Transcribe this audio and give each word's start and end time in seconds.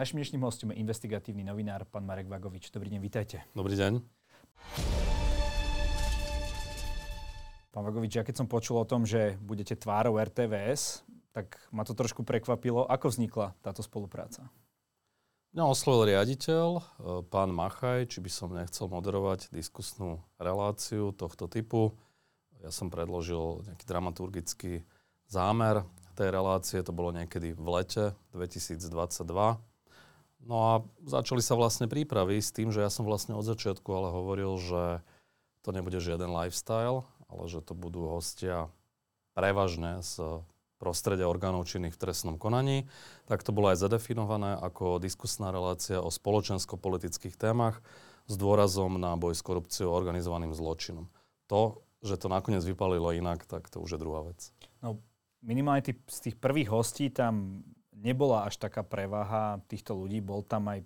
Našim 0.00 0.16
dnešným 0.16 0.40
hostom 0.48 0.72
je 0.72 0.80
investigatívny 0.80 1.44
novinár, 1.44 1.84
pán 1.84 2.08
Marek 2.08 2.24
Vagovič. 2.24 2.72
Dobrý 2.72 2.88
deň, 2.88 3.04
vítajte. 3.04 3.44
Dobrý 3.52 3.76
deň. 3.76 4.00
Pán 7.68 7.84
Vagovič, 7.84 8.16
ja 8.16 8.24
keď 8.24 8.40
som 8.40 8.48
počul 8.48 8.80
o 8.80 8.88
tom, 8.88 9.04
že 9.04 9.36
budete 9.44 9.76
tvárou 9.76 10.16
RTVS, 10.16 11.04
tak 11.36 11.60
ma 11.68 11.84
to 11.84 11.92
trošku 11.92 12.24
prekvapilo. 12.24 12.88
Ako 12.88 13.12
vznikla 13.12 13.52
táto 13.60 13.84
spolupráca? 13.84 14.48
Mňa 15.52 15.68
oslovil 15.68 16.16
riaditeľ, 16.16 16.68
e, 16.80 16.82
pán 17.28 17.52
Machaj, 17.52 18.08
či 18.08 18.24
by 18.24 18.30
som 18.32 18.56
nechcel 18.56 18.88
moderovať 18.88 19.52
diskusnú 19.52 20.24
reláciu 20.40 21.12
tohto 21.12 21.44
typu. 21.44 21.92
Ja 22.64 22.72
som 22.72 22.88
predložil 22.88 23.68
nejaký 23.68 23.84
dramaturgický 23.84 24.80
zámer 25.28 25.84
tej 26.16 26.32
relácie, 26.32 26.80
to 26.80 26.96
bolo 26.96 27.12
niekedy 27.12 27.52
v 27.52 27.68
lete 27.68 28.16
2022. 28.32 29.68
No 30.40 30.56
a 30.56 30.72
začali 31.04 31.44
sa 31.44 31.54
vlastne 31.54 31.86
prípravy 31.86 32.40
s 32.40 32.50
tým, 32.50 32.72
že 32.72 32.80
ja 32.80 32.88
som 32.88 33.04
vlastne 33.04 33.36
od 33.36 33.44
začiatku 33.44 33.88
ale 33.92 34.08
hovoril, 34.08 34.56
že 34.56 34.82
to 35.60 35.70
nebude 35.76 36.00
žiaden 36.00 36.32
lifestyle, 36.32 37.04
ale 37.28 37.44
že 37.46 37.60
to 37.60 37.76
budú 37.76 38.08
hostia 38.08 38.72
prevažne 39.36 40.00
z 40.00 40.42
prostredia 40.80 41.28
orgánov 41.28 41.68
činných 41.68 41.92
v 41.92 42.02
trestnom 42.08 42.40
konaní. 42.40 42.88
Tak 43.28 43.44
to 43.44 43.52
bolo 43.52 43.68
aj 43.68 43.84
zadefinované 43.84 44.56
ako 44.56 44.96
diskusná 44.96 45.52
relácia 45.52 46.00
o 46.00 46.08
spoločensko-politických 46.08 47.36
témach 47.36 47.84
s 48.24 48.34
dôrazom 48.40 48.96
na 48.96 49.12
boj 49.20 49.36
s 49.36 49.44
korupciou 49.44 49.92
a 49.92 49.98
organizovaným 50.00 50.56
zločinom. 50.56 51.12
To, 51.52 51.84
že 52.00 52.16
to 52.16 52.32
nakoniec 52.32 52.64
vypalilo 52.64 53.12
inak, 53.12 53.44
tak 53.44 53.68
to 53.68 53.84
už 53.84 53.96
je 53.96 54.00
druhá 54.00 54.24
vec. 54.24 54.56
No, 54.80 54.96
minimálne 55.44 55.84
tý, 55.84 55.92
z 56.08 56.32
tých 56.32 56.36
prvých 56.40 56.72
hostí 56.72 57.12
tam 57.12 57.60
nebola 58.00 58.48
až 58.48 58.56
taká 58.56 58.80
prevaha 58.80 59.60
týchto 59.68 59.92
ľudí, 59.92 60.24
bol 60.24 60.40
tam 60.40 60.72
aj, 60.72 60.80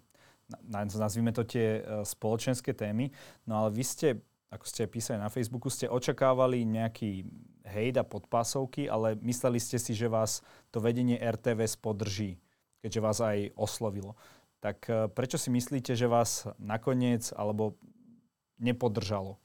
nazvime 0.98 1.30
to 1.30 1.46
tie 1.46 1.80
e, 1.80 2.02
spoločenské 2.02 2.74
témy, 2.74 3.14
no 3.46 3.64
ale 3.64 3.72
vy 3.72 3.84
ste, 3.86 4.08
ako 4.50 4.64
ste 4.66 4.90
písali 4.90 5.22
na 5.22 5.30
Facebooku, 5.30 5.70
ste 5.70 5.86
očakávali 5.86 6.66
nejaký 6.66 7.24
hejda 7.64 8.04
podpásovky, 8.04 8.90
ale 8.90 9.16
mysleli 9.24 9.56
ste 9.62 9.80
si, 9.80 9.96
že 9.96 10.10
vás 10.10 10.44
to 10.68 10.82
vedenie 10.82 11.16
RTVS 11.16 11.80
podrží, 11.80 12.36
keďže 12.84 13.00
vás 13.00 13.18
aj 13.22 13.38
oslovilo. 13.56 14.18
Tak 14.60 14.78
e, 14.90 15.08
prečo 15.14 15.38
si 15.38 15.48
myslíte, 15.54 15.94
že 15.94 16.10
vás 16.10 16.50
nakoniec 16.58 17.30
alebo 17.32 17.78
nepodržalo? 18.58 19.38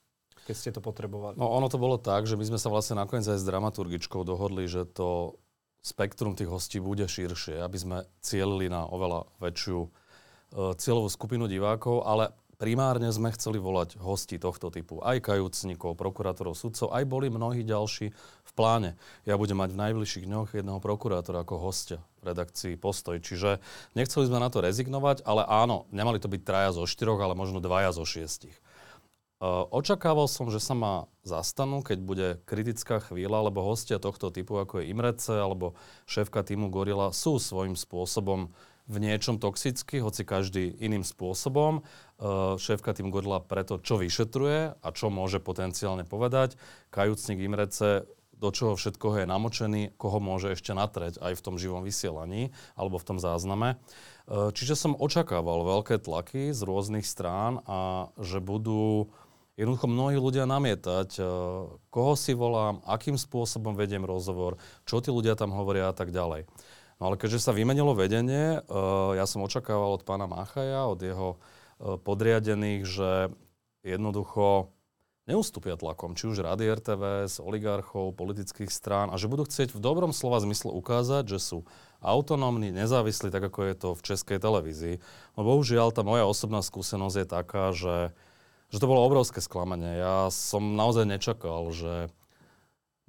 keď 0.50 0.56
ste 0.58 0.72
to 0.74 0.82
potrebovali? 0.82 1.38
No 1.38 1.46
ono 1.52 1.70
to 1.70 1.78
bolo 1.78 2.02
tak, 2.02 2.26
že 2.26 2.34
my 2.34 2.42
sme 2.42 2.58
sa 2.58 2.74
vlastne 2.74 2.98
nakoniec 2.98 3.28
aj 3.30 3.38
s 3.38 3.46
dramaturgičkou 3.46 4.26
dohodli, 4.26 4.66
že 4.66 4.88
to 4.90 5.38
spektrum 5.80 6.36
tých 6.36 6.52
hostí 6.52 6.78
bude 6.84 7.08
širšie, 7.08 7.60
aby 7.64 7.78
sme 7.80 7.98
cielili 8.20 8.68
na 8.68 8.86
oveľa 8.86 9.28
väčšiu 9.40 9.80
uh, 9.80 9.90
cieľovú 10.76 11.10
skupinu 11.10 11.48
divákov, 11.48 12.04
ale 12.04 12.36
primárne 12.60 13.08
sme 13.10 13.32
chceli 13.32 13.58
volať 13.58 13.96
hosti 14.04 14.36
tohto 14.36 14.68
typu. 14.68 15.00
Aj 15.00 15.16
kajúcnikov, 15.24 15.96
prokurátorov, 15.96 16.60
sudcov, 16.60 16.92
aj 16.92 17.08
boli 17.08 17.32
mnohí 17.32 17.64
ďalší 17.64 18.12
v 18.12 18.52
pláne. 18.52 19.00
Ja 19.24 19.40
budem 19.40 19.58
mať 19.64 19.72
v 19.74 19.82
najbližších 19.88 20.28
dňoch 20.28 20.60
jedného 20.60 20.84
prokurátora 20.84 21.48
ako 21.48 21.56
hostia 21.64 22.04
v 22.20 22.36
redakcii 22.36 22.76
Postoj. 22.76 23.16
Čiže 23.24 23.64
nechceli 23.96 24.28
sme 24.28 24.44
na 24.44 24.52
to 24.52 24.60
rezignovať, 24.60 25.24
ale 25.24 25.48
áno, 25.48 25.88
nemali 25.96 26.20
to 26.20 26.28
byť 26.28 26.42
traja 26.44 26.76
zo 26.76 26.84
štyroch, 26.84 27.24
ale 27.24 27.40
možno 27.40 27.64
dvaja 27.64 27.96
zo 27.96 28.04
šiestich. 28.04 28.54
Očakával 29.48 30.28
som, 30.28 30.52
že 30.52 30.60
sa 30.60 30.76
ma 30.76 31.08
zastanú, 31.24 31.80
keď 31.80 31.98
bude 32.04 32.28
kritická 32.44 33.00
chvíľa, 33.00 33.48
lebo 33.48 33.64
hostia 33.64 33.96
tohto 33.96 34.36
typu, 34.36 34.60
ako 34.60 34.84
je 34.84 34.92
Imrece 34.92 35.32
alebo 35.32 35.80
šéfka 36.12 36.44
týmu 36.44 36.68
Gorila, 36.68 37.16
sú 37.16 37.40
svojím 37.40 37.80
spôsobom 37.80 38.52
v 38.90 38.96
niečom 39.00 39.40
toxický, 39.40 40.04
hoci 40.04 40.28
každý 40.28 40.76
iným 40.84 41.08
spôsobom. 41.08 41.88
Šéfka 42.60 42.92
týmu 42.92 43.16
Gorila 43.16 43.40
preto, 43.40 43.80
čo 43.80 43.96
vyšetruje 43.96 44.76
a 44.76 44.88
čo 44.92 45.08
môže 45.08 45.40
potenciálne 45.40 46.04
povedať. 46.04 46.60
Kajúcnik 46.92 47.40
Imrece 47.40 48.12
do 48.40 48.56
čoho 48.56 48.80
všetkoho 48.80 49.24
je 49.24 49.28
namočený, 49.28 49.82
koho 50.00 50.24
môže 50.24 50.56
ešte 50.56 50.72
natreť 50.72 51.20
aj 51.20 51.36
v 51.36 51.44
tom 51.44 51.56
živom 51.60 51.84
vysielaní 51.84 52.56
alebo 52.80 52.96
v 52.96 53.08
tom 53.08 53.18
zázname. 53.20 53.76
Čiže 54.32 54.80
som 54.80 54.96
očakával 54.96 55.68
veľké 55.68 56.00
tlaky 56.00 56.56
z 56.56 56.62
rôznych 56.64 57.04
strán 57.04 57.60
a 57.68 58.10
že 58.16 58.40
budú 58.40 59.12
jednoducho 59.60 59.92
mnohí 59.92 60.16
ľudia 60.16 60.48
namietať, 60.48 61.10
eh, 61.20 61.26
koho 61.92 62.14
si 62.16 62.32
volám, 62.32 62.80
akým 62.88 63.20
spôsobom 63.20 63.76
vediem 63.76 64.08
rozhovor, 64.08 64.56
čo 64.88 65.04
tí 65.04 65.12
ľudia 65.12 65.36
tam 65.36 65.52
hovoria 65.52 65.92
a 65.92 65.96
tak 65.96 66.16
ďalej. 66.16 66.48
No 67.00 67.12
ale 67.12 67.16
keďže 67.20 67.44
sa 67.44 67.52
vymenilo 67.52 67.92
vedenie, 67.92 68.60
eh, 68.60 68.64
ja 69.20 69.28
som 69.28 69.44
očakával 69.44 70.00
od 70.00 70.08
pána 70.08 70.32
Machaja, 70.32 70.88
od 70.88 71.04
jeho 71.04 71.36
eh, 71.36 72.00
podriadených, 72.00 72.88
že 72.88 73.36
jednoducho 73.84 74.72
neustúpia 75.30 75.78
tlakom, 75.78 76.18
či 76.18 76.26
už 76.26 76.42
Rady 76.42 76.66
RTVS, 76.82 77.38
oligarchov, 77.38 78.18
politických 78.18 78.74
strán 78.74 79.14
a 79.14 79.16
že 79.22 79.30
budú 79.30 79.46
chcieť 79.46 79.70
v 79.70 79.80
dobrom 79.80 80.10
slova 80.10 80.42
zmysle 80.42 80.74
ukázať, 80.74 81.30
že 81.30 81.40
sú 81.40 81.58
autonómni, 82.02 82.74
nezávislí, 82.74 83.30
tak 83.30 83.46
ako 83.46 83.60
je 83.70 83.76
to 83.78 83.90
v 83.94 84.02
českej 84.02 84.38
televízii. 84.42 84.96
No 85.38 85.46
bohužiaľ, 85.46 85.94
tá 85.94 86.02
moja 86.02 86.26
osobná 86.26 86.66
skúsenosť 86.66 87.16
je 87.22 87.28
taká, 87.30 87.66
že 87.78 88.18
že 88.70 88.78
to 88.78 88.90
bolo 88.90 89.06
obrovské 89.06 89.42
sklamanie. 89.42 89.98
Ja 89.98 90.30
som 90.30 90.78
naozaj 90.78 91.10
nečakal, 91.10 91.70
že 91.74 92.14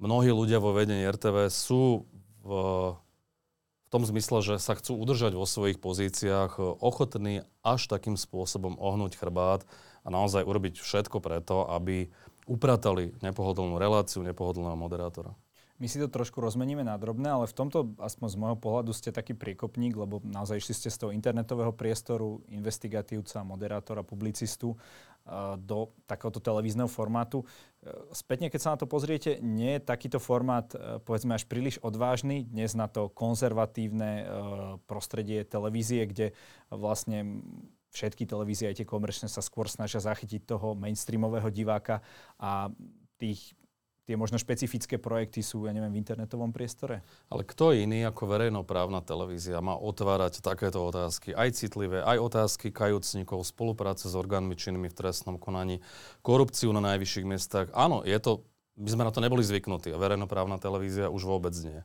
mnohí 0.01 0.33
ľudia 0.33 0.57
vo 0.57 0.73
vedení 0.73 1.05
RTV 1.05 1.53
sú 1.53 2.09
v, 2.41 2.49
v 2.97 3.87
tom 3.93 4.01
zmysle, 4.01 4.41
že 4.41 4.55
sa 4.57 4.73
chcú 4.73 4.97
udržať 4.97 5.37
vo 5.37 5.45
svojich 5.45 5.77
pozíciách, 5.77 6.57
ochotní 6.81 7.45
až 7.61 7.85
takým 7.85 8.17
spôsobom 8.17 8.81
ohnúť 8.81 9.21
chrbát 9.21 9.61
a 10.01 10.09
naozaj 10.09 10.41
urobiť 10.41 10.81
všetko 10.81 11.21
preto, 11.21 11.69
aby 11.69 12.09
upratali 12.49 13.13
nepohodlnú 13.21 13.77
reláciu, 13.77 14.25
nepohodlného 14.25 14.73
moderátora. 14.73 15.37
My 15.81 15.89
si 15.89 15.97
to 15.97 16.05
trošku 16.05 16.37
rozmeníme 16.37 16.85
na 16.85 16.93
drobné, 16.93 17.25
ale 17.25 17.49
v 17.49 17.57
tomto, 17.57 17.97
aspoň 17.97 18.27
z 18.29 18.37
môjho 18.37 18.57
pohľadu, 18.61 18.93
ste 18.93 19.09
taký 19.09 19.33
priekopník, 19.33 19.97
lebo 19.97 20.21
naozaj 20.21 20.61
išli 20.61 20.77
ste 20.77 20.93
z 20.93 20.97
toho 21.01 21.09
internetového 21.09 21.73
priestoru, 21.73 22.45
investigatívca, 22.53 23.41
moderátora, 23.41 24.05
publicistu 24.05 24.77
do 25.61 25.93
takéhoto 26.09 26.41
televízneho 26.41 26.89
formátu. 26.89 27.45
Uh, 27.81 28.09
spätne, 28.11 28.49
keď 28.49 28.59
sa 28.59 28.71
na 28.73 28.79
to 28.81 28.89
pozriete, 28.89 29.37
nie 29.39 29.77
je 29.77 29.85
takýto 29.85 30.17
formát, 30.17 30.67
uh, 30.73 30.97
povedzme, 31.01 31.37
až 31.37 31.45
príliš 31.45 31.77
odvážny 31.79 32.43
dnes 32.49 32.73
na 32.73 32.89
to 32.89 33.07
konzervatívne 33.13 34.25
prostredie 34.89 35.45
televízie, 35.45 36.09
kde 36.09 36.27
vlastne 36.73 37.43
všetky 37.91 38.23
televízie, 38.23 38.71
aj 38.71 38.81
tie 38.81 38.87
komerčné, 38.87 39.27
sa 39.27 39.43
skôr 39.43 39.67
snažia 39.67 39.99
zachytiť 39.99 40.47
toho 40.47 40.73
mainstreamového 40.73 41.51
diváka 41.51 41.99
a 42.39 42.71
tých 43.19 43.53
tie 44.11 44.19
možno 44.19 44.35
špecifické 44.35 44.99
projekty 44.99 45.39
sú, 45.39 45.63
ja 45.63 45.71
neviem, 45.71 45.95
v 45.95 46.03
internetovom 46.03 46.51
priestore? 46.51 46.99
Ale 47.31 47.47
kto 47.47 47.71
iný 47.71 48.03
ako 48.03 48.27
verejnoprávna 48.27 48.99
televízia 48.99 49.63
má 49.63 49.79
otvárať 49.79 50.43
takéto 50.43 50.83
otázky, 50.83 51.31
aj 51.31 51.55
citlivé, 51.55 52.03
aj 52.03 52.19
otázky 52.19 52.75
kajúcnikov, 52.75 53.47
spolupráce 53.47 54.11
s 54.11 54.15
orgánmi 54.19 54.59
činnými 54.59 54.91
v 54.91 54.97
trestnom 54.99 55.39
konaní, 55.39 55.79
korupciu 56.19 56.75
na 56.75 56.83
najvyšších 56.83 57.23
miestach. 57.23 57.71
Áno, 57.71 58.03
je 58.03 58.19
to, 58.19 58.43
my 58.75 58.89
sme 58.91 59.07
na 59.07 59.15
to 59.15 59.23
neboli 59.23 59.47
zvyknutí 59.47 59.95
a 59.95 60.01
verejnoprávna 60.01 60.59
televízia 60.59 61.07
už 61.07 61.23
vôbec 61.23 61.55
nie. 61.63 61.79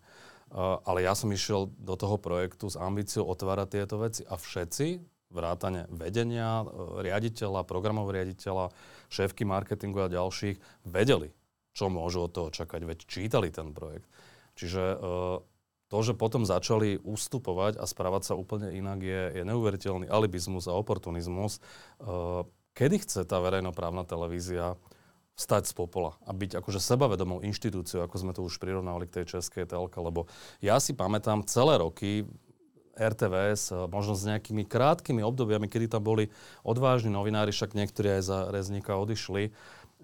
Uh, 0.51 0.83
ale 0.83 1.07
ja 1.07 1.15
som 1.15 1.31
išiel 1.31 1.71
do 1.79 1.95
toho 1.95 2.19
projektu 2.19 2.67
s 2.67 2.75
ambíciou 2.75 3.23
otvárať 3.31 3.79
tieto 3.79 4.03
veci 4.03 4.27
a 4.27 4.35
všetci, 4.35 4.99
vrátane 5.31 5.87
vedenia, 5.95 6.67
uh, 6.67 7.03
riaditeľa, 7.03 7.63
programov 7.63 8.11
riaditeľa, 8.11 8.75
šéfky 9.11 9.47
marketingu 9.47 10.03
a 10.03 10.11
ďalších, 10.11 10.59
vedeli, 10.87 11.36
čo 11.77 11.93
môžu 11.93 12.25
od 12.25 12.33
toho 12.33 12.49
čakať, 12.49 12.81
veď 12.89 12.99
čítali 13.05 13.53
ten 13.53 13.77
projekt. 13.77 14.09
Čiže 14.57 14.97
e, 14.97 14.97
to, 15.93 15.99
že 16.01 16.17
potom 16.17 16.49
začali 16.49 16.97
ustupovať 17.05 17.77
a 17.77 17.85
správať 17.85 18.33
sa 18.33 18.35
úplne 18.35 18.73
inak, 18.73 19.05
je, 19.05 19.23
je 19.37 19.43
neuveriteľný 19.45 20.09
alibizmus 20.09 20.65
a 20.67 20.73
oportunizmus. 20.73 21.61
E, 21.61 22.09
kedy 22.73 23.05
chce 23.05 23.29
tá 23.29 23.37
verejnoprávna 23.45 24.09
televízia 24.09 24.81
vstať 25.37 25.69
z 25.69 25.73
popola 25.77 26.17
a 26.25 26.33
byť 26.33 26.65
akože 26.65 26.81
sebavedomou 26.81 27.45
inštitúciou, 27.45 28.09
ako 28.09 28.17
sme 28.17 28.33
to 28.33 28.41
už 28.41 28.57
prirovnali 28.57 29.05
k 29.05 29.21
tej 29.21 29.37
českej 29.37 29.69
telke, 29.69 30.01
lebo 30.01 30.33
ja 30.65 30.81
si 30.81 30.97
pamätám 30.97 31.45
celé 31.45 31.77
roky 31.77 32.25
RTVS, 32.97 33.77
e, 33.77 33.85
možno 33.93 34.17
s 34.17 34.25
nejakými 34.25 34.65
krátkými 34.65 35.21
obdobiami, 35.21 35.69
kedy 35.69 35.93
tam 35.93 36.03
boli 36.03 36.33
odvážni 36.65 37.13
novinári, 37.13 37.53
však 37.53 37.77
niektorí 37.77 38.17
aj 38.17 38.23
za 38.25 38.39
Rezníka 38.49 38.97
odišli, 38.97 39.53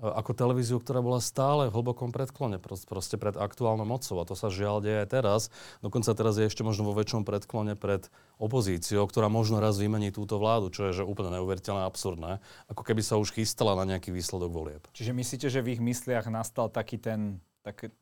ako 0.03 0.35
televíziu, 0.35 0.83
ktorá 0.83 0.99
bola 0.99 1.23
stále 1.23 1.71
v 1.71 1.79
hlbokom 1.79 2.11
predklone, 2.11 2.59
proste 2.59 3.15
pred 3.15 3.39
aktuálnou 3.39 3.87
mocou. 3.87 4.19
A 4.19 4.27
to 4.27 4.35
sa 4.35 4.51
žiaľ 4.51 4.83
deje 4.83 5.07
aj 5.07 5.09
teraz. 5.15 5.41
Dokonca 5.79 6.11
teraz 6.19 6.35
je 6.43 6.51
ešte 6.51 6.67
možno 6.67 6.91
vo 6.91 6.99
väčšom 6.99 7.23
predklone 7.23 7.79
pred 7.79 8.11
opozíciou, 8.43 9.07
ktorá 9.07 9.31
možno 9.31 9.63
raz 9.63 9.79
vymení 9.79 10.11
túto 10.11 10.43
vládu, 10.43 10.75
čo 10.75 10.91
je 10.91 10.99
že 10.99 11.07
úplne 11.07 11.39
neuveriteľné 11.39 11.87
absurdné. 11.87 12.43
Ako 12.67 12.83
keby 12.83 12.99
sa 13.07 13.15
už 13.23 13.31
chystala 13.31 13.79
na 13.79 13.95
nejaký 13.95 14.11
výsledok 14.11 14.51
volieb. 14.51 14.83
Čiže 14.91 15.15
myslíte, 15.15 15.47
že 15.47 15.63
v 15.63 15.79
ich 15.79 15.81
mysliach 15.81 16.27
nastal 16.27 16.67
taký 16.67 16.99
ten, 16.99 17.39
tak 17.63 17.95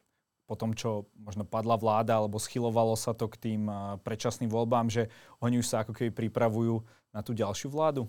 po 0.49 0.59
tom, 0.59 0.75
čo 0.75 1.07
možno 1.15 1.47
padla 1.47 1.79
vláda 1.79 2.19
alebo 2.19 2.41
schylovalo 2.41 2.99
sa 2.99 3.15
to 3.15 3.31
k 3.31 3.39
tým 3.39 3.71
predčasným 4.03 4.51
voľbám, 4.51 4.91
že 4.91 5.07
oni 5.39 5.63
už 5.63 5.69
sa 5.69 5.85
ako 5.85 5.95
keby 5.95 6.11
pripravujú 6.11 6.83
na 7.15 7.23
tú 7.23 7.37
ďalšiu 7.37 7.71
vládu? 7.71 8.09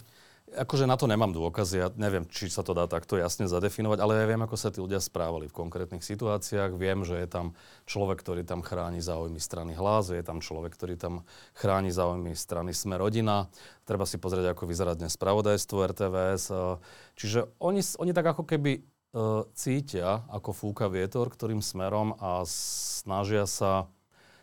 Akože 0.51 0.83
na 0.83 1.00
to 1.00 1.07
nemám 1.07 1.31
dôkazy, 1.31 1.75
ja 1.80 1.88
neviem, 1.95 2.27
či 2.27 2.51
sa 2.51 2.59
to 2.59 2.75
dá 2.75 2.83
takto 2.83 3.15
jasne 3.15 3.48
zadefinovať, 3.48 4.03
ale 4.03 4.19
ja 4.19 4.25
viem, 4.27 4.44
ako 4.44 4.59
sa 4.59 4.68
tí 4.68 4.83
ľudia 4.83 5.00
správali 5.00 5.48
v 5.48 5.56
konkrétnych 5.56 6.03
situáciách. 6.03 6.75
Viem, 6.75 7.07
že 7.07 7.24
je 7.24 7.27
tam 7.31 7.56
človek, 7.88 8.19
ktorý 8.19 8.44
tam 8.44 8.59
chráni 8.59 9.00
záujmy 9.00 9.39
strany 9.39 9.71
hlas, 9.80 10.12
je 10.12 10.19
tam 10.19 10.44
človek, 10.44 10.75
ktorý 10.75 11.00
tam 11.00 11.24
chráni 11.56 11.95
záujmy 11.95 12.36
strany 12.36 12.75
Sme 12.75 13.00
rodina. 13.00 13.48
Treba 13.88 14.03
si 14.03 14.19
pozrieť, 14.19 14.51
ako 14.51 14.68
vyzerá 14.68 14.92
dnes 14.92 15.15
spravodajstvo 15.15 15.88
RTVS. 15.88 16.51
Čiže 17.15 17.48
oni, 17.63 17.80
oni 18.03 18.12
tak 18.12 18.36
ako 18.36 18.44
keby 18.44 18.83
uh, 19.15 19.48
cítia, 19.56 20.27
ako 20.27 20.51
fúka 20.51 20.92
vietor, 20.92 21.31
ktorým 21.31 21.63
smerom 21.63 22.12
a 22.19 22.44
snažia 22.44 23.48
sa 23.48 23.88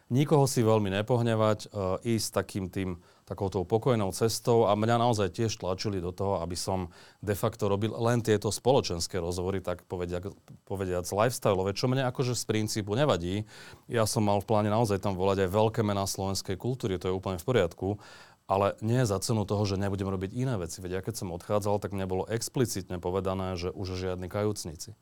nikoho 0.09 0.49
si 0.49 0.65
veľmi 0.65 0.89
nepohnevať, 0.89 1.69
uh, 1.69 2.01
ísť 2.01 2.29
takým 2.33 2.73
tým 2.73 2.97
takouto 3.29 3.61
pokojnou 3.69 4.09
cestou 4.17 4.65
a 4.65 4.73
mňa 4.73 4.97
naozaj 4.97 5.37
tiež 5.37 5.61
tlačili 5.61 6.01
do 6.01 6.17
toho, 6.17 6.41
aby 6.41 6.57
som 6.57 6.89
de 7.21 7.37
facto 7.37 7.69
robil 7.69 7.93
len 7.93 8.25
tieto 8.25 8.49
spoločenské 8.49 9.21
rozhovory, 9.21 9.61
tak 9.61 9.85
povediac, 9.85 10.33
povediac 10.65 11.05
lifestyleové, 11.05 11.77
čo 11.77 11.93
mne 11.93 12.09
akože 12.09 12.33
z 12.33 12.45
princípu 12.49 12.97
nevadí. 12.97 13.45
Ja 13.85 14.09
som 14.09 14.25
mal 14.25 14.41
v 14.41 14.49
pláne 14.49 14.73
naozaj 14.73 15.05
tam 15.05 15.13
volať 15.13 15.45
aj 15.45 15.51
veľké 15.53 15.85
mená 15.85 16.09
slovenskej 16.09 16.57
kultúry, 16.57 16.97
to 16.97 17.13
je 17.13 17.19
úplne 17.21 17.37
v 17.37 17.45
poriadku, 17.45 18.01
ale 18.49 18.73
nie 18.81 19.05
za 19.05 19.21
cenu 19.21 19.45
toho, 19.45 19.69
že 19.69 19.77
nebudem 19.77 20.09
robiť 20.09 20.33
iné 20.33 20.57
veci. 20.57 20.81
Veď 20.81 20.91
ja 20.97 21.05
keď 21.05 21.21
som 21.21 21.37
odchádzal, 21.37 21.85
tak 21.85 21.93
mne 21.93 22.09
bolo 22.09 22.25
explicitne 22.33 22.97
povedané, 22.97 23.61
že 23.61 23.69
už 23.69 23.93
žiadni 24.01 24.33
kajúcnici. 24.33 24.97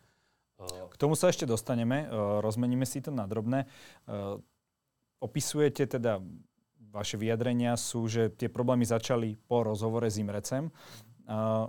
K 0.66 0.96
tomu 0.98 1.14
sa 1.14 1.30
ešte 1.30 1.46
dostaneme, 1.46 2.10
rozmeníme 2.42 2.82
si 2.88 2.98
to 2.98 3.14
na 3.14 3.28
drobné. 3.28 3.70
Opisujete 5.22 5.86
teda 5.86 6.18
vaše 6.96 7.20
vyjadrenia 7.20 7.76
sú, 7.76 8.08
že 8.08 8.32
tie 8.32 8.48
problémy 8.48 8.88
začali 8.88 9.36
po 9.44 9.68
rozhovore 9.68 10.08
s 10.08 10.16
Imrecem. 10.16 10.72
Uh, 11.28 11.68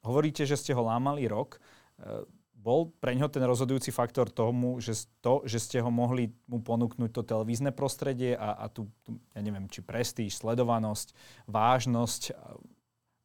hovoríte, 0.00 0.48
že 0.48 0.56
ste 0.56 0.72
ho 0.72 0.80
lámali 0.80 1.28
rok. 1.28 1.60
Uh, 2.00 2.24
bol 2.62 2.94
pre 3.02 3.18
ňo 3.18 3.26
ten 3.26 3.42
rozhodujúci 3.42 3.90
faktor 3.90 4.30
tomu, 4.30 4.78
že 4.78 5.10
to, 5.18 5.42
že 5.42 5.58
ste 5.58 5.78
ho 5.82 5.90
mohli 5.90 6.30
mu 6.46 6.62
ponúknuť 6.62 7.10
to 7.10 7.22
televízne 7.26 7.74
prostredie 7.74 8.38
a, 8.38 8.54
a 8.54 8.70
tu, 8.70 8.86
tu, 9.02 9.18
ja 9.34 9.42
neviem, 9.42 9.66
či 9.66 9.82
prestíž, 9.82 10.38
sledovanosť, 10.38 11.10
vážnosť, 11.50 12.38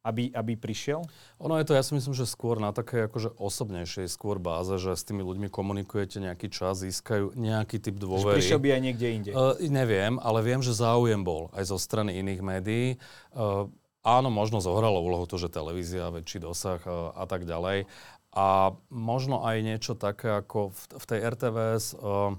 aby, 0.06 0.30
aby 0.30 0.54
prišiel? 0.54 1.02
Ono 1.42 1.54
je 1.58 1.66
to, 1.66 1.74
ja 1.74 1.82
si 1.82 1.92
myslím, 1.92 2.14
že 2.14 2.24
skôr 2.24 2.62
na 2.62 2.70
také 2.70 3.10
akože 3.10 3.34
osobnejšej 3.34 4.06
skôr 4.08 4.38
báze, 4.38 4.70
že 4.78 4.94
s 4.94 5.02
tými 5.02 5.26
ľuďmi 5.26 5.50
komunikujete 5.50 6.22
nejaký 6.22 6.48
čas, 6.48 6.80
získajú 6.80 7.34
nejaký 7.34 7.82
typ 7.82 7.98
dôvery. 7.98 8.38
Že 8.38 8.38
prišiel 8.40 8.60
by 8.62 8.68
aj 8.72 8.82
niekde 8.82 9.06
inde? 9.10 9.30
Uh, 9.34 9.58
neviem, 9.66 10.16
ale 10.22 10.38
viem, 10.46 10.62
že 10.62 10.72
záujem 10.72 11.20
bol 11.20 11.50
aj 11.52 11.68
zo 11.68 11.78
strany 11.78 12.22
iných 12.22 12.40
médií. 12.40 12.86
Uh, 13.34 13.66
áno, 14.06 14.30
možno 14.30 14.62
zohralo 14.62 15.02
úlohu 15.02 15.26
to, 15.26 15.36
že 15.36 15.50
televízia, 15.50 16.14
väčší 16.14 16.46
dosah 16.46 16.80
uh, 16.86 17.12
a 17.18 17.26
tak 17.26 17.44
ďalej. 17.44 17.90
A 18.32 18.76
možno 18.92 19.42
aj 19.42 19.56
niečo 19.66 19.92
také 19.98 20.30
ako 20.30 20.70
v, 20.70 20.80
v 20.94 21.04
tej 21.04 21.18
RTVS... 21.26 21.86
Uh, 21.98 22.38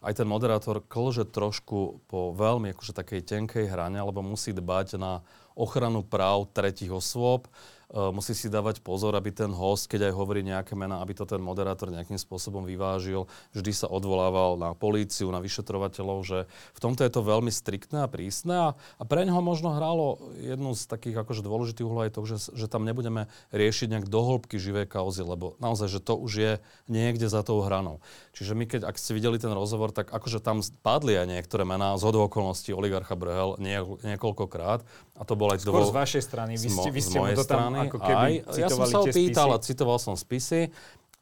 aj 0.00 0.16
ten 0.16 0.24
moderátor 0.24 0.80
klže 0.80 1.28
trošku 1.28 2.00
po 2.08 2.32
veľmi 2.32 2.72
akože 2.72 2.96
takej 2.96 3.20
tenkej 3.20 3.68
hrane, 3.68 4.00
lebo 4.00 4.24
musí 4.24 4.56
dbať 4.56 4.96
na 4.96 5.20
ochranu 5.60 6.00
práv 6.02 6.48
tretich 6.56 6.88
osôb. 6.88 7.44
Uh, 7.90 8.14
musí 8.14 8.38
si 8.38 8.46
dávať 8.46 8.86
pozor, 8.86 9.18
aby 9.18 9.34
ten 9.34 9.50
host, 9.50 9.90
keď 9.90 10.06
aj 10.06 10.14
hovorí 10.14 10.46
nejaké 10.46 10.78
mená, 10.78 11.02
aby 11.02 11.10
to 11.10 11.26
ten 11.26 11.42
moderátor 11.42 11.90
nejakým 11.90 12.22
spôsobom 12.22 12.62
vyvážil. 12.62 13.26
Vždy 13.50 13.72
sa 13.74 13.90
odvolával 13.90 14.54
na 14.54 14.78
políciu, 14.78 15.26
na 15.34 15.42
vyšetrovateľov, 15.42 16.22
že 16.22 16.38
v 16.46 16.78
tomto 16.78 17.02
je 17.02 17.10
to 17.10 17.26
veľmi 17.26 17.50
striktné 17.50 18.06
a 18.06 18.08
prísne 18.08 18.54
a, 18.78 19.02
pre 19.02 19.26
neho 19.26 19.42
možno 19.42 19.74
hralo 19.74 20.22
jednu 20.38 20.78
z 20.78 20.86
takých 20.86 21.26
akože 21.26 21.42
dôležitých 21.42 21.82
úloh 21.82 22.06
aj 22.06 22.14
to, 22.14 22.22
že, 22.30 22.54
že 22.54 22.70
tam 22.70 22.86
nebudeme 22.86 23.26
riešiť 23.50 23.90
nejak 23.90 24.06
dohlbky 24.06 24.62
živé 24.62 24.86
kauzy, 24.86 25.26
lebo 25.26 25.58
naozaj, 25.58 25.90
že 25.90 25.98
to 25.98 26.14
už 26.14 26.32
je 26.38 26.52
niekde 26.86 27.26
za 27.26 27.42
tou 27.42 27.58
hranou. 27.58 27.98
Čiže 28.38 28.54
my, 28.54 28.70
keď, 28.70 28.86
ak 28.86 29.02
ste 29.02 29.18
videli 29.18 29.42
ten 29.42 29.50
rozhovor, 29.50 29.90
tak 29.90 30.14
akože 30.14 30.38
tam 30.38 30.62
padli 30.86 31.18
aj 31.18 31.26
niektoré 31.26 31.66
mená 31.66 31.98
z 31.98 32.06
okolností 32.06 32.70
oligarcha 32.70 33.18
Brhel 33.18 33.58
nie, 33.58 33.82
niekoľkokrát 34.06 34.86
a 35.18 35.22
to 35.26 35.34
bol 35.34 35.50
aj 35.50 35.66
Skôr 35.66 35.90
z 35.90 35.96
vašej 35.96 36.22
strany. 36.22 36.52
Vy 36.54 36.70
ste, 36.70 36.88
vy 36.94 37.02
ste 37.02 37.18
mu 37.18 37.26
to 37.34 37.44
tam 37.44 37.79
ako 37.88 37.98
keby 38.02 38.28
aj, 38.44 38.58
Ja 38.58 38.68
som 38.68 38.84
sa 38.84 39.00
ho 39.00 39.06
pýtal 39.08 39.48
a 39.54 39.62
citoval 39.62 39.96
som 40.02 40.18
spisy 40.18 40.74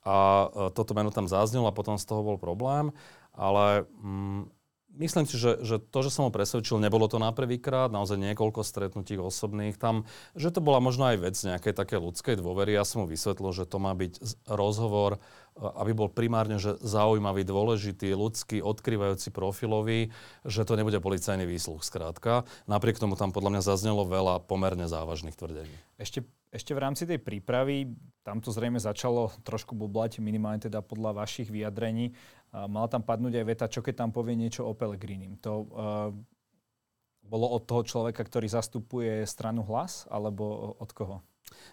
a 0.03 0.17
e, 0.47 0.47
toto 0.73 0.97
meno 0.97 1.13
tam 1.13 1.29
zaznelo 1.29 1.69
a 1.69 1.77
potom 1.77 2.01
z 2.01 2.05
toho 2.09 2.25
bol 2.25 2.37
problém. 2.41 2.91
Ale 3.39 3.87
mm, 4.03 4.51
myslím 4.99 5.25
si, 5.31 5.39
že, 5.39 5.63
že 5.63 5.79
to, 5.79 5.99
že 6.03 6.11
som 6.11 6.27
ho 6.27 6.33
presvedčil, 6.35 6.83
nebolo 6.83 7.07
to 7.07 7.23
na 7.23 7.31
prvýkrát, 7.31 7.93
naozaj 7.93 8.19
niekoľko 8.19 8.67
stretnutí 8.67 9.15
osobných 9.15 9.79
tam, 9.79 10.09
že 10.35 10.51
to 10.51 10.59
bola 10.59 10.83
možno 10.83 11.07
aj 11.13 11.17
vec 11.23 11.37
nejakej 11.39 11.75
také 11.75 11.97
ľudskej 12.03 12.35
dôvery. 12.41 12.75
Ja 12.75 12.83
som 12.83 13.05
mu 13.05 13.07
vysvetlil, 13.07 13.55
že 13.55 13.65
to 13.69 13.79
má 13.79 13.95
byť 13.95 14.45
rozhovor 14.51 15.23
aby 15.59 15.91
bol 15.91 16.09
primárne 16.09 16.57
že 16.63 16.79
zaujímavý, 16.79 17.43
dôležitý, 17.43 18.15
ľudský, 18.15 18.63
odkrývajúci 18.63 19.35
profilový, 19.35 20.15
že 20.47 20.63
to 20.63 20.79
nebude 20.79 21.03
policajný 21.03 21.45
výsluch 21.45 21.83
skrátka. 21.83 22.47
Napriek 22.71 23.03
tomu 23.03 23.19
tam 23.19 23.35
podľa 23.35 23.59
mňa 23.59 23.63
zaznelo 23.67 24.07
veľa 24.07 24.47
pomerne 24.47 24.87
závažných 24.87 25.35
tvrdení. 25.35 25.75
Ešte, 25.99 26.23
ešte 26.49 26.73
v 26.73 26.83
rámci 26.83 27.05
tej 27.05 27.21
prípravy, 27.21 27.93
tam 28.25 28.41
to 28.41 28.53
zrejme 28.53 28.81
začalo 28.81 29.33
trošku 29.45 29.77
bublať, 29.77 30.21
minimálne 30.21 30.61
teda 30.61 30.81
podľa 30.81 31.25
vašich 31.25 31.49
vyjadrení. 31.49 32.13
Mala 32.53 32.89
tam 32.89 33.05
padnúť 33.05 33.41
aj 33.41 33.47
veta, 33.49 33.67
čo 33.69 33.85
keď 33.85 34.05
tam 34.05 34.11
povie 34.13 34.37
niečo 34.37 34.65
o 34.65 34.73
Pelegrinim. 34.73 35.37
To 35.45 35.53
uh, 35.53 35.67
bolo 37.29 37.47
od 37.53 37.69
toho 37.69 37.85
človeka, 37.85 38.25
ktorý 38.25 38.49
zastupuje 38.49 39.29
stranu 39.29 39.61
hlas, 39.69 40.09
alebo 40.09 40.77
od 40.81 40.91
koho? 40.97 41.17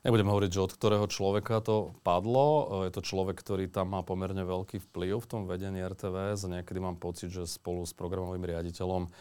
Nebudem 0.03 0.27
hovoriť, 0.31 0.51
že 0.51 0.65
od 0.67 0.75
ktorého 0.75 1.05
človeka 1.07 1.59
to 1.59 1.95
padlo. 2.03 2.79
Je 2.87 2.91
to 2.91 3.03
človek, 3.03 3.35
ktorý 3.39 3.67
tam 3.67 3.95
má 3.95 4.03
pomerne 4.03 4.43
veľký 4.43 4.79
vplyv 4.91 5.23
v 5.23 5.27
tom 5.27 5.41
vedení 5.47 5.83
RTVS. 5.83 6.47
Niekedy 6.47 6.79
mám 6.79 6.95
pocit, 6.99 7.31
že 7.31 7.47
spolu 7.47 7.83
s 7.83 7.91
programovým 7.91 8.43
riaditeľom 8.43 9.11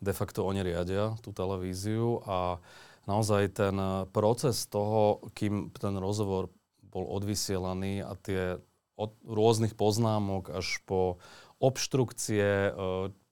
de 0.00 0.12
facto 0.16 0.48
oni 0.48 0.64
riadia 0.64 1.14
tú 1.20 1.30
televíziu 1.30 2.24
a 2.24 2.56
naozaj 3.08 3.42
ten 3.56 3.76
proces 4.12 4.68
toho, 4.68 5.24
kým 5.32 5.72
ten 5.72 5.96
rozhovor 5.96 6.52
bol 6.84 7.06
odvysielaný 7.06 8.02
a 8.02 8.12
tie 8.18 8.58
od 8.98 9.16
rôznych 9.24 9.78
poznámok 9.78 10.52
až 10.52 10.82
po 10.84 11.16
obštrukcie, 11.62 12.44
e, 12.44 12.70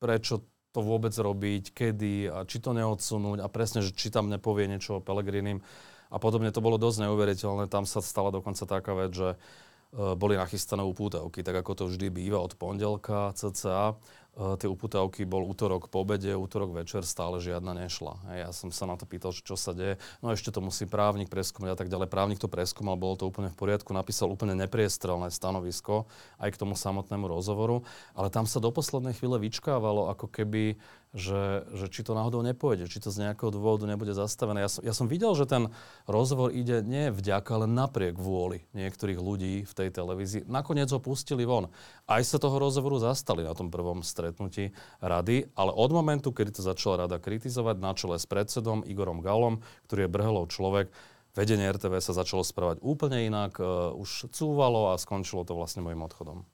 prečo 0.00 0.46
to 0.72 0.80
vôbec 0.80 1.12
robiť, 1.12 1.72
kedy 1.76 2.28
a 2.28 2.44
či 2.48 2.60
to 2.60 2.72
neodsunúť 2.72 3.44
a 3.44 3.48
presne, 3.52 3.84
že 3.84 3.92
či 3.92 4.08
tam 4.08 4.32
nepovie 4.32 4.68
niečo 4.68 5.00
o 5.00 5.04
Pelegrinim, 5.04 5.60
a 6.08 6.16
podobne. 6.16 6.52
To 6.52 6.64
bolo 6.64 6.80
dosť 6.80 7.08
neuveriteľné. 7.08 7.68
Tam 7.68 7.84
sa 7.84 8.00
stala 8.00 8.32
dokonca 8.32 8.64
taká 8.64 8.92
vec, 8.96 9.12
že 9.12 9.28
e, 9.34 10.16
boli 10.16 10.40
nachystané 10.40 10.80
upútavky, 10.84 11.44
tak 11.44 11.60
ako 11.60 11.72
to 11.76 11.84
vždy 11.92 12.08
býva 12.08 12.40
od 12.40 12.56
pondelka 12.56 13.32
cca. 13.36 13.96
Uh, 14.38 14.54
tie 14.54 14.70
uputavky 14.70 15.26
bol 15.26 15.42
útorok 15.50 15.90
po 15.90 16.06
obede, 16.06 16.30
útorok 16.30 16.70
večer, 16.70 17.02
stále 17.02 17.42
žiadna 17.42 17.74
nešla. 17.74 18.22
Ja 18.38 18.54
som 18.54 18.70
sa 18.70 18.86
na 18.86 18.94
to 18.94 19.02
pýtal, 19.02 19.34
čo 19.34 19.58
sa 19.58 19.74
deje. 19.74 19.98
No 20.22 20.30
ešte 20.30 20.54
to 20.54 20.62
musí 20.62 20.86
právnik 20.86 21.26
preskúmať 21.26 21.74
a 21.74 21.78
tak 21.82 21.90
ďalej. 21.90 22.06
Právnik 22.06 22.38
to 22.38 22.46
preskúmal, 22.46 22.94
bolo 22.94 23.18
to 23.18 23.26
úplne 23.26 23.50
v 23.50 23.58
poriadku, 23.58 23.90
napísal 23.90 24.30
úplne 24.30 24.54
nepriestrelné 24.54 25.34
stanovisko 25.34 26.06
aj 26.38 26.54
k 26.54 26.60
tomu 26.62 26.78
samotnému 26.78 27.26
rozhovoru, 27.26 27.82
ale 28.14 28.30
tam 28.30 28.46
sa 28.46 28.62
do 28.62 28.70
poslednej 28.70 29.18
chvíle 29.18 29.42
vyčkávalo, 29.42 30.06
ako 30.14 30.30
keby 30.30 30.78
že, 31.18 31.66
že 31.74 31.90
či 31.90 32.06
to 32.06 32.14
náhodou 32.14 32.40
nepôjde, 32.46 32.86
či 32.86 33.02
to 33.02 33.10
z 33.10 33.26
nejakého 33.26 33.50
dôvodu 33.50 33.84
nebude 33.84 34.14
zastavené. 34.14 34.64
Ja 34.64 34.70
som, 34.70 34.82
ja 34.86 34.94
som 34.94 35.10
videl, 35.10 35.34
že 35.34 35.50
ten 35.50 35.68
rozhovor 36.06 36.54
ide 36.54 36.80
nie 36.86 37.10
vďaka, 37.10 37.58
ale 37.58 37.66
napriek 37.66 38.16
vôli 38.16 38.64
niektorých 38.72 39.18
ľudí 39.18 39.66
v 39.66 39.72
tej 39.74 39.90
televízii. 39.90 40.46
Nakoniec 40.46 40.88
ho 40.94 41.02
pustili 41.02 41.42
von. 41.42 41.68
Aj 42.06 42.22
sa 42.22 42.38
toho 42.38 42.56
rozhovoru 42.56 43.02
zastali 43.02 43.42
na 43.42 43.52
tom 43.52 43.68
prvom 43.68 44.06
stretnutí 44.06 44.72
rady, 45.02 45.50
ale 45.58 45.74
od 45.74 45.90
momentu, 45.90 46.30
kedy 46.30 46.56
to 46.56 46.62
začala 46.62 47.04
rada 47.04 47.18
kritizovať 47.18 47.76
na 47.82 47.92
čele 47.92 48.16
s 48.16 48.24
predsedom 48.24 48.86
Igorom 48.86 49.20
Galom, 49.20 49.60
ktorý 49.90 50.06
je 50.06 50.14
brhelov 50.14 50.44
človek, 50.54 50.88
vedenie 51.34 51.68
RTV 51.68 51.98
sa 51.98 52.16
začalo 52.16 52.46
správať 52.46 52.80
úplne 52.80 53.26
inak, 53.26 53.58
uh, 53.58 53.94
už 53.94 54.30
cúvalo 54.30 54.94
a 54.94 54.98
skončilo 54.98 55.42
to 55.42 55.58
vlastne 55.58 55.82
môjim 55.82 56.00
odchodom. 56.00 56.46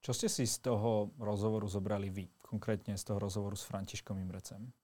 Čo 0.00 0.16
ste 0.16 0.32
si 0.32 0.48
z 0.48 0.64
toho 0.64 1.12
rozhovoru 1.20 1.68
zobrali 1.68 2.08
vy? 2.08 2.39
Konkrétne 2.50 2.98
z 2.98 3.06
toho 3.06 3.22
rozhovoru 3.22 3.54
s 3.54 3.62
Františkom 3.62 4.18
Imrecem? 4.18 4.74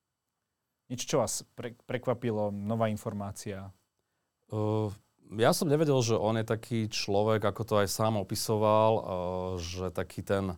Niečo, 0.86 1.10
čo 1.10 1.16
vás 1.18 1.42
pre, 1.58 1.74
prekvapilo, 1.90 2.54
nová 2.54 2.86
informácia? 2.86 3.74
Uh, 4.46 4.94
ja 5.34 5.50
som 5.50 5.66
nevedel, 5.66 5.98
že 5.98 6.14
on 6.14 6.38
je 6.38 6.46
taký 6.46 6.86
človek, 6.86 7.42
ako 7.42 7.62
to 7.66 7.74
aj 7.82 7.88
sám 7.90 8.14
opisoval, 8.22 8.92
uh, 8.94 9.02
že 9.58 9.90
taký 9.90 10.22
ten 10.22 10.54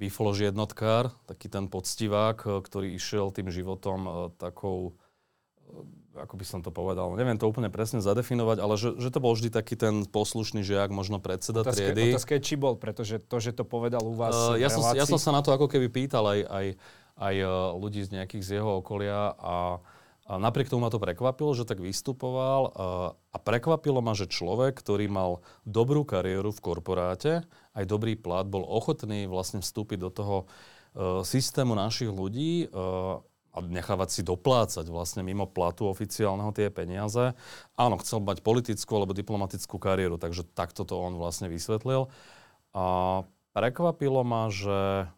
bifolož 0.00 0.48
jednotkár, 0.48 1.12
taký 1.28 1.52
ten 1.52 1.68
poctivák, 1.68 2.64
ktorý 2.64 2.96
išiel 2.96 3.28
tým 3.36 3.52
životom 3.52 4.00
uh, 4.08 4.14
takou, 4.40 4.96
ako 6.16 6.34
by 6.34 6.44
som 6.46 6.60
to 6.60 6.74
povedal, 6.74 7.14
neviem 7.14 7.38
to 7.38 7.46
úplne 7.46 7.70
presne 7.70 8.02
zadefinovať, 8.02 8.58
ale 8.58 8.74
že, 8.74 8.98
že 8.98 9.08
to 9.14 9.22
bol 9.22 9.38
vždy 9.38 9.54
taký 9.54 9.78
ten 9.78 10.02
poslušný 10.02 10.66
žiak, 10.66 10.90
možno 10.90 11.22
predseda 11.22 11.62
otázka, 11.62 11.94
triedy. 11.94 12.14
Otázka 12.14 12.32
je, 12.38 12.42
či 12.42 12.54
bol, 12.58 12.74
pretože 12.74 13.22
to, 13.22 13.36
že 13.38 13.54
to 13.54 13.62
povedal 13.62 14.02
u 14.02 14.14
vás 14.18 14.34
uh, 14.34 14.58
ja, 14.58 14.66
som, 14.66 14.82
ja 14.90 15.06
som 15.06 15.22
sa 15.22 15.30
na 15.30 15.40
to 15.44 15.54
ako 15.54 15.70
keby 15.70 15.86
pýtal 15.86 16.26
aj, 16.26 16.40
aj, 16.50 16.66
aj 17.14 17.34
uh, 17.46 17.50
ľudí 17.78 18.02
z 18.02 18.18
nejakých 18.18 18.42
z 18.42 18.50
jeho 18.58 18.82
okolia 18.82 19.38
a, 19.38 19.78
a 20.26 20.32
napriek 20.34 20.66
tomu 20.66 20.82
ma 20.82 20.90
to 20.90 20.98
prekvapilo, 20.98 21.54
že 21.54 21.62
tak 21.62 21.78
vystupoval 21.78 22.62
uh, 22.66 22.72
a 23.30 23.36
prekvapilo 23.38 24.02
ma, 24.02 24.18
že 24.18 24.26
človek, 24.26 24.74
ktorý 24.82 25.06
mal 25.06 25.46
dobrú 25.62 26.02
kariéru 26.02 26.50
v 26.50 26.58
korporáte, 26.58 27.46
aj 27.78 27.84
dobrý 27.86 28.18
plat, 28.18 28.50
bol 28.50 28.66
ochotný 28.66 29.30
vlastne 29.30 29.62
vstúpiť 29.62 29.98
do 30.02 30.10
toho 30.10 30.36
uh, 30.42 31.22
systému 31.22 31.78
našich 31.78 32.10
ľudí, 32.10 32.66
uh, 32.66 33.22
a 33.50 33.58
nechávať 33.58 34.08
si 34.10 34.20
doplácať 34.22 34.86
vlastne 34.86 35.26
mimo 35.26 35.46
platu 35.46 35.90
oficiálneho 35.90 36.54
tie 36.54 36.70
peniaze. 36.70 37.34
Áno, 37.74 37.98
chcel 37.98 38.22
mať 38.22 38.46
politickú 38.46 38.92
alebo 38.94 39.16
diplomatickú 39.16 39.76
kariéru, 39.78 40.16
takže 40.22 40.46
takto 40.54 40.86
to 40.86 40.94
on 40.94 41.18
vlastne 41.18 41.50
vysvetlil. 41.50 42.10
A 42.70 42.84
prekvapilo 43.50 44.22
ma, 44.22 44.46
že, 44.54 45.10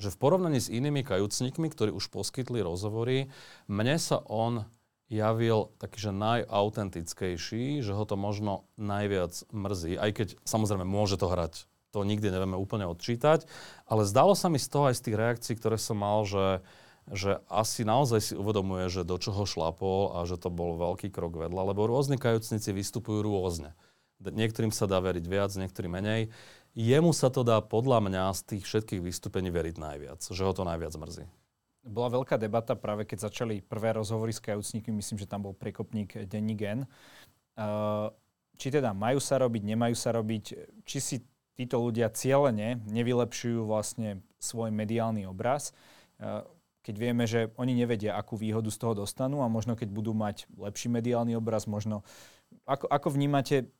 že 0.00 0.08
v 0.08 0.16
porovnaní 0.16 0.64
s 0.64 0.72
inými 0.72 1.04
kajúcnikmi, 1.04 1.68
ktorí 1.68 1.92
už 1.92 2.08
poskytli 2.08 2.64
rozhovory, 2.64 3.28
mne 3.68 3.96
sa 4.00 4.24
on 4.24 4.64
javil 5.12 5.68
taký, 5.76 6.08
že 6.08 6.12
najautentickejší, 6.16 7.84
že 7.84 7.92
ho 7.92 8.04
to 8.08 8.16
možno 8.16 8.64
najviac 8.80 9.44
mrzí, 9.52 10.00
aj 10.00 10.10
keď 10.16 10.28
samozrejme 10.48 10.88
môže 10.88 11.20
to 11.20 11.28
hrať 11.28 11.68
to 11.92 12.02
nikdy 12.02 12.32
nevieme 12.32 12.56
úplne 12.56 12.88
odčítať, 12.88 13.44
ale 13.84 14.08
zdalo 14.08 14.32
sa 14.32 14.48
mi 14.48 14.56
z 14.56 14.68
toho 14.72 14.88
aj 14.88 14.96
z 14.96 15.02
tých 15.04 15.16
reakcií, 15.20 15.54
ktoré 15.60 15.76
som 15.76 16.00
mal, 16.00 16.24
že, 16.24 16.64
že 17.12 17.44
asi 17.52 17.84
naozaj 17.84 18.32
si 18.32 18.34
uvedomuje, 18.34 18.88
že 18.88 19.04
do 19.04 19.20
čoho 19.20 19.44
šlapol 19.44 20.16
a 20.16 20.24
že 20.24 20.40
to 20.40 20.48
bol 20.48 20.80
veľký 20.80 21.12
krok 21.12 21.36
vedľa, 21.36 21.76
lebo 21.76 21.84
rôzni 21.84 22.16
kajúcnici 22.16 22.72
vystupujú 22.72 23.28
rôzne. 23.28 23.76
Niektorým 24.22 24.72
sa 24.72 24.88
dá 24.88 25.02
veriť 25.02 25.24
viac, 25.28 25.50
niektorým 25.52 25.92
menej. 25.92 26.32
Jemu 26.72 27.12
sa 27.12 27.28
to 27.28 27.44
dá 27.44 27.60
podľa 27.60 28.00
mňa 28.08 28.22
z 28.32 28.40
tých 28.56 28.64
všetkých 28.64 29.04
vystúpení 29.04 29.52
veriť 29.52 29.76
najviac, 29.76 30.20
že 30.24 30.42
ho 30.46 30.52
to 30.56 30.64
najviac 30.64 30.94
mrzí. 30.96 31.26
Bola 31.82 32.22
veľká 32.22 32.38
debata 32.38 32.78
práve 32.78 33.02
keď 33.02 33.28
začali 33.28 33.58
prvé 33.58 33.98
rozhovory 33.98 34.30
s 34.30 34.38
kajúcnikmi, 34.38 35.02
myslím, 35.02 35.18
že 35.18 35.26
tam 35.26 35.42
bol 35.42 35.52
prekopník 35.52 36.30
Denny 36.30 36.54
Gen. 36.54 36.86
Uh, 37.58 38.08
či 38.54 38.70
teda 38.70 38.94
majú 38.94 39.18
sa 39.18 39.42
robiť, 39.42 39.62
nemajú 39.66 39.96
sa 39.98 40.14
robiť, 40.14 40.44
či 40.86 40.98
si 41.02 41.16
títo 41.56 41.80
ľudia 41.80 42.08
cieľene 42.12 42.80
nevylepšujú 42.88 43.66
vlastne 43.68 44.24
svoj 44.40 44.72
mediálny 44.72 45.28
obraz, 45.28 45.76
e, 46.18 46.42
keď 46.82 46.94
vieme, 46.98 47.24
že 47.30 47.54
oni 47.54 47.78
nevedia, 47.78 48.18
akú 48.18 48.34
výhodu 48.34 48.66
z 48.66 48.78
toho 48.82 49.06
dostanú 49.06 49.46
a 49.46 49.52
možno 49.52 49.78
keď 49.78 49.88
budú 49.94 50.12
mať 50.18 50.50
lepší 50.58 50.90
mediálny 50.90 51.38
obraz, 51.38 51.70
možno... 51.70 52.02
Ako, 52.66 52.90
ako 52.90 53.08
vnímate 53.16 53.70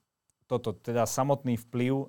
toto, 0.47 0.73
teda 0.73 1.05
samotný 1.05 1.59
vplyv, 1.61 2.09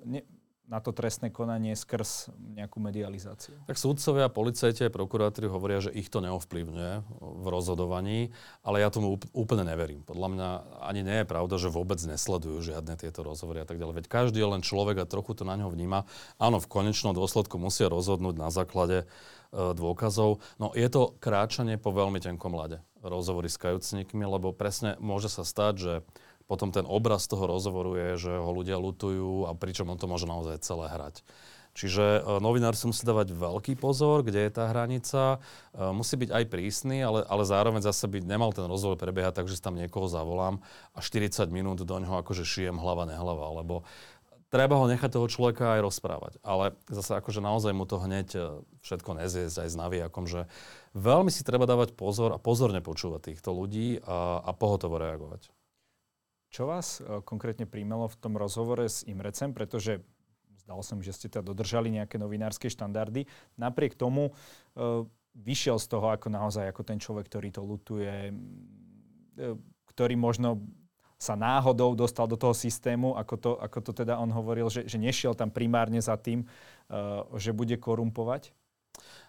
na 0.64 0.80
to 0.80 0.96
trestné 0.96 1.28
konanie 1.28 1.76
skrz 1.76 2.32
nejakú 2.56 2.80
medializáciu. 2.80 3.52
Tak 3.68 3.76
súdcovia, 3.76 4.32
policajti 4.32 4.88
a 4.88 4.92
prokurátori 4.92 5.44
hovoria, 5.44 5.84
že 5.84 5.92
ich 5.92 6.08
to 6.08 6.24
neovplyvňuje 6.24 6.92
v 7.20 7.46
rozhodovaní, 7.52 8.32
ale 8.64 8.80
ja 8.80 8.88
tomu 8.88 9.20
úplne 9.36 9.68
neverím. 9.68 10.00
Podľa 10.08 10.28
mňa 10.32 10.48
ani 10.88 11.00
nie 11.04 11.16
je 11.20 11.28
pravda, 11.28 11.60
že 11.60 11.68
vôbec 11.68 12.00
nesledujú 12.00 12.64
žiadne 12.64 12.96
tieto 12.96 13.20
rozhovory 13.20 13.60
a 13.60 13.68
tak 13.68 13.76
ďalej. 13.76 14.04
Veď 14.04 14.06
každý 14.08 14.40
je 14.40 14.52
len 14.56 14.62
človek 14.64 15.04
a 15.04 15.10
trochu 15.10 15.36
to 15.36 15.44
na 15.44 15.60
ňo 15.60 15.68
vníma. 15.68 16.08
Áno, 16.40 16.56
v 16.64 16.70
konečnom 16.70 17.12
dôsledku 17.12 17.60
musia 17.60 17.92
rozhodnúť 17.92 18.34
na 18.40 18.48
základe 18.48 19.04
e, 19.04 19.06
dôkazov. 19.52 20.40
No 20.56 20.72
je 20.72 20.88
to 20.88 21.12
kráčanie 21.20 21.76
po 21.76 21.92
veľmi 21.92 22.24
tenkom 22.24 22.56
lade 22.56 22.80
rozhovory 23.04 23.52
s 23.52 23.60
kajúcnikmi, 23.60 24.24
lebo 24.24 24.56
presne 24.56 24.96
môže 24.96 25.28
sa 25.28 25.44
stať, 25.44 25.74
že 25.76 25.92
potom 26.44 26.68
ten 26.68 26.84
obraz 26.84 27.24
toho 27.24 27.48
rozhovoru 27.48 27.96
je, 27.96 28.28
že 28.28 28.32
ho 28.36 28.50
ľudia 28.52 28.76
lutujú 28.76 29.48
a 29.48 29.56
pričom 29.56 29.88
on 29.88 29.98
to 30.00 30.10
môže 30.10 30.28
naozaj 30.28 30.60
celé 30.60 30.92
hrať. 30.92 31.24
Čiže 31.74 32.22
e, 32.22 32.38
novinár 32.38 32.78
si 32.78 32.86
musí 32.86 33.02
dávať 33.02 33.34
veľký 33.34 33.74
pozor, 33.74 34.22
kde 34.22 34.46
je 34.46 34.50
tá 34.54 34.70
hranica. 34.70 35.42
E, 35.74 35.90
musí 35.90 36.14
byť 36.14 36.30
aj 36.30 36.44
prísny, 36.46 37.02
ale, 37.02 37.26
ale 37.26 37.42
zároveň 37.42 37.82
zase 37.82 38.06
by 38.06 38.22
nemal 38.22 38.54
ten 38.54 38.70
rozhovor 38.70 38.94
prebiehať 38.94 39.42
tak, 39.42 39.50
že 39.50 39.58
si 39.58 39.62
tam 39.66 39.74
niekoho 39.74 40.06
zavolám 40.06 40.62
a 40.94 41.02
40 41.02 41.50
minút 41.50 41.82
do 41.82 41.96
ňoho 41.98 42.22
akože 42.22 42.46
šijem 42.46 42.78
hlava, 42.78 43.10
nehlava, 43.10 43.58
lebo 43.58 43.82
treba 44.54 44.78
ho 44.78 44.86
nechať 44.86 45.18
toho 45.18 45.26
človeka 45.26 45.74
aj 45.74 45.80
rozprávať. 45.82 46.32
Ale 46.46 46.78
zase 46.86 47.18
akože 47.18 47.42
naozaj 47.42 47.74
mu 47.74 47.90
to 47.90 47.98
hneď 47.98 48.28
e, 48.38 48.40
všetko 48.86 49.10
nezjesť 49.18 49.66
aj 49.66 49.68
s 49.74 49.76
navijakom, 49.76 50.30
že 50.30 50.46
veľmi 50.94 51.34
si 51.34 51.42
treba 51.42 51.66
dávať 51.66 51.98
pozor 51.98 52.30
a 52.30 52.38
pozorne 52.38 52.78
počúvať 52.78 53.34
týchto 53.34 53.50
ľudí 53.50 53.98
a, 54.06 54.46
a 54.46 54.54
pohotovo 54.54 55.02
reagovať. 55.02 55.50
Čo 56.54 56.70
vás 56.70 57.02
e, 57.02 57.18
konkrétne 57.26 57.66
príjmelo 57.66 58.06
v 58.06 58.14
tom 58.14 58.38
rozhovore 58.38 58.86
s 58.86 59.02
Imrecem, 59.10 59.50
pretože 59.50 59.98
zdalo 60.62 60.86
sa 60.86 60.94
mi, 60.94 61.02
že 61.02 61.10
ste 61.10 61.26
teda 61.26 61.42
dodržali 61.42 61.90
nejaké 61.90 62.14
novinárske 62.14 62.70
štandardy. 62.70 63.26
Napriek 63.58 63.98
tomu 63.98 64.30
e, 64.30 64.32
vyšiel 65.34 65.82
z 65.82 65.90
toho 65.90 66.14
ako 66.14 66.30
naozaj 66.30 66.70
ako 66.70 66.86
ten 66.86 67.02
človek, 67.02 67.26
ktorý 67.26 67.50
to 67.50 67.66
lutuje, 67.66 68.30
e, 68.30 69.44
ktorý 69.90 70.14
možno 70.14 70.62
sa 71.18 71.34
náhodou 71.34 71.98
dostal 71.98 72.30
do 72.30 72.38
toho 72.38 72.54
systému, 72.54 73.18
ako 73.18 73.34
to, 73.34 73.50
ako 73.58 73.78
to 73.90 74.06
teda 74.06 74.14
on 74.14 74.30
hovoril, 74.30 74.70
že, 74.70 74.86
že 74.86 74.94
nešiel 74.94 75.34
tam 75.34 75.50
primárne 75.50 75.96
za 76.02 76.18
tým, 76.20 76.44
že 77.38 77.54
bude 77.54 77.80
korumpovať? 77.80 78.52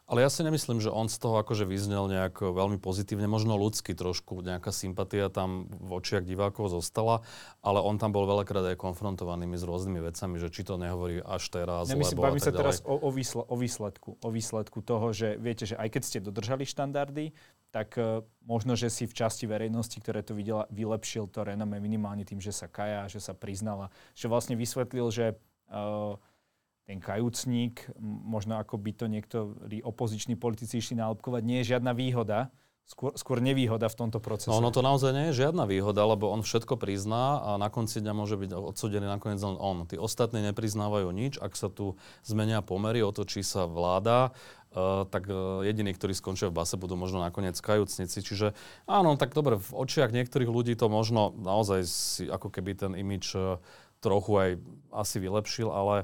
Ale 0.06 0.22
ja 0.22 0.30
si 0.30 0.46
nemyslím, 0.46 0.78
že 0.78 0.94
on 0.94 1.10
z 1.10 1.18
toho 1.18 1.42
akože 1.42 1.66
vyznel 1.66 2.06
nejak 2.06 2.38
veľmi 2.38 2.78
pozitívne, 2.78 3.26
možno 3.26 3.58
ľudsky 3.58 3.98
trošku, 3.98 4.46
nejaká 4.46 4.70
sympatia 4.70 5.34
tam 5.34 5.66
v 5.66 5.98
očiach 5.98 6.22
divákov 6.22 6.70
zostala, 6.70 7.26
ale 7.66 7.82
on 7.82 7.98
tam 7.98 8.14
bol 8.14 8.30
veľakrát 8.30 8.70
aj 8.70 8.78
konfrontovaný 8.78 9.50
s 9.58 9.66
rôznymi 9.66 10.06
vecami, 10.06 10.38
že 10.38 10.54
či 10.54 10.62
to 10.62 10.78
nehovorí 10.78 11.26
až 11.26 11.50
teraz, 11.50 11.90
ja 11.90 11.98
myslím, 11.98 12.22
bavím 12.22 12.38
sa 12.38 12.54
teraz 12.54 12.86
o, 12.86 13.02
o, 13.02 13.10
výsle, 13.10 13.42
o, 13.50 13.56
výsledku, 13.58 14.10
o 14.22 14.30
výsledku 14.30 14.78
toho, 14.86 15.10
že 15.10 15.42
viete, 15.42 15.66
že 15.66 15.74
aj 15.74 15.90
keď 15.98 16.02
ste 16.06 16.18
dodržali 16.22 16.70
štandardy, 16.70 17.34
tak 17.74 17.98
uh, 17.98 18.22
možno, 18.46 18.78
že 18.78 18.94
si 18.94 19.10
v 19.10 19.18
časti 19.18 19.50
verejnosti, 19.50 19.98
ktoré 19.98 20.22
to 20.22 20.38
videla, 20.38 20.70
vylepšil 20.70 21.34
to 21.34 21.42
renome 21.42 21.82
minimálne 21.82 22.22
tým, 22.22 22.38
že 22.38 22.54
sa 22.54 22.70
kaja, 22.70 23.10
že 23.10 23.18
sa 23.18 23.34
priznala, 23.34 23.90
že 24.14 24.30
vlastne 24.30 24.54
vysvetlil, 24.54 25.10
že 25.10 25.34
uh, 25.74 26.14
ten 26.86 27.02
kajúcník, 27.02 27.90
možno 28.02 28.62
ako 28.62 28.78
by 28.78 28.92
to 28.94 29.06
niektorí 29.10 29.82
opoziční 29.82 30.38
politici 30.38 30.78
išli 30.78 31.02
nálepkovať, 31.02 31.42
nie 31.42 31.58
je 31.66 31.74
žiadna 31.74 31.98
výhoda, 31.98 32.54
skôr, 32.86 33.12
skôr 33.18 33.42
nevýhoda 33.42 33.90
v 33.90 33.98
tomto 33.98 34.22
procese. 34.22 34.54
No, 34.54 34.62
ono 34.62 34.70
to 34.70 34.86
naozaj 34.86 35.10
nie 35.10 35.26
je 35.34 35.42
žiadna 35.46 35.66
výhoda, 35.66 36.06
lebo 36.06 36.30
on 36.30 36.46
všetko 36.46 36.78
prizná 36.78 37.42
a 37.42 37.50
na 37.58 37.74
konci 37.74 38.06
dňa 38.06 38.14
môže 38.14 38.38
byť 38.38 38.54
odsudený 38.54 39.10
nakoniec 39.10 39.42
len 39.42 39.58
on. 39.58 39.90
Tí 39.90 39.98
ostatní 39.98 40.46
nepriznávajú 40.46 41.10
nič, 41.10 41.42
ak 41.42 41.58
sa 41.58 41.74
tu 41.74 41.98
zmenia 42.22 42.62
pomery, 42.62 43.02
otočí 43.02 43.42
sa 43.42 43.66
vláda, 43.66 44.32
Uh, 44.76 45.08
tak 45.08 45.32
uh, 45.32 45.64
jediní, 45.64 45.96
ktorí 45.96 46.12
skončia 46.12 46.52
v 46.52 46.60
base, 46.60 46.76
budú 46.76 47.00
možno 47.00 47.24
nakoniec 47.24 47.56
kajúcnici. 47.56 48.20
Čiže 48.20 48.52
áno, 48.92 49.16
tak 49.16 49.32
dobre, 49.32 49.56
v 49.56 49.72
očiach 49.72 50.12
niektorých 50.12 50.52
ľudí 50.52 50.76
to 50.76 50.92
možno 50.92 51.32
naozaj 51.32 51.88
si 51.88 52.28
ako 52.28 52.52
keby 52.52 52.76
ten 52.76 52.92
imič 52.92 53.40
uh, 53.40 53.56
trochu 54.04 54.36
aj 54.36 54.50
asi 54.92 55.24
vylepšil, 55.24 55.72
ale 55.72 56.04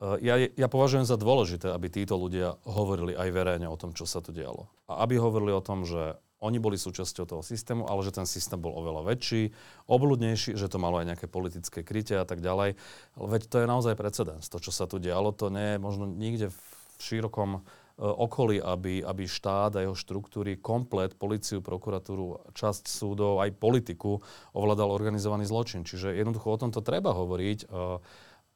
ja, 0.00 0.34
ja 0.40 0.68
považujem 0.72 1.04
za 1.04 1.20
dôležité, 1.20 1.68
aby 1.68 1.92
títo 1.92 2.16
ľudia 2.16 2.56
hovorili 2.64 3.12
aj 3.12 3.28
verejne 3.36 3.68
o 3.68 3.76
tom, 3.76 3.92
čo 3.92 4.08
sa 4.08 4.24
tu 4.24 4.32
dialo. 4.32 4.72
A 4.88 5.04
aby 5.04 5.20
hovorili 5.20 5.52
o 5.52 5.60
tom, 5.60 5.84
že 5.84 6.16
oni 6.40 6.56
boli 6.56 6.80
súčasťou 6.80 7.28
toho 7.28 7.42
systému, 7.44 7.84
ale 7.84 8.00
že 8.00 8.16
ten 8.16 8.24
systém 8.24 8.56
bol 8.56 8.72
oveľa 8.72 9.12
väčší, 9.12 9.52
obľudnejší, 9.84 10.56
že 10.56 10.72
to 10.72 10.80
malo 10.80 10.96
aj 10.96 11.12
nejaké 11.12 11.26
politické 11.28 11.84
krytie 11.84 12.16
a 12.16 12.24
tak 12.24 12.40
ďalej. 12.40 12.80
Veď 13.20 13.42
to 13.44 13.56
je 13.60 13.68
naozaj 13.68 13.92
precedens. 13.92 14.48
To, 14.48 14.56
čo 14.56 14.72
sa 14.72 14.88
tu 14.88 14.96
dialo, 14.96 15.36
to 15.36 15.52
nie 15.52 15.76
je 15.76 15.84
možno 15.84 16.08
nikde 16.08 16.48
v 16.48 16.58
širokom 16.96 17.60
eh, 17.60 17.60
okolí, 18.00 18.56
aby, 18.56 19.04
aby 19.04 19.28
štát 19.28 19.76
a 19.76 19.84
jeho 19.84 19.92
štruktúry, 19.92 20.56
komplet, 20.56 21.12
policiu, 21.12 21.60
prokuratúru, 21.60 22.56
časť 22.56 22.88
súdov, 22.88 23.44
aj 23.44 23.60
politiku 23.60 24.24
ovládal 24.56 24.88
organizovaný 24.88 25.44
zločin. 25.44 25.84
Čiže 25.84 26.16
jednoducho 26.16 26.56
o 26.56 26.60
tomto 26.60 26.80
treba 26.80 27.12
hovoriť. 27.12 27.68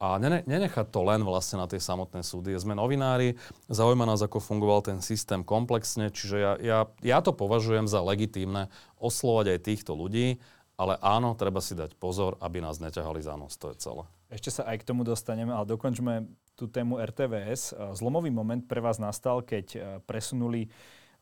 A 0.04 0.20
nenechať 0.20 0.92
to 0.92 1.00
len 1.00 1.25
vlastne 1.25 1.56
na 1.56 1.64
tie 1.64 1.80
samotné 1.80 2.20
súdy. 2.20 2.52
Sme 2.61 2.76
novinári, 2.76 3.40
zaujíma 3.73 4.04
nás, 4.04 4.20
ako 4.20 4.37
fungoval 4.37 4.84
ten 4.84 5.00
systém 5.00 5.40
komplexne, 5.40 6.12
čiže 6.12 6.37
ja, 6.37 6.52
ja, 6.61 6.78
ja 7.00 7.18
to 7.25 7.32
považujem 7.32 7.88
za 7.88 8.04
legitímne 8.04 8.68
oslovať 9.00 9.56
aj 9.56 9.64
týchto 9.64 9.96
ľudí, 9.96 10.44
ale 10.76 11.00
áno, 11.00 11.32
treba 11.32 11.64
si 11.64 11.73
dať 11.73 11.96
pozor, 11.96 12.37
aby 12.44 12.61
nás 12.61 12.84
neťahali 12.84 13.25
za 13.25 13.40
nos, 13.40 13.56
to 13.56 13.73
je 13.73 13.80
celé. 13.80 14.04
Ešte 14.28 14.61
sa 14.61 14.68
aj 14.68 14.84
k 14.84 14.88
tomu 14.92 15.08
dostaneme, 15.08 15.56
ale 15.56 15.73
dokončme 15.73 16.28
tú 16.52 16.68
tému 16.68 17.00
RTVS. 17.00 17.73
Zlomový 17.96 18.28
moment 18.28 18.61
pre 18.61 18.84
vás 18.84 19.00
nastal, 19.00 19.40
keď 19.40 19.66
e, 19.73 19.78
presunuli 20.04 20.68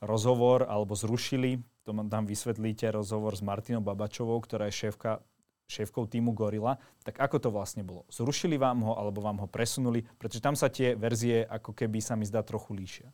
rozhovor 0.02 0.66
alebo 0.66 0.98
zrušili, 0.98 1.62
to 1.86 1.94
tam 2.10 2.24
vysvetlíte, 2.26 2.90
rozhovor 2.90 3.38
s 3.38 3.42
Martinou 3.44 3.84
Babačovou, 3.84 4.42
ktorá 4.42 4.66
je 4.66 4.88
šéfka 4.88 5.22
šéfkou 5.72 6.04
týmu 6.04 6.36
Gorilla, 6.36 6.76
tak 7.00 7.16
ako 7.16 7.36
to 7.40 7.48
vlastne 7.48 7.80
bolo? 7.80 8.04
Zrušili 8.12 8.60
vám 8.60 8.84
ho 8.84 8.92
alebo 9.00 9.24
vám 9.24 9.40
ho 9.40 9.48
presunuli? 9.48 10.04
Pretože 10.20 10.44
tam 10.44 10.52
sa 10.52 10.68
tie 10.68 10.92
verzie 10.92 11.48
ako 11.48 11.72
keby 11.72 12.04
sa 12.04 12.12
mi 12.12 12.28
zdá 12.28 12.44
trochu 12.44 12.76
líšia. 12.76 13.08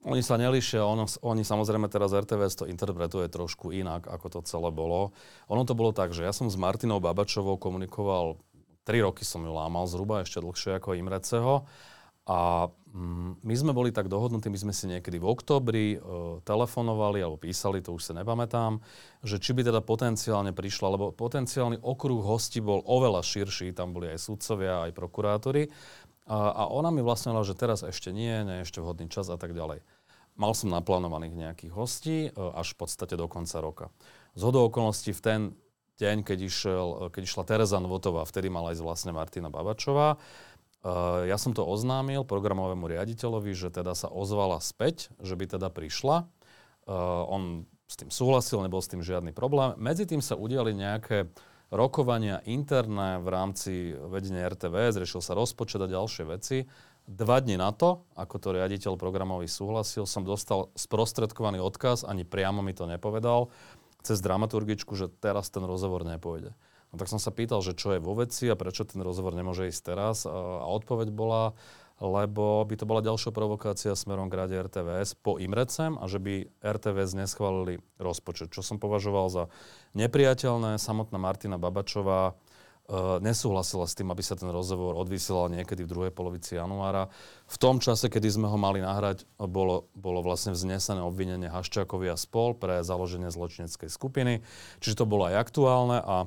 Oni 0.00 0.24
sa 0.24 0.40
nelišia, 0.40 0.80
ono, 0.80 1.04
oni 1.20 1.44
samozrejme 1.44 1.84
teraz 1.92 2.16
RTVS 2.16 2.56
to 2.56 2.64
interpretuje 2.64 3.28
trošku 3.28 3.68
inak, 3.68 4.08
ako 4.08 4.26
to 4.32 4.40
celé 4.48 4.72
bolo. 4.72 5.12
Ono 5.52 5.68
to 5.68 5.76
bolo 5.76 5.92
tak, 5.92 6.16
že 6.16 6.24
ja 6.24 6.32
som 6.32 6.48
s 6.48 6.56
Martinou 6.56 7.04
Babačovou 7.04 7.60
komunikoval, 7.60 8.40
3 8.88 9.04
roky 9.04 9.28
som 9.28 9.44
ju 9.44 9.52
lámal 9.52 9.84
zhruba, 9.84 10.24
ešte 10.24 10.40
dlhšie 10.40 10.80
ako 10.80 10.96
Imreceho. 10.96 11.68
A 12.28 12.68
mm, 12.68 13.40
my 13.40 13.54
sme 13.56 13.72
boli 13.72 13.90
tak 13.90 14.12
dohodnutí, 14.12 14.52
my 14.52 14.60
sme 14.60 14.74
si 14.76 14.84
niekedy 14.86 15.16
v 15.16 15.26
oktobri 15.26 15.86
e, 15.96 15.98
telefonovali 16.44 17.24
alebo 17.24 17.40
písali, 17.40 17.80
to 17.80 17.96
už 17.96 18.12
sa 18.12 18.12
nepamätám, 18.12 18.84
že 19.24 19.40
či 19.40 19.56
by 19.56 19.64
teda 19.64 19.80
potenciálne 19.80 20.52
prišla, 20.52 20.94
lebo 20.94 21.16
potenciálny 21.16 21.80
okruh 21.80 22.20
hostí 22.20 22.60
bol 22.60 22.84
oveľa 22.84 23.24
širší, 23.24 23.72
tam 23.72 23.96
boli 23.96 24.12
aj 24.12 24.20
sudcovia, 24.20 24.84
aj 24.88 24.92
prokurátori. 24.92 25.72
A, 26.30 26.52
a 26.52 26.62
ona 26.70 26.92
mi 26.92 27.02
vlastne 27.02 27.34
že 27.42 27.58
teraz 27.58 27.82
ešte 27.82 28.12
nie, 28.12 28.30
nie 28.46 28.62
ešte 28.62 28.78
vhodný 28.78 29.08
čas 29.08 29.26
a 29.32 29.40
tak 29.40 29.56
ďalej. 29.56 29.82
Mal 30.38 30.52
som 30.54 30.70
naplánovaných 30.70 31.34
nejakých 31.34 31.72
hostí 31.74 32.18
e, 32.28 32.30
až 32.36 32.76
v 32.76 32.86
podstate 32.86 33.16
do 33.16 33.26
konca 33.26 33.58
roka. 33.58 33.86
Z 34.36 34.46
okolností 34.46 35.10
v 35.10 35.20
ten 35.24 35.40
deň, 36.00 36.24
keď, 36.24 36.38
išiel, 36.48 36.88
e, 36.88 36.98
keď 37.12 37.22
išla 37.28 37.44
Tereza 37.44 37.76
Novotová, 37.76 38.24
vtedy 38.24 38.48
mala 38.48 38.72
ísť 38.72 38.80
vlastne 38.80 39.12
Martina 39.12 39.52
Babačová, 39.52 40.16
ja 41.26 41.36
som 41.36 41.52
to 41.52 41.60
oznámil 41.66 42.24
programovému 42.24 42.88
riaditeľovi, 42.88 43.52
že 43.52 43.68
teda 43.68 43.92
sa 43.92 44.08
ozvala 44.08 44.56
späť, 44.64 45.12
že 45.20 45.36
by 45.36 45.56
teda 45.58 45.68
prišla. 45.68 46.24
On 47.28 47.68
s 47.90 47.98
tým 47.98 48.08
súhlasil, 48.08 48.62
nebol 48.62 48.78
s 48.78 48.88
tým 48.88 49.02
žiadny 49.02 49.34
problém. 49.34 49.74
Medzi 49.76 50.06
tým 50.06 50.22
sa 50.22 50.38
udiali 50.38 50.72
nejaké 50.72 51.28
rokovania 51.74 52.38
interné 52.46 53.18
v 53.18 53.28
rámci 53.30 53.72
vedenia 53.94 54.46
RTVS, 54.46 54.98
riešil 54.98 55.22
sa 55.22 55.34
rozpočet 55.34 55.82
a 55.82 55.90
ďalšie 55.90 56.24
veci. 56.26 56.66
Dva 57.10 57.42
dni 57.42 57.58
na 57.58 57.74
to, 57.74 58.06
ako 58.14 58.38
to 58.38 58.48
riaditeľ 58.54 58.94
programový 58.94 59.50
súhlasil, 59.50 60.06
som 60.06 60.22
dostal 60.22 60.70
sprostredkovaný 60.78 61.58
odkaz, 61.58 62.06
ani 62.06 62.22
priamo 62.22 62.62
mi 62.62 62.70
to 62.74 62.86
nepovedal, 62.86 63.50
cez 64.06 64.22
dramaturgičku, 64.22 64.94
že 64.94 65.10
teraz 65.10 65.50
ten 65.50 65.66
rozhovor 65.66 66.06
nepôjde. 66.06 66.54
No 66.90 66.98
tak 66.98 67.06
som 67.06 67.22
sa 67.22 67.30
pýtal, 67.30 67.62
že 67.62 67.78
čo 67.78 67.94
je 67.94 68.02
vo 68.02 68.18
veci 68.18 68.50
a 68.50 68.58
prečo 68.58 68.82
ten 68.82 68.98
rozhovor 68.98 69.38
nemôže 69.38 69.70
ísť 69.70 69.82
teraz. 69.94 70.26
A 70.26 70.66
odpoveď 70.66 71.14
bola, 71.14 71.54
lebo 72.02 72.66
by 72.66 72.74
to 72.74 72.88
bola 72.88 73.04
ďalšia 73.04 73.30
provokácia 73.30 73.94
smerom 73.94 74.26
k 74.26 74.38
rade 74.42 74.56
RTVS 74.58 75.14
po 75.22 75.38
Imrecem 75.38 75.94
a 76.00 76.10
že 76.10 76.18
by 76.18 76.50
RTVS 76.58 77.14
neschválili 77.14 77.78
rozpočet, 78.02 78.50
čo 78.50 78.66
som 78.66 78.82
považoval 78.82 79.30
za 79.30 79.44
nepriateľné. 79.94 80.82
Samotná 80.82 81.20
Martina 81.22 81.62
Babačová 81.62 82.32
e, 82.32 83.22
nesúhlasila 83.22 83.86
s 83.86 83.94
tým, 83.94 84.10
aby 84.10 84.26
sa 84.26 84.34
ten 84.34 84.50
rozhovor 84.50 84.98
odvysielal 84.98 85.46
niekedy 85.46 85.86
v 85.86 85.92
druhej 85.94 86.12
polovici 86.16 86.58
januára. 86.58 87.06
V 87.46 87.56
tom 87.60 87.78
čase, 87.78 88.10
kedy 88.10 88.34
sme 88.34 88.50
ho 88.50 88.58
mali 88.58 88.82
nahrať, 88.82 89.30
bolo, 89.38 89.86
bolo 89.94 90.26
vlastne 90.26 90.58
vznesené 90.58 90.98
obvinenie 91.06 91.46
Haščákovi 91.46 92.10
a 92.10 92.18
spol 92.18 92.58
pre 92.58 92.82
založenie 92.82 93.30
zločineckej 93.30 93.86
skupiny. 93.86 94.42
Čiže 94.82 95.04
to 95.04 95.06
bolo 95.06 95.30
aj 95.30 95.38
aktuálne 95.38 96.02
a 96.02 96.26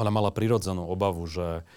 ona 0.00 0.08
mala 0.08 0.32
prirodzenú 0.32 0.88
obavu, 0.88 1.28
že 1.28 1.68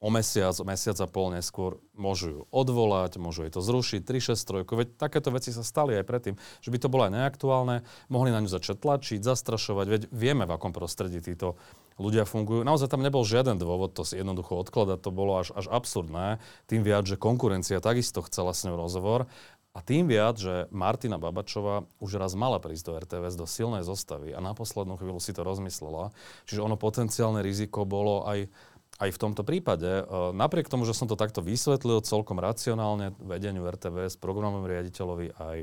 o 0.00 0.08
mesiac, 0.08 0.56
mesiac 0.64 0.96
a 0.96 1.04
pol 1.04 1.28
neskôr 1.36 1.76
môžu 1.92 2.28
ju 2.32 2.40
odvolať, 2.48 3.20
môžu 3.20 3.44
jej 3.44 3.52
to 3.52 3.60
zrušiť, 3.60 4.00
363, 4.00 4.64
veď 4.64 4.88
takéto 4.96 5.28
veci 5.28 5.52
sa 5.52 5.60
stali 5.60 5.92
aj 6.00 6.08
predtým, 6.08 6.34
že 6.64 6.72
by 6.72 6.78
to 6.80 6.88
bolo 6.88 7.04
aj 7.04 7.12
neaktuálne, 7.12 7.84
mohli 8.08 8.32
na 8.32 8.40
ňu 8.40 8.48
začať 8.48 8.80
tlačiť, 8.80 9.20
zastrašovať, 9.20 9.86
veď 9.92 10.02
vieme, 10.08 10.48
v 10.48 10.56
akom 10.56 10.72
prostredí 10.72 11.20
títo 11.20 11.60
ľudia 12.00 12.24
fungujú. 12.24 12.64
Naozaj 12.64 12.96
tam 12.96 13.04
nebol 13.04 13.28
žiaden 13.28 13.60
dôvod 13.60 13.92
to 13.92 14.08
si 14.08 14.16
jednoducho 14.16 14.56
odkladať, 14.56 15.04
to 15.04 15.12
bolo 15.12 15.44
až, 15.44 15.52
až 15.52 15.68
absurdné, 15.68 16.40
tým 16.64 16.80
viac, 16.80 17.04
že 17.04 17.20
konkurencia 17.20 17.84
takisto 17.84 18.24
chcela 18.24 18.56
s 18.56 18.64
ňou 18.64 18.80
rozhovor 18.80 19.28
a 19.72 19.80
tým 19.80 20.04
viac, 20.04 20.36
že 20.36 20.68
Martina 20.68 21.16
Babačová 21.16 21.88
už 21.96 22.20
raz 22.20 22.36
mala 22.36 22.60
prísť 22.60 22.84
do 22.84 22.92
RTVS 23.00 23.40
do 23.40 23.48
silnej 23.48 23.80
zostavy 23.80 24.36
a 24.36 24.40
na 24.44 24.52
poslednú 24.52 25.00
chvíľu 25.00 25.16
si 25.16 25.32
to 25.32 25.40
rozmyslela. 25.40 26.12
Čiže 26.44 26.60
ono 26.60 26.76
potenciálne 26.76 27.40
riziko 27.40 27.88
bolo 27.88 28.28
aj 28.28 28.52
aj 29.00 29.08
v 29.08 29.18
tomto 29.18 29.42
prípade, 29.42 29.88
e, 29.88 30.04
napriek 30.36 30.68
tomu, 30.68 30.84
že 30.84 30.94
som 30.94 31.08
to 31.08 31.16
takto 31.16 31.40
vysvetlil 31.40 32.04
celkom 32.04 32.38
racionálne 32.38 33.16
vedeniu 33.18 33.64
RTVS, 33.64 34.20
programovému 34.20 34.68
riaditeľovi 34.68 35.26
aj 35.40 35.58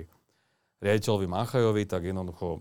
riaditeľovi 0.79 1.27
Máchajovi, 1.29 1.83
tak 1.85 2.09
jednoducho 2.09 2.47
e, 2.57 2.59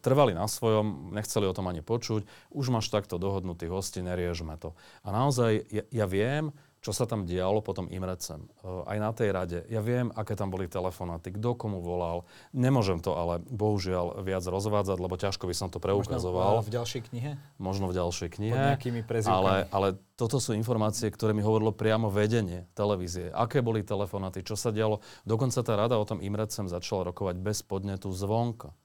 trvali 0.00 0.32
na 0.32 0.46
svojom, 0.46 1.12
nechceli 1.12 1.44
o 1.44 1.56
tom 1.56 1.68
ani 1.68 1.82
počuť. 1.82 2.24
Už 2.54 2.70
máš 2.70 2.88
takto 2.88 3.18
dohodnutých 3.18 3.74
hostí, 3.74 4.00
neriežme 4.00 4.54
to. 4.56 4.72
A 5.02 5.10
naozaj 5.10 5.66
ja, 5.68 5.84
ja 5.90 6.06
viem, 6.06 6.54
čo 6.84 6.92
sa 6.92 7.08
tam 7.08 7.24
dialo 7.24 7.64
potom 7.64 7.88
Imrecem. 7.88 8.44
Uh, 8.60 8.84
aj 8.84 8.98
na 9.00 9.10
tej 9.16 9.32
rade. 9.32 9.58
Ja 9.72 9.80
viem, 9.80 10.12
aké 10.12 10.36
tam 10.36 10.52
boli 10.52 10.68
telefonáty, 10.68 11.32
kto 11.32 11.56
komu 11.56 11.80
volal. 11.80 12.28
Nemôžem 12.52 13.00
to 13.00 13.16
ale 13.16 13.40
bohužiaľ 13.40 14.20
viac 14.20 14.44
rozvádzať, 14.44 14.98
lebo 15.00 15.16
ťažko 15.16 15.48
by 15.48 15.54
som 15.56 15.72
to 15.72 15.80
preukazoval. 15.80 16.60
Možno 16.60 16.68
v 16.68 16.74
ďalšej 16.76 17.00
knihe? 17.08 17.30
Možno 17.56 17.88
v 17.88 17.94
ďalšej 17.96 18.28
knihe. 18.36 18.52
Pod 18.52 18.68
nejakými 18.76 19.00
ale, 19.24 19.64
ale 19.72 19.96
toto 20.20 20.36
sú 20.36 20.52
informácie, 20.52 21.08
ktoré 21.08 21.32
mi 21.32 21.40
hovorilo 21.40 21.72
priamo 21.72 22.12
vedenie 22.12 22.68
televízie. 22.76 23.32
Aké 23.32 23.64
boli 23.64 23.80
telefonáty, 23.80 24.44
čo 24.44 24.52
sa 24.52 24.68
dialo. 24.68 25.00
Dokonca 25.24 25.64
tá 25.64 25.72
rada 25.80 25.96
o 25.96 26.04
tom 26.04 26.20
Imrecem 26.20 26.68
začala 26.68 27.08
rokovať 27.08 27.40
bez 27.40 27.64
podnetu 27.64 28.12
zvonka 28.12 28.76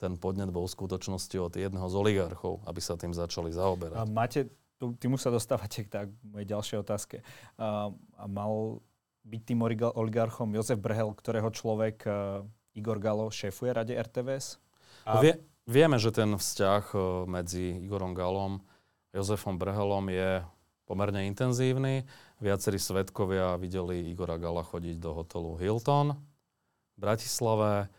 ten 0.00 0.16
podnet 0.16 0.48
bol 0.48 0.64
v 0.64 0.72
skutočnosti 0.72 1.36
od 1.36 1.52
jedného 1.52 1.84
z 1.84 1.94
oligarchov, 2.00 2.64
aby 2.64 2.80
sa 2.80 2.96
tým 2.96 3.12
začali 3.12 3.52
zaoberať. 3.52 4.00
A 4.00 4.08
máte 4.08 4.48
tým 4.80 5.14
už 5.14 5.22
sa 5.28 5.30
dostávate 5.30 5.84
k 5.84 5.88
tak, 5.92 6.08
mojej 6.24 6.48
ďalšej 6.48 6.78
otázke. 6.80 7.16
A, 7.60 7.92
a 8.16 8.24
mal 8.24 8.80
byť 9.28 9.42
tým 9.44 9.60
oligarchom 9.94 10.56
Jozef 10.56 10.80
Brhel, 10.80 11.12
ktorého 11.12 11.52
človek 11.52 11.96
uh, 12.08 12.40
Igor 12.72 12.96
Galo 12.96 13.28
šéfuje 13.28 13.76
rade 13.76 13.92
RTVS? 13.92 14.56
A... 15.04 15.20
Vie, 15.20 15.36
vieme, 15.68 16.00
že 16.00 16.08
ten 16.10 16.32
vzťah 16.32 16.84
uh, 16.96 17.02
medzi 17.28 17.84
Igorom 17.84 18.16
Galom 18.16 18.64
a 19.12 19.20
Jozefom 19.20 19.60
Brhelom 19.60 20.08
je 20.08 20.40
pomerne 20.88 21.28
intenzívny. 21.28 22.08
Viacerí 22.40 22.80
svetkovia 22.80 23.54
videli 23.60 24.10
Igora 24.10 24.40
Gala 24.40 24.64
chodiť 24.64 24.96
do 24.96 25.10
hotelu 25.12 25.60
Hilton 25.60 26.16
v 26.16 26.96
Bratislave. 26.96 27.92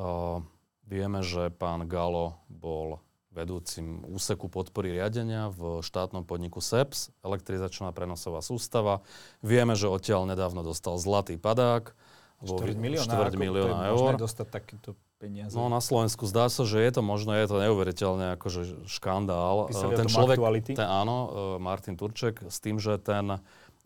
Uh, 0.00 0.40
vieme, 0.88 1.20
že 1.20 1.52
pán 1.52 1.84
Galo 1.84 2.40
bol 2.48 2.98
vedúcim 3.32 4.04
úseku 4.06 4.46
podpory 4.52 4.92
riadenia 4.92 5.48
v 5.52 5.80
štátnom 5.80 6.22
podniku 6.28 6.60
SEPS, 6.60 7.10
elektrizačná 7.24 7.90
prenosová 7.96 8.44
sústava. 8.44 9.00
Vieme, 9.40 9.72
že 9.72 9.88
odtiaľ 9.88 10.28
nedávno 10.28 10.60
dostal 10.60 11.00
zlatý 11.00 11.40
padák. 11.40 11.96
Štvrť 12.42 12.76
milióna, 12.76 13.06
štvrť 13.06 13.34
milióna 13.38 13.78
eur. 13.94 14.18
dostať 14.18 14.46
takýto 14.50 14.98
peniaze. 15.22 15.54
No 15.54 15.70
na 15.70 15.78
Slovensku 15.78 16.26
zdá 16.26 16.50
sa, 16.50 16.66
že 16.66 16.82
je 16.82 16.90
to 16.98 17.02
možno, 17.06 17.38
je 17.38 17.46
to 17.46 17.62
neuveriteľne 17.62 18.34
akože 18.34 18.90
škandál. 18.90 19.70
Písali 19.70 19.94
ten 19.94 20.10
človek, 20.10 20.36
ten, 20.74 20.82
áno, 20.82 21.16
e, 21.16 21.28
Martin 21.62 21.94
Turček, 21.94 22.42
s 22.50 22.58
tým, 22.58 22.82
že 22.82 22.98
ten 22.98 23.38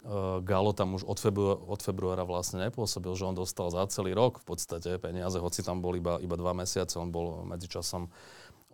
uh, 0.06 0.38
Galo 0.40 0.70
tam 0.70 0.94
už 0.94 1.02
od, 1.02 1.18
februára, 1.18 1.58
od 1.58 1.80
februára 1.82 2.22
vlastne 2.22 2.70
nepôsobil, 2.70 3.10
že 3.18 3.26
on 3.26 3.34
dostal 3.34 3.74
za 3.74 3.82
celý 3.90 4.14
rok 4.14 4.38
v 4.38 4.54
podstate 4.54 5.02
peniaze, 5.02 5.34
hoci 5.42 5.66
tam 5.66 5.82
bol 5.82 5.98
iba, 5.98 6.22
iba 6.22 6.38
dva 6.38 6.54
mesiace, 6.54 6.94
on 6.96 7.10
bol 7.10 7.42
medzičasom 7.42 8.06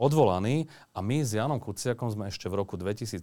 odvolaný 0.02 0.66
a 0.90 0.98
my 0.98 1.22
s 1.22 1.38
Janom 1.38 1.62
Kuciakom 1.62 2.10
sme 2.10 2.26
ešte 2.26 2.50
v 2.50 2.58
roku 2.58 2.74
2015 2.74 3.22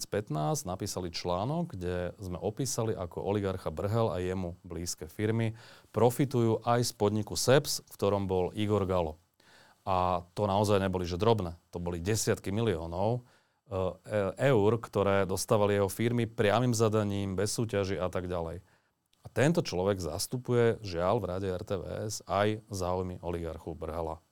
napísali 0.64 1.12
článok, 1.12 1.76
kde 1.76 2.16
sme 2.24 2.40
opísali, 2.40 2.96
ako 2.96 3.20
oligarcha 3.20 3.68
Brhel 3.68 4.08
a 4.08 4.24
jemu 4.24 4.56
blízke 4.64 5.12
firmy 5.12 5.60
profitujú 5.92 6.64
aj 6.64 6.88
z 6.88 6.92
podniku 6.96 7.36
SEPS, 7.36 7.84
v 7.84 7.92
ktorom 8.00 8.32
bol 8.32 8.56
Igor 8.56 8.88
Galo. 8.88 9.20
A 9.84 10.24
to 10.32 10.48
naozaj 10.48 10.80
neboli 10.80 11.04
že 11.04 11.20
drobné, 11.20 11.60
to 11.68 11.84
boli 11.84 12.00
desiatky 12.00 12.56
miliónov 12.56 13.20
e, 13.68 13.92
eur, 14.40 14.72
ktoré 14.80 15.28
dostávali 15.28 15.76
jeho 15.76 15.92
firmy 15.92 16.32
priamým 16.32 16.72
zadaním, 16.72 17.36
bez 17.36 17.52
súťaži 17.60 18.00
a 18.00 18.08
tak 18.08 18.32
ďalej. 18.32 18.64
A 19.20 19.28
tento 19.28 19.60
človek 19.60 20.00
zastupuje, 20.00 20.80
žiaľ, 20.80 21.20
v 21.20 21.28
rade 21.28 21.48
RTVS 21.52 22.24
aj 22.24 22.64
záujmy 22.72 23.20
oligarchu 23.20 23.76
Brhala 23.76 24.24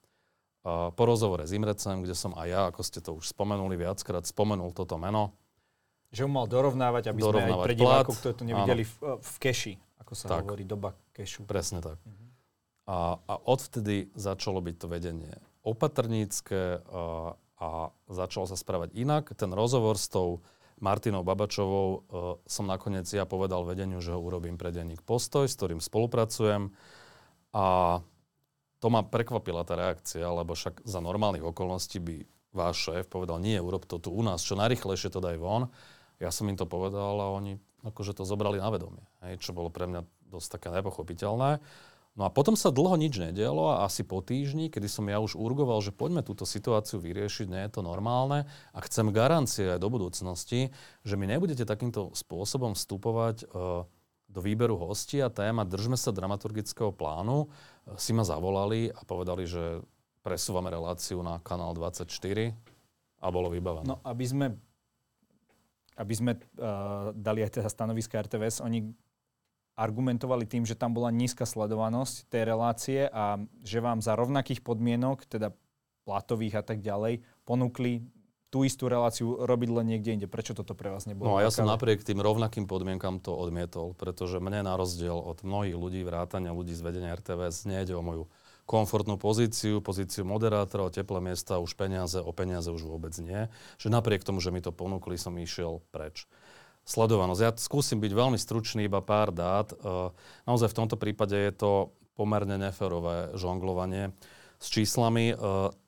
po 0.66 1.02
rozhovore 1.06 1.46
s 1.46 1.52
Imrecem, 1.54 2.02
kde 2.02 2.14
som 2.18 2.34
aj 2.34 2.48
ja, 2.48 2.62
ako 2.68 2.82
ste 2.82 2.98
to 3.00 3.16
už 3.16 3.30
spomenuli 3.30 3.78
viackrát, 3.78 4.26
spomenul 4.26 4.74
toto 4.74 4.98
meno. 4.98 5.32
Že 6.10 6.24
ho 6.24 6.30
mal 6.32 6.46
dorovnávať, 6.48 7.12
aby 7.12 7.20
dorovnávať 7.20 7.52
sme 7.52 7.62
aj 7.62 7.66
pre 7.68 7.74
divákov, 7.76 8.14
ktorí 8.20 8.34
to 8.34 8.44
nevideli 8.48 8.82
v, 8.84 8.94
v 9.20 9.36
keši, 9.38 9.74
ako 10.00 10.12
sa 10.16 10.26
tak, 10.28 10.48
hovorí, 10.48 10.64
doba 10.64 10.96
kešu. 11.12 11.44
Presne 11.44 11.84
tak. 11.84 12.00
Uh-huh. 12.00 12.28
A, 12.88 12.96
a 13.20 13.34
odvtedy 13.44 14.08
začalo 14.16 14.64
byť 14.64 14.76
to 14.80 14.86
vedenie 14.88 15.32
opatrnícke 15.68 16.80
a, 16.80 17.36
a 17.60 17.68
začalo 18.08 18.48
sa 18.48 18.56
správať 18.56 18.96
inak. 18.96 19.36
Ten 19.36 19.52
rozhovor 19.52 20.00
s 20.00 20.08
tou 20.08 20.40
Martinou 20.78 21.26
Babačovou 21.26 21.88
uh, 21.90 22.00
som 22.46 22.64
nakoniec 22.64 23.04
ja 23.10 23.26
povedal 23.26 23.66
vedeniu, 23.66 23.98
že 24.00 24.14
ho 24.14 24.20
urobím 24.22 24.56
pre 24.56 24.70
denník 24.70 25.02
Postoj, 25.02 25.50
s 25.50 25.58
ktorým 25.58 25.82
spolupracujem. 25.82 26.70
A 27.52 27.98
to 28.78 28.86
ma 28.88 29.02
prekvapila 29.02 29.66
tá 29.66 29.74
reakcia, 29.74 30.26
lebo 30.26 30.54
však 30.54 30.86
za 30.86 31.02
normálnych 31.02 31.42
okolností 31.42 31.98
by 31.98 32.16
váš 32.54 32.90
šéf 32.90 33.10
povedal, 33.10 33.42
nie, 33.42 33.58
urob 33.58 33.84
to 33.84 33.98
tu 33.98 34.10
u 34.14 34.22
nás, 34.22 34.42
čo 34.42 34.56
najrychlejšie 34.56 35.12
to 35.12 35.20
daj 35.20 35.36
von. 35.36 35.68
Ja 36.18 36.34
som 36.34 36.50
im 36.50 36.58
to 36.58 36.66
povedal 36.66 37.18
a 37.18 37.34
oni 37.34 37.58
akože 37.86 38.18
to 38.18 38.26
zobrali 38.26 38.58
na 38.58 38.70
vedomie, 38.74 39.04
hej, 39.22 39.38
čo 39.38 39.54
bolo 39.54 39.70
pre 39.70 39.86
mňa 39.86 40.02
dosť 40.30 40.58
také 40.58 40.68
nepochopiteľné. 40.74 41.62
No 42.18 42.26
a 42.26 42.34
potom 42.34 42.58
sa 42.58 42.74
dlho 42.74 42.98
nič 42.98 43.14
nedialo 43.14 43.78
a 43.78 43.86
asi 43.86 44.02
po 44.02 44.18
týždni, 44.18 44.74
kedy 44.74 44.90
som 44.90 45.06
ja 45.06 45.22
už 45.22 45.38
urgoval, 45.38 45.78
že 45.78 45.94
poďme 45.94 46.26
túto 46.26 46.42
situáciu 46.42 46.98
vyriešiť, 46.98 47.46
nie 47.46 47.62
je 47.62 47.78
to 47.78 47.86
normálne 47.86 48.42
a 48.74 48.78
chcem 48.82 49.14
garancie 49.14 49.70
aj 49.70 49.78
do 49.78 49.86
budúcnosti, 49.86 50.74
že 51.06 51.14
mi 51.14 51.30
nebudete 51.30 51.62
takýmto 51.62 52.10
spôsobom 52.18 52.74
vstupovať 52.74 53.46
uh, 53.46 53.86
do 54.26 54.40
výberu 54.42 54.74
hostí 54.76 55.22
a 55.22 55.30
téma 55.30 55.62
Držme 55.62 55.94
sa 55.94 56.10
dramaturgického 56.10 56.90
plánu, 56.90 57.48
si 57.96 58.12
ma 58.12 58.26
zavolali 58.26 58.92
a 58.92 59.00
povedali, 59.06 59.48
že 59.48 59.80
presúvame 60.20 60.68
reláciu 60.68 61.24
na 61.24 61.40
kanál 61.40 61.72
24 61.72 62.04
a 63.22 63.26
bolo 63.32 63.48
vybavené. 63.48 63.88
No, 63.88 64.02
aby 64.04 64.24
sme, 64.28 64.46
aby 65.96 66.14
sme 66.14 66.32
uh, 66.36 67.14
dali 67.16 67.40
aj 67.40 67.62
teda 67.62 67.68
stanoviska 67.70 68.20
RTVS, 68.20 68.60
oni 68.60 68.92
argumentovali 69.78 70.44
tým, 70.44 70.66
že 70.66 70.74
tam 70.74 70.90
bola 70.90 71.14
nízka 71.14 71.46
sledovanosť 71.46 72.26
tej 72.26 72.42
relácie 72.42 73.00
a 73.06 73.38
že 73.62 73.78
vám 73.78 74.02
za 74.02 74.18
rovnakých 74.18 74.66
podmienok, 74.66 75.22
teda 75.30 75.54
platových 76.02 76.58
a 76.58 76.64
tak 76.66 76.82
ďalej, 76.82 77.22
ponúkli 77.46 78.02
tú 78.48 78.64
istú 78.64 78.88
reláciu 78.88 79.44
robiť 79.44 79.68
len 79.68 79.86
niekde 79.92 80.10
inde. 80.16 80.26
Prečo 80.28 80.56
toto 80.56 80.72
pre 80.72 80.88
vás 80.88 81.04
nebolo? 81.04 81.28
No 81.28 81.36
a 81.36 81.44
ja 81.44 81.52
som 81.52 81.68
napriek 81.68 82.00
tým 82.00 82.24
rovnakým 82.24 82.64
podmienkam 82.64 83.20
to 83.20 83.36
odmietol, 83.36 83.92
pretože 83.92 84.40
mne 84.40 84.64
na 84.64 84.74
rozdiel 84.76 85.16
od 85.16 85.44
mnohých 85.44 85.76
ľudí, 85.76 86.00
vrátania 86.00 86.56
ľudí 86.56 86.72
z 86.72 86.80
vedenia 86.80 87.12
RTVS, 87.12 87.68
nejde 87.68 87.92
o 87.92 88.00
moju 88.00 88.24
komfortnú 88.68 89.16
pozíciu, 89.16 89.80
pozíciu 89.80 90.28
moderátora, 90.28 90.88
o 90.88 90.92
teplé 90.92 91.24
miesta, 91.24 91.56
už 91.56 91.72
peniaze, 91.72 92.20
o 92.20 92.32
peniaze 92.36 92.68
už 92.68 92.84
vôbec 92.84 93.16
nie. 93.16 93.48
Že 93.80 93.88
napriek 93.96 94.24
tomu, 94.24 94.44
že 94.44 94.52
mi 94.52 94.60
to 94.60 94.76
ponúkli, 94.76 95.16
som 95.16 95.32
išiel 95.40 95.80
preč 95.88 96.28
sledovanosť. 96.88 97.40
Ja 97.44 97.52
skúsim 97.52 98.00
byť 98.00 98.12
veľmi 98.16 98.40
stručný, 98.40 98.88
iba 98.88 99.04
pár 99.04 99.28
dát. 99.28 99.72
E, 99.72 99.76
naozaj 100.48 100.72
v 100.72 100.78
tomto 100.84 100.96
prípade 100.96 101.36
je 101.36 101.52
to 101.52 101.92
pomerne 102.16 102.56
neférové 102.56 103.36
žonglovanie 103.36 104.16
s 104.58 104.66
číslami. 104.68 105.32
E, 105.32 105.34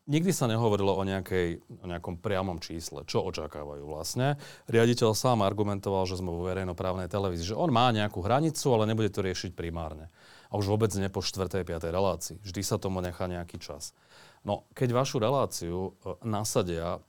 nikdy 0.07 0.31
sa 0.31 0.47
nehovorilo 0.47 0.95
o, 0.95 1.03
nejakej, 1.03 1.61
o 1.83 1.87
nejakom 1.87 2.19
priamom 2.23 2.63
čísle. 2.63 3.03
Čo 3.05 3.27
očakávajú 3.29 3.85
vlastne? 3.87 4.39
Riaditeľ 4.71 5.13
sám 5.15 5.43
argumentoval, 5.43 6.07
že 6.07 6.19
sme 6.19 6.31
vo 6.31 6.47
verejnoprávnej 6.47 7.11
televízii, 7.11 7.55
že 7.55 7.59
on 7.59 7.71
má 7.75 7.91
nejakú 7.91 8.23
hranicu, 8.23 8.67
ale 8.73 8.89
nebude 8.89 9.11
to 9.11 9.21
riešiť 9.21 9.53
primárne. 9.55 10.09
A 10.51 10.59
už 10.59 10.67
vôbec 10.71 10.91
nie 10.99 11.11
po 11.11 11.23
4. 11.23 11.47
5. 11.47 11.67
relácii. 11.91 12.43
Vždy 12.43 12.63
sa 12.67 12.79
tomu 12.79 12.99
nechá 12.99 13.31
nejaký 13.31 13.63
čas. 13.63 13.95
No, 14.43 14.67
keď 14.73 14.97
vašu 14.97 15.21
reláciu 15.21 15.99
e, 16.01 16.17
nasadia 16.25 17.03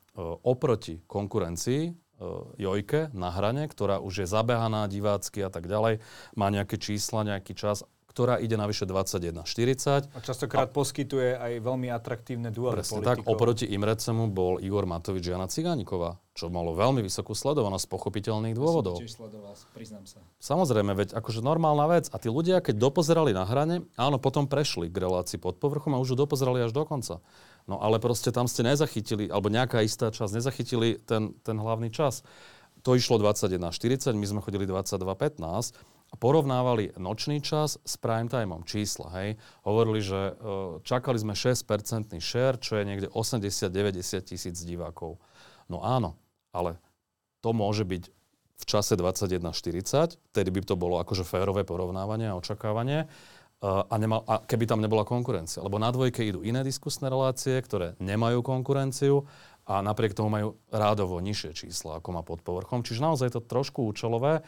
oproti 0.43 0.99
konkurencii, 1.07 1.95
E, 2.21 2.25
Jojke 2.61 3.09
na 3.17 3.33
hrane, 3.33 3.65
ktorá 3.65 3.97
už 3.97 4.23
je 4.23 4.27
zabehaná 4.29 4.85
divácky 4.85 5.41
a 5.41 5.49
tak 5.49 5.65
ďalej, 5.65 6.05
má 6.37 6.53
nejaké 6.53 6.77
čísla, 6.77 7.25
nejaký 7.25 7.57
čas, 7.57 7.81
ktorá 8.11 8.43
ide 8.43 8.59
navyše 8.59 8.83
21.40. 8.83 10.11
A 10.11 10.19
častokrát 10.19 10.67
a, 10.67 10.75
poskytuje 10.75 11.39
aj 11.39 11.63
veľmi 11.63 11.87
atraktívne 11.87 12.51
duely 12.51 12.83
Presne 12.83 12.99
tak, 12.99 13.23
oproti 13.23 13.63
Imrecemu 13.63 14.27
bol 14.27 14.59
Igor 14.59 14.83
Matovič 14.83 15.31
Jana 15.31 15.47
Cigániková, 15.47 16.19
čo 16.35 16.51
malo 16.51 16.75
veľmi 16.75 16.99
vysokú 16.99 17.31
sledovanosť 17.31 17.87
z 17.87 17.89
pochopiteľných 17.89 18.51
dôvodov. 18.51 18.99
To 18.99 19.07
tiež 19.07 19.15
sledoval, 19.15 19.55
priznám 19.71 20.03
sa. 20.03 20.19
Samozrejme, 20.43 20.91
veď 20.91 21.15
akože 21.15 21.39
normálna 21.39 21.87
vec. 21.87 22.11
A 22.11 22.19
tí 22.19 22.27
ľudia, 22.27 22.59
keď 22.59 22.83
dopozerali 22.83 23.31
na 23.31 23.47
hrane, 23.47 23.87
áno, 23.95 24.19
potom 24.19 24.43
prešli 24.51 24.91
k 24.91 24.97
relácii 25.07 25.39
pod 25.39 25.63
povrchom 25.63 25.95
a 25.95 26.01
už 26.03 26.11
ju 26.11 26.15
dopozerali 26.19 26.59
až 26.59 26.75
do 26.75 26.83
konca. 26.83 27.23
No 27.63 27.79
ale 27.79 28.03
proste 28.03 28.35
tam 28.35 28.51
ste 28.51 28.67
nezachytili, 28.67 29.31
alebo 29.31 29.47
nejaká 29.47 29.79
istá 29.87 30.11
časť 30.11 30.35
nezachytili 30.35 30.99
ten, 30.99 31.31
ten 31.47 31.55
hlavný 31.55 31.87
čas. 31.87 32.27
To 32.81 32.97
išlo 32.97 33.21
21.40, 33.21 34.17
my 34.17 34.25
sme 34.25 34.39
chodili 34.41 34.65
22.15 34.65 35.90
a 36.11 36.15
porovnávali 36.19 36.91
nočný 36.99 37.39
čas 37.39 37.79
s 37.79 37.95
prime 37.95 38.27
timeom, 38.27 38.67
čísla, 38.67 39.07
hej. 39.15 39.39
Hovorili, 39.63 40.03
že 40.03 40.19
e, 40.19 40.33
čakali 40.83 41.15
sme 41.15 41.33
6% 41.33 41.63
share, 42.19 42.59
čo 42.59 42.75
je 42.75 42.83
niekde 42.83 43.07
80-90 43.07 44.27
tisíc 44.27 44.59
divákov. 44.67 45.23
No 45.71 45.79
áno, 45.79 46.19
ale 46.51 46.75
to 47.39 47.55
môže 47.55 47.87
byť 47.87 48.03
v 48.61 48.63
čase 48.67 48.93
21.40, 48.93 50.19
tedy 50.35 50.49
by 50.53 50.61
to 50.61 50.75
bolo 50.77 51.01
akože 51.01 51.25
férové 51.25 51.65
porovnávanie 51.65 52.29
a 52.29 52.37
očakávanie 52.37 53.09
a, 53.61 53.95
nemal, 54.01 54.25
a 54.25 54.41
keby 54.41 54.65
tam 54.65 54.81
nebola 54.81 55.05
konkurencia. 55.05 55.61
Lebo 55.61 55.77
na 55.77 55.93
dvojke 55.93 56.25
idú 56.25 56.41
iné 56.41 56.65
diskusné 56.65 57.13
relácie, 57.13 57.61
ktoré 57.61 57.93
nemajú 58.01 58.41
konkurenciu 58.41 59.29
a 59.69 59.85
napriek 59.85 60.17
tomu 60.17 60.33
majú 60.33 60.57
rádovo 60.73 61.21
nižšie 61.21 61.53
čísla, 61.53 62.01
ako 62.01 62.09
má 62.09 62.21
pod 62.25 62.41
povrchom. 62.41 62.81
Čiže 62.81 63.05
naozaj 63.05 63.25
je 63.29 63.35
to 63.37 63.45
trošku 63.45 63.85
účelové 63.85 64.41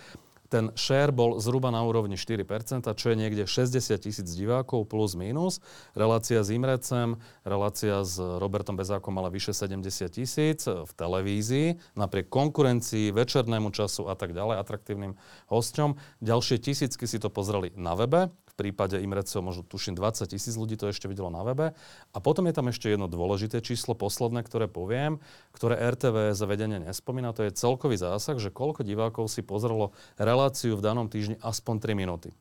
ten 0.53 0.69
share 0.77 1.09
bol 1.09 1.41
zhruba 1.41 1.73
na 1.73 1.81
úrovni 1.81 2.13
4%, 2.13 2.85
čo 2.85 3.05
je 3.09 3.15
niekde 3.17 3.49
60 3.49 3.73
tisíc 3.97 4.29
divákov 4.37 4.85
plus 4.85 5.17
minus. 5.17 5.57
Relácia 5.97 6.45
s 6.45 6.53
Imrecem, 6.53 7.17
relácia 7.41 8.05
s 8.05 8.21
Robertom 8.21 8.77
Bezákom 8.77 9.17
mala 9.17 9.33
vyše 9.33 9.57
70 9.57 10.13
tisíc 10.13 10.69
v 10.69 10.91
televízii, 10.93 11.97
napriek 11.97 12.29
konkurencii, 12.29 13.09
večernému 13.09 13.73
času 13.73 14.05
a 14.05 14.13
tak 14.13 14.37
ďalej, 14.37 14.61
atraktívnym 14.61 15.17
hosťom. 15.49 15.97
Ďalšie 16.21 16.61
tisícky 16.61 17.09
si 17.09 17.17
to 17.17 17.33
pozreli 17.33 17.73
na 17.73 17.97
webe, 17.97 18.29
v 18.53 18.69
prípade 18.69 19.01
Imrecov 19.01 19.41
možno 19.41 19.65
tuším 19.65 19.97
20 19.97 20.29
tisíc 20.29 20.53
ľudí 20.53 20.77
to 20.77 20.93
ešte 20.93 21.09
videlo 21.09 21.33
na 21.33 21.41
webe. 21.41 21.73
A 22.13 22.17
potom 22.21 22.45
je 22.45 22.53
tam 22.53 22.69
ešte 22.69 22.85
jedno 22.85 23.09
dôležité 23.09 23.65
číslo, 23.65 23.97
posledné, 23.97 24.45
ktoré 24.45 24.69
poviem, 24.69 25.17
ktoré 25.57 25.73
RTV 25.73 26.37
zavedenie 26.37 26.77
nespomína, 26.85 27.33
to 27.33 27.49
je 27.49 27.57
celkový 27.57 27.97
zásah, 27.97 28.37
že 28.37 28.53
koľko 28.53 28.85
divákov 28.85 29.25
si 29.33 29.41
pozrelo 29.41 29.97
reláciu 30.21 30.42
v 30.51 30.81
danom 30.83 31.07
týždni 31.07 31.39
aspoň 31.39 31.93
3 31.93 31.95
minúty. 31.95 32.33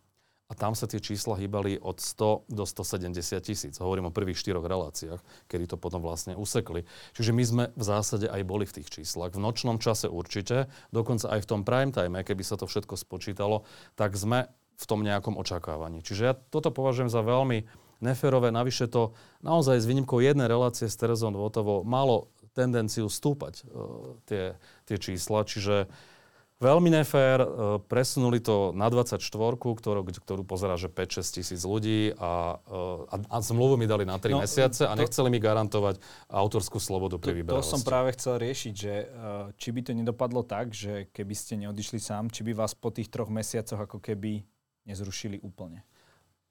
A 0.50 0.58
tam 0.58 0.76
sa 0.76 0.84
tie 0.84 1.00
čísla 1.00 1.40
hýbali 1.40 1.80
od 1.80 1.96
100 1.96 2.44
do 2.52 2.64
170 2.68 3.16
tisíc. 3.40 3.74
Hovorím 3.80 4.12
o 4.12 4.12
prvých 4.12 4.36
štyroch 4.36 4.68
reláciách, 4.68 5.48
kedy 5.48 5.64
to 5.64 5.76
potom 5.80 6.04
vlastne 6.04 6.36
usekli. 6.36 6.84
Čiže 7.16 7.32
my 7.32 7.44
sme 7.46 7.64
v 7.72 7.84
zásade 7.84 8.28
aj 8.28 8.42
boli 8.44 8.68
v 8.68 8.76
tých 8.76 8.92
číslach. 8.92 9.32
V 9.32 9.40
nočnom 9.40 9.80
čase 9.80 10.12
určite, 10.12 10.68
dokonca 10.92 11.32
aj 11.32 11.40
v 11.40 11.48
tom 11.48 11.60
prime 11.64 11.88
time, 11.88 12.20
keby 12.20 12.44
sa 12.44 12.60
to 12.60 12.68
všetko 12.68 13.00
spočítalo, 13.00 13.64
tak 13.96 14.12
sme 14.12 14.52
v 14.76 14.84
tom 14.84 15.00
nejakom 15.00 15.40
očakávaní. 15.40 16.04
Čiže 16.04 16.22
ja 16.22 16.36
toto 16.36 16.68
považujem 16.68 17.08
za 17.08 17.24
veľmi 17.24 17.64
neférové. 18.04 18.52
Navyše 18.52 18.92
to 18.92 19.16
naozaj 19.40 19.80
s 19.80 19.88
výnimkou 19.88 20.20
jednej 20.20 20.52
relácie 20.52 20.84
s 20.84 21.00
Terezou 21.00 21.32
Dvotovou 21.32 21.80
malo 21.86 22.28
tendenciu 22.52 23.08
stúpať 23.08 23.64
uh, 23.64 24.20
tie, 24.28 24.60
tie 24.84 24.96
čísla. 25.00 25.48
Čiže 25.48 25.88
veľmi 26.62 26.94
nefér. 26.94 27.42
Uh, 27.42 27.48
presunuli 27.82 28.38
to 28.38 28.70
na 28.70 28.86
24, 28.86 29.18
ktorú, 29.58 30.06
ktorú 30.06 30.42
pozerá, 30.46 30.78
že 30.78 30.86
5-6 30.86 31.36
tisíc 31.42 31.60
ľudí 31.66 32.14
a, 32.14 32.62
uh, 32.62 33.10
a, 33.10 33.16
a 33.18 33.36
zmluvu 33.42 33.74
mi 33.74 33.90
dali 33.90 34.06
na 34.06 34.22
3 34.22 34.38
no, 34.38 34.46
mesiace 34.46 34.86
a 34.86 34.94
nechceli 34.94 35.26
mi 35.26 35.42
garantovať 35.42 35.98
autorskú 36.30 36.78
slobodu 36.78 37.18
pri 37.18 37.42
výbere. 37.42 37.58
To, 37.58 37.66
to 37.66 37.74
som 37.74 37.82
práve 37.82 38.14
chcel 38.14 38.38
riešiť, 38.38 38.74
že 38.74 38.94
či 39.58 39.68
by 39.74 39.80
to 39.82 39.92
nedopadlo 39.92 40.46
tak, 40.46 40.70
že 40.70 41.10
keby 41.10 41.34
ste 41.34 41.58
neodišli 41.58 41.98
sám, 41.98 42.30
či 42.30 42.46
by 42.46 42.54
vás 42.54 42.78
po 42.78 42.94
tých 42.94 43.10
troch 43.10 43.28
mesiacoch 43.28 43.82
ako 43.82 43.98
keby 43.98 44.46
nezrušili 44.86 45.42
úplne? 45.42 45.82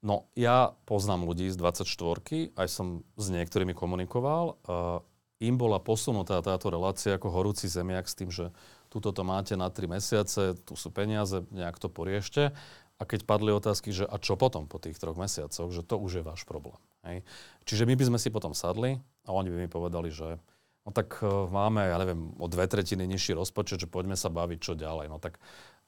No, 0.02 0.26
ja 0.34 0.74
poznám 0.84 1.30
ľudí 1.30 1.46
z 1.46 1.56
24 1.56 2.58
aj 2.58 2.68
som 2.68 3.06
s 3.14 3.26
niektorými 3.30 3.70
komunikoval. 3.70 4.58
Uh, 4.66 4.98
im 5.42 5.54
bola 5.58 5.82
posunutá 5.82 6.38
táto 6.42 6.70
relácia 6.70 7.18
ako 7.18 7.30
horúci 7.30 7.66
zemiak 7.66 8.06
s 8.06 8.14
tým, 8.14 8.30
že 8.30 8.50
tuto 8.92 9.08
to 9.16 9.24
máte 9.24 9.56
na 9.56 9.72
3 9.72 9.88
mesiace, 9.88 10.52
tu 10.68 10.76
sú 10.76 10.92
peniaze, 10.92 11.40
nejak 11.48 11.80
to 11.80 11.88
poriešte. 11.88 12.52
A 13.00 13.02
keď 13.08 13.24
padli 13.24 13.50
otázky, 13.50 13.90
že 13.90 14.04
a 14.04 14.20
čo 14.20 14.36
potom 14.36 14.68
po 14.68 14.76
tých 14.76 15.00
troch 15.00 15.16
mesiacoch, 15.16 15.72
že 15.72 15.82
to 15.82 15.96
už 15.96 16.20
je 16.20 16.22
váš 16.22 16.44
problém. 16.44 16.78
Hej. 17.02 17.24
Čiže 17.66 17.88
my 17.88 17.98
by 17.98 18.04
sme 18.12 18.18
si 18.20 18.28
potom 18.30 18.52
sadli 18.52 19.00
a 19.26 19.34
oni 19.34 19.50
by 19.50 19.56
mi 19.64 19.68
povedali, 19.72 20.12
že 20.12 20.38
no 20.86 20.90
tak 20.94 21.18
uh, 21.24 21.50
máme, 21.50 21.82
ja 21.82 21.98
neviem, 21.98 22.30
o 22.38 22.46
dve 22.46 22.68
tretiny 22.70 23.08
nižší 23.08 23.34
rozpočet, 23.34 23.82
že 23.82 23.90
poďme 23.90 24.14
sa 24.14 24.30
baviť, 24.30 24.58
čo 24.60 24.78
ďalej. 24.78 25.10
No 25.10 25.18
tak 25.18 25.42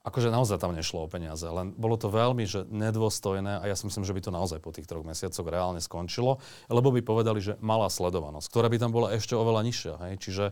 akože 0.05 0.29
naozaj 0.29 0.61
tam 0.61 0.77
nešlo 0.77 1.07
o 1.07 1.09
peniaze, 1.09 1.49
len 1.49 1.73
bolo 1.73 1.97
to 1.97 2.13
veľmi 2.13 2.45
že 2.45 2.69
nedôstojné 2.69 3.63
a 3.63 3.65
ja 3.65 3.73
si 3.73 3.89
myslím, 3.89 4.05
že 4.05 4.13
by 4.13 4.21
to 4.21 4.37
naozaj 4.37 4.59
po 4.61 4.69
tých 4.69 4.85
troch 4.85 5.01
mesiacoch 5.01 5.49
reálne 5.49 5.81
skončilo, 5.81 6.45
lebo 6.69 6.93
by 6.93 7.01
povedali, 7.01 7.41
že 7.41 7.57
malá 7.65 7.89
sledovanosť, 7.89 8.47
ktorá 8.53 8.69
by 8.69 8.77
tam 8.77 8.93
bola 8.93 9.17
ešte 9.17 9.33
oveľa 9.33 9.65
nižšia. 9.65 9.95
Hej? 10.05 10.15
Čiže 10.21 10.45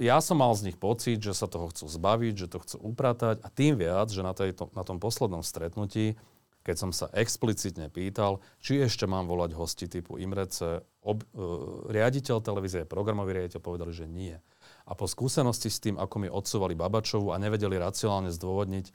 ja 0.00 0.18
som 0.24 0.40
mal 0.40 0.52
z 0.56 0.72
nich 0.72 0.78
pocit, 0.80 1.20
že 1.20 1.36
sa 1.36 1.44
toho 1.44 1.68
chcú 1.68 1.84
zbaviť, 1.84 2.34
že 2.34 2.50
to 2.50 2.58
chcú 2.64 2.76
upratať 2.80 3.44
a 3.44 3.48
tým 3.52 3.76
viac, 3.76 4.08
že 4.08 4.24
na, 4.24 4.32
tejto, 4.32 4.72
na 4.72 4.82
tom 4.86 4.96
poslednom 4.96 5.44
stretnutí, 5.44 6.16
keď 6.62 6.76
som 6.78 6.90
sa 6.94 7.10
explicitne 7.12 7.90
pýtal, 7.90 8.38
či 8.62 8.80
ešte 8.80 9.04
mám 9.04 9.26
volať 9.26 9.50
hosti 9.58 9.86
typu 9.90 10.16
Imrece, 10.16 10.86
ob, 11.02 11.26
uh, 11.34 11.90
riaditeľ 11.90 12.38
televízie, 12.38 12.86
programový 12.86 13.42
riaditeľ 13.42 13.60
povedali, 13.60 13.92
že 13.92 14.06
nie. 14.06 14.38
A 14.86 14.94
po 14.94 15.10
skúsenosti 15.10 15.68
s 15.68 15.82
tým, 15.82 15.98
ako 15.98 16.16
mi 16.22 16.28
odsúvali 16.30 16.78
Babačovu 16.78 17.34
a 17.34 17.42
nevedeli 17.42 17.76
racionálne 17.76 18.30
zdôvodniť, 18.30 18.94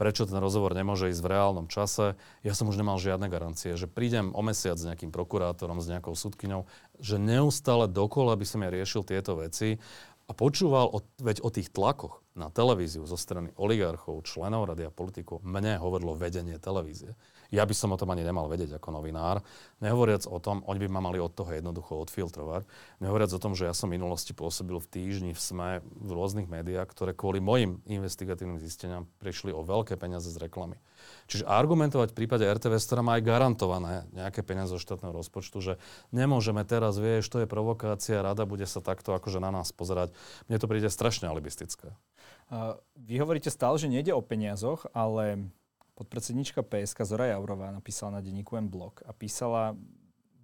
prečo 0.00 0.24
ten 0.24 0.40
rozhovor 0.40 0.72
nemôže 0.72 1.12
ísť 1.12 1.20
v 1.20 1.28
reálnom 1.28 1.68
čase, 1.68 2.16
ja 2.40 2.56
som 2.56 2.72
už 2.72 2.80
nemal 2.80 2.96
žiadne 2.96 3.28
garancie, 3.28 3.76
že 3.76 3.84
prídem 3.84 4.32
o 4.32 4.40
mesiac 4.40 4.80
s 4.80 4.88
nejakým 4.88 5.12
prokurátorom, 5.12 5.76
s 5.76 5.92
nejakou 5.92 6.16
súdkyňou, 6.16 6.64
že 7.04 7.20
neustále 7.20 7.84
dokola 7.84 8.32
by 8.32 8.46
som 8.48 8.64
ja 8.64 8.72
riešil 8.72 9.04
tieto 9.04 9.36
veci 9.36 9.76
a 10.30 10.32
počúval 10.32 10.86
o, 10.94 11.02
veď 11.18 11.42
o 11.42 11.50
tých 11.50 11.74
tlakoch 11.74 12.22
na 12.38 12.54
televíziu 12.54 13.02
zo 13.02 13.18
strany 13.18 13.50
oligarchov, 13.58 14.22
členov 14.22 14.70
rady 14.70 14.86
a 14.86 14.94
politikov. 14.94 15.42
Mne 15.42 15.82
hovorilo 15.82 16.14
vedenie 16.14 16.54
televízie. 16.62 17.18
Ja 17.50 17.66
by 17.66 17.74
som 17.74 17.90
o 17.90 17.98
tom 17.98 18.14
ani 18.14 18.22
nemal 18.22 18.46
vedieť 18.46 18.78
ako 18.78 18.94
novinár. 18.94 19.42
Nehovoriac 19.82 20.26
o 20.30 20.38
tom, 20.38 20.62
oni 20.70 20.78
by 20.86 20.88
ma 20.88 21.02
mali 21.02 21.18
od 21.18 21.34
toho 21.34 21.50
jednoducho 21.50 21.98
odfiltrovať. 22.06 22.66
Nehovoriac 23.02 23.30
o 23.34 23.42
tom, 23.42 23.58
že 23.58 23.66
ja 23.66 23.74
som 23.74 23.90
v 23.90 23.98
minulosti 23.98 24.30
pôsobil 24.30 24.78
v 24.78 24.86
týždni, 24.86 25.30
v 25.34 25.40
SME, 25.40 25.82
v 25.82 26.10
rôznych 26.14 26.46
médiách, 26.46 26.86
ktoré 26.86 27.10
kvôli 27.10 27.42
mojim 27.42 27.82
investigatívnym 27.90 28.62
zisteniam 28.62 29.10
prišli 29.18 29.50
o 29.50 29.66
veľké 29.66 29.98
peniaze 29.98 30.30
z 30.30 30.38
reklamy. 30.38 30.78
Čiže 31.26 31.48
argumentovať 31.48 32.14
v 32.14 32.18
prípade 32.22 32.44
RTVS, 32.46 32.86
ktorá 32.86 33.02
má 33.02 33.18
aj 33.18 33.26
garantované 33.26 33.94
nejaké 34.14 34.46
peniaze 34.46 34.70
zo 34.70 34.78
štátneho 34.78 35.10
rozpočtu, 35.10 35.58
že 35.58 35.72
nemôžeme 36.14 36.62
teraz, 36.62 37.00
vieš, 37.00 37.32
to 37.32 37.42
je 37.42 37.50
provokácia, 37.50 38.22
rada 38.22 38.46
bude 38.46 38.68
sa 38.68 38.78
takto 38.78 39.16
akože 39.16 39.42
na 39.42 39.50
nás 39.50 39.74
pozerať. 39.74 40.14
Mne 40.46 40.62
to 40.62 40.70
príde 40.70 40.86
strašne 40.86 41.26
alibistické. 41.26 41.96
Uh, 42.50 42.78
vy 42.98 43.22
hovoríte 43.22 43.50
stále, 43.50 43.78
že 43.78 43.90
nejde 43.90 44.10
o 44.14 44.22
peniazoch, 44.22 44.86
ale 44.90 45.50
podpredsednička 46.00 46.64
PSK 46.64 47.04
Zora 47.04 47.28
Jaurová 47.28 47.68
napísala 47.68 48.18
na 48.18 48.24
denníku 48.24 48.56
M 48.56 48.72
blog 48.72 49.04
a 49.04 49.12
písala, 49.12 49.76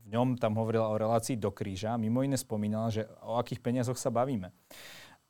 v 0.05 0.07
ňom 0.13 0.37
tam 0.37 0.53
hovorila 0.61 0.93
o 0.93 1.01
relácii 1.01 1.41
do 1.41 1.49
kríža, 1.49 1.97
mimo 1.97 2.21
iné 2.21 2.37
spomínala, 2.37 2.93
že 2.93 3.09
o 3.25 3.41
akých 3.41 3.65
peniazoch 3.65 3.97
sa 3.97 4.13
bavíme. 4.13 4.53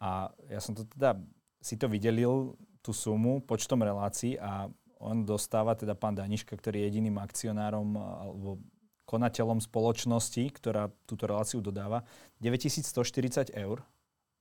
A 0.02 0.34
ja 0.50 0.58
som 0.58 0.74
to 0.74 0.82
teda 0.82 1.14
si 1.62 1.78
to 1.78 1.86
vydelil, 1.86 2.58
tú 2.82 2.94
sumu, 2.94 3.42
počtom 3.42 3.82
relácií 3.82 4.38
a 4.38 4.70
on 5.02 5.26
dostáva, 5.26 5.74
teda 5.74 5.98
pán 5.98 6.14
Daniška, 6.14 6.54
ktorý 6.54 6.82
je 6.82 6.86
jediným 6.86 7.18
akcionárom 7.18 7.98
alebo 7.98 8.62
konateľom 9.06 9.58
spoločnosti, 9.58 10.42
ktorá 10.54 10.94
túto 11.02 11.26
reláciu 11.26 11.58
dodáva, 11.58 12.06
9140 12.38 13.54
eur 13.58 13.82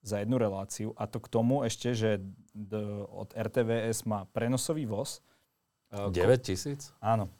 za 0.06 0.22
jednu 0.22 0.38
reláciu 0.38 0.94
a 0.94 1.10
to 1.10 1.18
k 1.18 1.32
tomu 1.34 1.66
ešte, 1.66 1.98
že 1.98 2.22
od 3.10 3.34
RTVS 3.34 4.06
má 4.06 4.30
prenosový 4.30 4.86
voz, 4.86 5.26
9 6.12 6.42
tisíc? 6.42 6.92
Áno. 7.00 7.32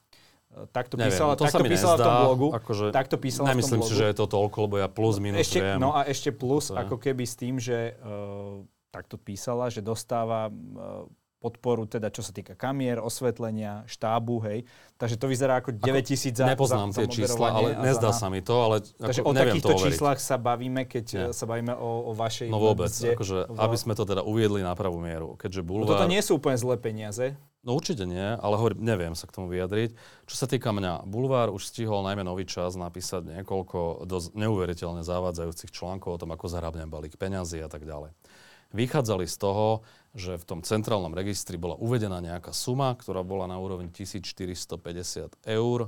Takto 0.72 0.96
písala, 0.96 1.36
to 1.36 1.44
takto 1.44 1.68
písala 1.68 2.00
nezdá, 2.00 2.04
v 2.04 2.08
tom 2.08 2.18
blogu. 2.24 2.48
Akože, 2.56 2.86
takto 2.96 3.16
písala 3.20 3.52
nemyslím 3.52 3.68
v 3.68 3.72
tom 3.76 3.82
blogu. 3.84 3.92
si, 3.92 4.00
že 4.00 4.06
je 4.08 4.16
to 4.16 4.26
toľko, 4.32 4.58
lebo 4.72 4.76
ja 4.80 4.88
plus, 4.88 5.16
minus 5.20 5.44
ešte, 5.44 5.60
viem. 5.60 5.78
No 5.84 5.92
a 5.92 6.08
ešte 6.08 6.32
plus, 6.32 6.72
to 6.72 6.80
ako 6.80 6.96
keby 6.96 7.24
s 7.28 7.36
tým, 7.36 7.60
že 7.60 8.00
uh, 8.00 8.64
takto 8.88 9.20
písala, 9.20 9.68
že 9.68 9.84
dostáva 9.84 10.48
uh, 10.48 11.04
podporu, 11.46 11.86
teda 11.86 12.10
čo 12.10 12.26
sa 12.26 12.34
týka 12.34 12.58
kamier, 12.58 12.98
osvetlenia, 12.98 13.86
štábu, 13.86 14.42
hej. 14.50 14.66
Takže 14.98 15.16
to 15.20 15.30
vyzerá 15.30 15.62
ako 15.62 15.78
9 15.78 16.02
tisíc 16.02 16.34
za 16.34 16.50
Nepoznám 16.50 16.90
za, 16.90 17.06
tie 17.06 17.22
čísla, 17.22 17.48
ale 17.54 17.70
nezdá 17.86 18.10
za... 18.10 18.26
sa 18.26 18.28
mi 18.34 18.42
to, 18.42 18.56
ale 18.66 18.82
Takže 18.82 19.22
ako, 19.22 19.30
o 19.30 19.34
takýchto 19.38 19.74
číslach 19.78 20.18
overiť. 20.18 20.30
sa 20.34 20.36
bavíme, 20.42 20.82
keď 20.90 21.06
Nie. 21.14 21.26
sa 21.38 21.46
bavíme 21.46 21.78
o, 21.78 22.10
o 22.10 22.12
vašej 22.18 22.50
No 22.50 22.58
vôbec, 22.58 22.90
mzde, 22.90 23.14
akože, 23.14 23.38
v... 23.46 23.58
aby 23.62 23.78
sme 23.78 23.94
to 23.94 24.10
teda 24.10 24.26
uviedli 24.26 24.66
na 24.66 24.74
pravú 24.74 24.98
mieru. 24.98 25.38
Keďže 25.38 25.62
bulvár... 25.62 25.86
No 25.86 25.94
toto 25.94 26.10
nie 26.10 26.24
sú 26.26 26.42
úplne 26.42 26.58
zlé 26.58 26.82
peniaze. 26.82 27.38
No 27.66 27.74
určite 27.74 28.06
nie, 28.06 28.22
ale 28.22 28.62
hovorím, 28.62 28.86
neviem 28.86 29.18
sa 29.18 29.26
k 29.26 29.42
tomu 29.42 29.50
vyjadriť. 29.50 29.98
Čo 30.30 30.36
sa 30.38 30.46
týka 30.46 30.70
mňa, 30.70 31.10
Bulvár 31.10 31.50
už 31.50 31.66
stihol 31.66 32.06
najmä 32.06 32.22
nový 32.22 32.46
čas 32.46 32.78
napísať 32.78 33.42
niekoľko 33.42 34.06
dosť 34.06 34.38
neuveriteľne 34.38 35.02
zavádzajúcich 35.02 35.74
článkov 35.74 36.14
o 36.14 36.22
tom, 36.22 36.30
ako 36.30 36.46
zahrabnem 36.46 36.94
balík 36.94 37.18
peňazí 37.18 37.58
a 37.66 37.70
tak 37.70 37.90
ďalej 37.90 38.14
vychádzali 38.76 39.24
z 39.24 39.36
toho, 39.40 39.88
že 40.12 40.36
v 40.36 40.46
tom 40.48 40.60
centrálnom 40.60 41.16
registri 41.16 41.56
bola 41.56 41.80
uvedená 41.80 42.20
nejaká 42.20 42.52
suma, 42.52 42.92
ktorá 42.92 43.24
bola 43.24 43.48
na 43.48 43.56
úrovni 43.56 43.88
1450 43.88 45.32
eur 45.48 45.80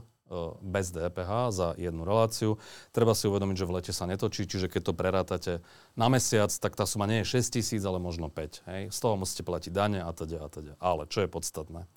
bez 0.60 0.92
DPH 0.92 1.32
za 1.52 1.68
jednu 1.80 2.04
reláciu. 2.04 2.60
Treba 2.92 3.16
si 3.16 3.28
uvedomiť, 3.28 3.56
že 3.58 3.68
v 3.68 3.76
lete 3.80 3.94
sa 3.96 4.06
netočí, 4.06 4.44
čiže 4.46 4.68
keď 4.68 4.82
to 4.82 4.94
prerátate 4.94 5.54
na 5.96 6.08
mesiac, 6.12 6.52
tak 6.52 6.76
tá 6.76 6.84
suma 6.84 7.08
nie 7.08 7.24
je 7.24 7.40
6 7.40 7.60
tisíc, 7.60 7.82
ale 7.84 7.98
možno 7.98 8.28
5. 8.28 8.68
Hej? 8.68 8.82
Z 8.92 8.98
toho 9.00 9.16
musíte 9.16 9.48
platiť 9.48 9.72
dane 9.72 10.00
a 10.04 10.12
teda 10.12 10.44
a 10.44 10.48
teda. 10.52 10.74
Ale 10.80 11.08
čo 11.08 11.24
je 11.24 11.30
podstatné? 11.32 11.88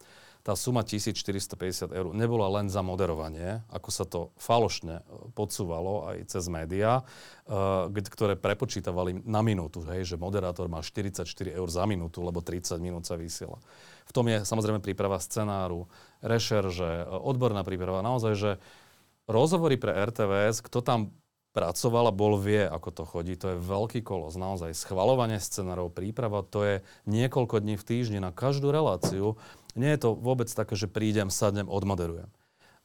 tá 0.41 0.57
suma 0.57 0.81
1450 0.81 1.93
eur 1.93 2.07
nebola 2.17 2.49
len 2.61 2.73
za 2.73 2.81
moderovanie, 2.81 3.61
ako 3.69 3.91
sa 3.93 4.05
to 4.09 4.33
falošne 4.41 5.05
e, 5.05 5.05
podsúvalo 5.37 6.09
aj 6.09 6.33
cez 6.33 6.49
médiá, 6.49 7.05
e, 7.45 8.01
ktoré 8.09 8.41
prepočítavali 8.41 9.21
na 9.29 9.45
minútu, 9.45 9.85
hej, 9.93 10.09
že 10.09 10.17
moderátor 10.17 10.73
má 10.73 10.81
44 10.81 11.29
eur 11.53 11.69
za 11.69 11.85
minútu, 11.85 12.25
lebo 12.25 12.41
30 12.41 12.81
minút 12.81 13.05
sa 13.05 13.21
vysiela. 13.21 13.61
V 14.11 14.13
tom 14.13 14.27
je 14.27 14.43
samozrejme 14.43 14.83
príprava 14.83 15.23
scenáru, 15.23 15.87
rešerže, 16.19 17.07
e, 17.07 17.07
odborná 17.07 17.63
príprava. 17.63 18.03
Naozaj, 18.03 18.33
že 18.35 18.51
rozhovory 19.31 19.79
pre 19.79 19.95
RTVS, 19.95 20.67
kto 20.67 20.83
tam 20.83 21.15
pracoval 21.55 22.11
a 22.11 22.15
bol 22.15 22.39
vie, 22.39 22.63
ako 22.63 22.91
to 22.91 23.03
chodí. 23.07 23.39
To 23.39 23.55
je 23.55 23.63
veľký 23.63 24.03
kolos. 24.03 24.35
Naozaj 24.35 24.75
schvalovanie 24.75 25.39
scenárov, 25.39 25.95
príprava, 25.95 26.43
to 26.43 26.67
je 26.67 26.75
niekoľko 27.07 27.63
dní 27.63 27.79
v 27.79 27.87
týždni 27.87 28.19
na 28.19 28.35
každú 28.35 28.75
reláciu. 28.75 29.39
Nie 29.79 29.95
je 29.95 30.11
to 30.11 30.19
vôbec 30.19 30.51
také, 30.51 30.75
že 30.75 30.91
prídem, 30.91 31.31
sadnem, 31.31 31.71
odmoderujem. 31.71 32.31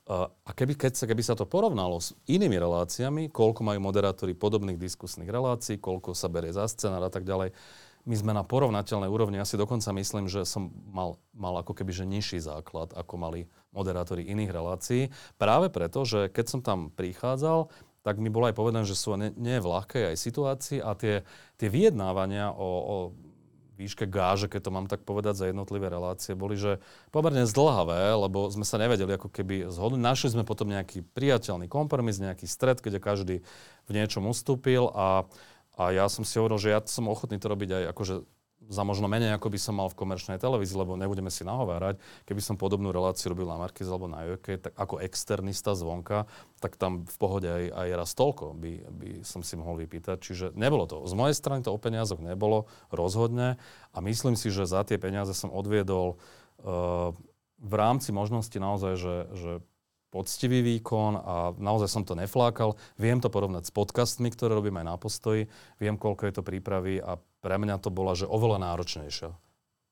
A 0.06 0.52
keby, 0.54 0.78
keď 0.78 0.94
sa, 0.94 1.10
keby 1.10 1.26
sa 1.26 1.34
to 1.34 1.50
porovnalo 1.50 1.98
s 1.98 2.14
inými 2.30 2.62
reláciami, 2.62 3.34
koľko 3.34 3.66
majú 3.66 3.82
moderátori 3.82 4.38
podobných 4.38 4.78
diskusných 4.78 5.26
relácií, 5.26 5.82
koľko 5.82 6.14
sa 6.14 6.30
berie 6.30 6.54
za 6.54 6.70
scenár 6.70 7.02
a 7.02 7.10
tak 7.10 7.26
ďalej, 7.26 7.58
my 8.06 8.16
sme 8.16 8.32
na 8.38 8.46
porovnateľnej 8.46 9.10
úrovni. 9.10 9.42
Ja 9.42 9.50
si 9.50 9.58
dokonca 9.58 9.90
myslím, 9.90 10.30
že 10.30 10.46
som 10.46 10.70
mal, 10.94 11.18
mal 11.34 11.58
ako 11.62 11.74
keby 11.74 11.92
že 11.92 12.06
nižší 12.06 12.38
základ, 12.38 12.94
ako 12.94 13.14
mali 13.18 13.42
moderátori 13.74 14.30
iných 14.30 14.54
relácií. 14.54 15.02
Práve 15.42 15.74
preto, 15.74 16.06
že 16.06 16.30
keď 16.30 16.46
som 16.46 16.60
tam 16.62 16.94
prichádzal, 16.94 17.74
tak 18.06 18.22
mi 18.22 18.30
bolo 18.30 18.46
aj 18.46 18.56
povedané, 18.56 18.86
že 18.86 18.94
sú 18.94 19.18
nie, 19.18 19.34
nie 19.34 19.58
v 19.58 19.70
ľahkej 19.74 20.14
aj 20.14 20.22
situácii 20.22 20.78
a 20.78 20.94
tie, 20.94 21.26
tie 21.58 21.70
vyjednávania 21.74 22.54
o, 22.54 22.70
o 22.70 22.96
výške 23.76 24.08
gáže, 24.08 24.48
keď 24.48 24.62
to 24.62 24.72
mám 24.72 24.88
tak 24.88 25.04
povedať, 25.04 25.36
za 25.36 25.46
jednotlivé 25.52 25.92
relácie, 25.92 26.32
boli, 26.32 26.56
že 26.56 26.80
pomerne 27.12 27.44
zdlhavé, 27.44 28.16
lebo 28.16 28.48
sme 28.48 28.64
sa 28.64 28.80
nevedeli 28.80 29.20
ako 29.20 29.28
keby 29.28 29.68
zhodnúť. 29.68 30.00
Našli 30.00 30.30
sme 30.32 30.48
potom 30.48 30.72
nejaký 30.72 31.04
priateľný 31.12 31.68
kompromis, 31.68 32.24
nejaký 32.24 32.48
stred, 32.48 32.80
kde 32.80 33.04
každý 33.04 33.36
v 33.86 33.92
niečom 33.92 34.24
ustúpil 34.26 34.88
a, 34.96 35.28
a 35.76 35.92
ja 35.92 36.08
som 36.08 36.24
si 36.24 36.40
hovoril, 36.40 36.60
že 36.60 36.72
ja 36.72 36.80
som 36.88 37.12
ochotný 37.12 37.40
to 37.40 37.52
robiť 37.52 37.70
aj 37.72 37.84
akože 37.92 38.16
za 38.66 38.82
možno 38.82 39.06
menej, 39.06 39.36
ako 39.38 39.54
by 39.54 39.60
som 39.62 39.78
mal 39.78 39.92
v 39.92 40.00
komerčnej 40.00 40.42
televízii, 40.42 40.80
lebo 40.80 40.98
nebudeme 40.98 41.30
si 41.30 41.46
nahovárať. 41.46 42.02
Keby 42.26 42.42
som 42.42 42.56
podobnú 42.58 42.90
reláciu 42.90 43.34
robil 43.34 43.46
na 43.46 43.62
Markiz 43.62 43.86
alebo 43.86 44.10
na 44.10 44.26
Joke, 44.26 44.58
tak 44.58 44.74
ako 44.74 45.02
externista 45.06 45.78
zvonka, 45.78 46.26
tak 46.58 46.80
tam 46.80 47.06
v 47.06 47.18
pohode 47.20 47.46
aj, 47.46 47.66
aj 47.70 47.90
raz 47.94 48.10
toľko 48.18 48.58
by, 48.58 48.74
by 48.90 49.10
som 49.22 49.46
si 49.46 49.54
mohol 49.60 49.78
vypýtať. 49.86 50.18
Čiže 50.18 50.46
nebolo 50.58 50.90
to. 50.90 51.06
Z 51.06 51.14
mojej 51.14 51.38
strany 51.38 51.62
to 51.62 51.70
o 51.70 51.78
peniazoch 51.78 52.22
nebolo 52.24 52.66
rozhodne 52.90 53.62
a 53.94 53.98
myslím 54.02 54.34
si, 54.34 54.50
že 54.50 54.66
za 54.66 54.82
tie 54.82 54.98
peniaze 54.98 55.38
som 55.38 55.54
odviedol 55.54 56.18
uh, 56.66 57.14
v 57.62 57.74
rámci 57.78 58.10
možnosti 58.10 58.58
naozaj, 58.58 58.94
že, 58.98 59.16
že 59.36 59.52
poctivý 60.16 60.64
výkon 60.64 61.20
a 61.20 61.36
naozaj 61.60 61.92
som 61.92 62.08
to 62.08 62.16
neflákal. 62.16 62.80
Viem 62.96 63.20
to 63.20 63.28
porovnať 63.28 63.68
s 63.68 63.76
podcastmi, 63.76 64.32
ktoré 64.32 64.56
robím 64.56 64.80
aj 64.80 64.88
na 64.88 64.96
postoji. 64.96 65.52
Viem, 65.76 66.00
koľko 66.00 66.24
je 66.24 66.34
to 66.40 66.48
prípravy 66.48 67.04
a 67.04 67.20
pre 67.44 67.60
mňa 67.60 67.84
to 67.84 67.92
bola, 67.92 68.16
že 68.16 68.24
oveľa 68.24 68.64
náročnejšia 68.64 69.36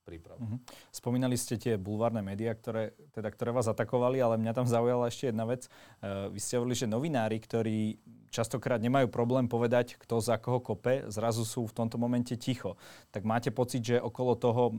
príprava. 0.03 0.39
Uh-huh. 0.39 0.59
Spomínali 0.91 1.39
ste 1.39 1.55
tie 1.55 1.79
bulvárne 1.79 2.19
médiá, 2.19 2.51
ktoré, 2.51 2.91
teda, 3.15 3.31
ktoré 3.31 3.55
vás 3.55 3.71
atakovali, 3.71 4.19
ale 4.19 4.35
mňa 4.35 4.51
tam 4.51 4.67
zaujala 4.67 5.07
ešte 5.07 5.31
jedna 5.31 5.47
vec. 5.47 5.71
Uh, 6.03 6.27
vy 6.27 6.39
ste 6.43 6.59
hovorili, 6.59 6.75
že 6.75 6.91
novinári, 6.91 7.39
ktorí 7.39 7.99
častokrát 8.27 8.83
nemajú 8.83 9.07
problém 9.07 9.47
povedať, 9.47 9.95
kto 9.95 10.19
za 10.19 10.35
koho 10.39 10.59
kope, 10.59 11.07
zrazu 11.07 11.47
sú 11.47 11.63
v 11.71 11.75
tomto 11.75 11.95
momente 11.95 12.35
ticho. 12.35 12.75
Tak 13.15 13.23
máte 13.23 13.55
pocit, 13.55 13.79
že 13.79 14.03
okolo 14.03 14.35
toho, 14.35 14.75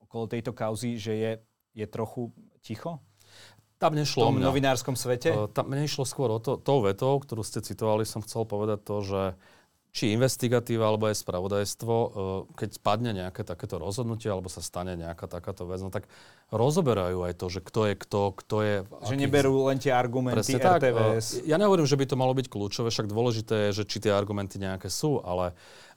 okolo 0.00 0.24
tejto 0.24 0.56
kauzy, 0.56 0.96
že 0.96 1.12
je, 1.20 1.32
je 1.76 1.86
trochu 1.88 2.32
ticho? 2.64 2.96
Tam 3.82 3.98
nešlo 3.98 4.22
v 4.22 4.26
tom 4.30 4.34
mňa. 4.38 4.46
novinárskom 4.46 4.94
svete? 4.94 5.34
Tam 5.50 5.66
nešlo 5.66 6.06
skôr 6.06 6.30
o 6.30 6.38
to, 6.38 6.54
tou 6.54 6.86
vetou, 6.86 7.18
ktorú 7.18 7.42
ste 7.42 7.58
citovali, 7.58 8.06
som 8.06 8.22
chcel 8.22 8.46
povedať 8.46 8.78
to, 8.86 8.96
že 9.02 9.22
či 9.92 10.16
investigatíva 10.16 10.88
alebo 10.88 11.12
aj 11.12 11.20
spravodajstvo, 11.20 11.94
uh, 11.94 12.10
keď 12.56 12.80
spadne 12.80 13.12
nejaké 13.12 13.44
takéto 13.44 13.76
rozhodnutie 13.76 14.32
alebo 14.32 14.48
sa 14.48 14.64
stane 14.64 14.96
nejaká 14.96 15.28
takáto 15.28 15.68
vec, 15.68 15.84
no 15.84 15.92
tak 15.92 16.08
rozoberajú 16.48 17.28
aj 17.28 17.36
to, 17.36 17.46
že 17.52 17.60
kto 17.60 17.80
je 17.92 17.94
kto, 18.00 18.20
kto 18.40 18.56
je... 18.64 18.74
Že 19.04 19.14
aký... 19.16 19.22
neberú 19.28 19.68
len 19.68 19.76
tie 19.76 19.92
argumenty 19.92 20.56
Presne 20.56 20.64
RTVS. 20.64 21.44
Tak, 21.44 21.48
ja 21.48 21.56
nehovorím, 21.60 21.84
že 21.84 22.00
by 22.00 22.04
to 22.08 22.16
malo 22.16 22.32
byť 22.32 22.46
kľúčové, 22.48 22.88
však 22.88 23.08
dôležité 23.12 23.54
je, 23.68 23.84
že 23.84 23.84
či 23.84 24.00
tie 24.00 24.12
argumenty 24.16 24.56
nejaké 24.56 24.88
sú, 24.88 25.20
ale 25.20 25.52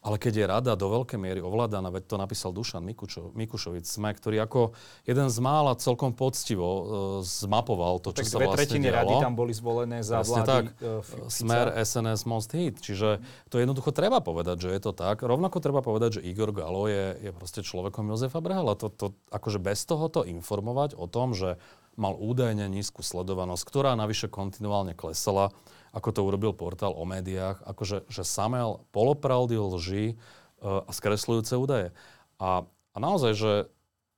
ale 0.05 0.21
keď 0.21 0.34
je 0.38 0.45
rada 0.45 0.73
do 0.77 0.86
veľkej 0.86 1.17
miery 1.17 1.41
ovládaná, 1.41 1.89
veď 1.89 2.13
to 2.13 2.15
napísal 2.21 2.53
Dušan 2.53 2.86
Mikučo, 2.86 3.34
Mikušovic, 3.34 3.89
sme, 3.89 4.13
ktorý 4.13 4.38
ako 4.45 4.77
jeden 5.01 5.34
z 5.34 5.38
mála 5.41 5.73
celkom 5.81 6.13
poctivo 6.13 6.62
uh, 6.62 6.84
zmapoval 7.25 7.97
to, 8.05 8.13
čo 8.13 8.21
tak 8.21 8.29
sa 8.29 8.38
vlastne 8.38 8.53
tretiny 8.69 8.93
rady 8.93 9.17
tam 9.17 9.34
boli 9.34 9.49
zvolené 9.58 10.05
za 10.05 10.21
Presne 10.21 10.29
vlády 10.29 10.45
tak. 10.45 10.65
Uh, 10.77 11.01
Smer, 11.25 11.73
SNS, 11.81 12.21
Most 12.29 12.53
Hit. 12.53 12.86
Čiže 12.86 13.17
to 13.49 13.58
jednoducho 13.58 13.85
treba 13.91 14.24
povedať, 14.24 14.65
že 14.65 14.69
je 14.74 14.82
to 14.82 14.91
tak. 14.95 15.21
Rovnako 15.26 15.60
treba 15.62 15.82
povedať, 15.84 16.21
že 16.21 16.26
Igor 16.26 16.56
Galo 16.56 16.88
je, 16.88 17.17
je 17.19 17.32
proste 17.34 17.62
človekom 17.65 18.08
Jozefa 18.10 18.39
Brehala. 18.39 18.78
To, 18.80 18.88
to, 18.88 19.17
akože 19.30 19.60
bez 19.60 19.84
tohoto 19.84 20.24
informovať 20.24 20.95
o 20.95 21.10
tom, 21.10 21.34
že 21.34 21.60
mal 22.00 22.15
údajne 22.15 22.69
nízku 22.71 23.04
sledovanosť, 23.04 23.63
ktorá 23.65 23.93
navyše 24.00 24.32
kontinuálne 24.32 24.95
klesala, 24.95 25.52
ako 25.91 26.10
to 26.12 26.21
urobil 26.24 26.52
portál 26.56 26.95
o 26.95 27.04
médiách, 27.08 27.63
akože 27.63 28.08
že 28.12 28.24
samel 28.24 28.84
polopravdy, 28.91 29.56
lži 29.56 30.06
uh, 30.15 30.84
a 30.86 30.91
skresľujúce 30.91 31.56
údaje. 31.56 31.95
A, 32.39 32.67
a 32.67 32.98
naozaj, 32.98 33.34
že 33.36 33.54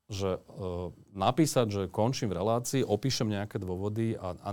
že 0.08 0.40
uh, 0.40 0.96
napísať, 1.12 1.68
že 1.68 1.82
končím 1.92 2.32
v 2.32 2.40
relácii, 2.40 2.80
opíšem 2.80 3.28
nejaké 3.28 3.60
dôvody 3.60 4.16
a, 4.16 4.40
a 4.40 4.50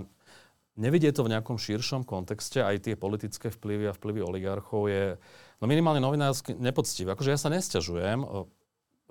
nevidie 0.75 1.11
to 1.15 1.23
v 1.23 1.31
nejakom 1.31 1.55
širšom 1.55 2.03
kontexte, 2.03 2.63
aj 2.63 2.87
tie 2.87 2.95
politické 2.99 3.47
vplyvy 3.51 3.91
a 3.91 3.95
vplyvy 3.95 4.21
oligarchov 4.23 4.91
je 4.91 5.15
no 5.59 5.65
minimálne 5.65 6.03
novinársky 6.03 6.55
nepoctivé. 6.55 7.15
Akože 7.15 7.31
ja 7.31 7.39
sa 7.39 7.51
nesťažujem, 7.51 8.27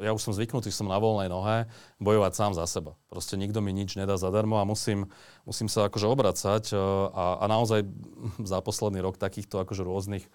ja 0.03 0.11
už 0.11 0.27
som 0.27 0.35
zvyknutý, 0.35 0.75
som 0.75 0.91
na 0.91 0.99
voľnej 0.99 1.31
nohe, 1.31 1.71
bojovať 2.03 2.33
sám 2.35 2.53
za 2.59 2.67
seba. 2.67 2.99
Proste 3.07 3.39
nikto 3.39 3.63
mi 3.63 3.71
nič 3.71 3.95
nedá 3.95 4.19
zadarmo 4.19 4.59
a 4.59 4.67
musím, 4.67 5.07
musím 5.47 5.71
sa 5.71 5.87
akože 5.87 6.07
obracať 6.11 6.65
a, 6.75 7.39
a 7.41 7.45
naozaj 7.47 7.87
za 8.51 8.59
posledný 8.59 9.01
rok 9.01 9.17
takýchto 9.17 9.63
akože 9.63 9.87
rôznych 9.87 10.27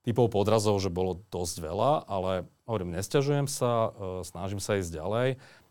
typov 0.00 0.32
podrazov, 0.32 0.80
že 0.80 0.88
bolo 0.88 1.20
dosť 1.28 1.56
veľa, 1.60 2.08
ale 2.08 2.48
hovorím, 2.64 2.96
nesťažujem 2.96 3.46
sa, 3.46 3.92
snažím 4.24 4.56
sa 4.56 4.80
ísť 4.80 4.96
ďalej. 4.96 5.28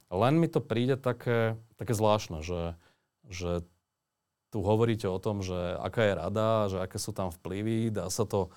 Len 0.09 0.33
mi 0.37 0.47
to 0.49 0.61
príde 0.61 1.01
také, 1.01 1.57
také 1.81 1.97
zvláštne, 1.97 2.45
že, 2.45 2.77
že 3.25 3.65
tu 4.49 4.65
hovoríte 4.65 5.05
o 5.05 5.21
tom, 5.21 5.45
že 5.45 5.55
aká 5.77 6.01
je 6.09 6.13
rada, 6.17 6.49
že 6.69 6.77
aké 6.81 6.97
sú 6.97 7.13
tam 7.13 7.29
vplyvy, 7.29 7.93
dá 7.93 8.09
sa 8.09 8.25
to 8.25 8.49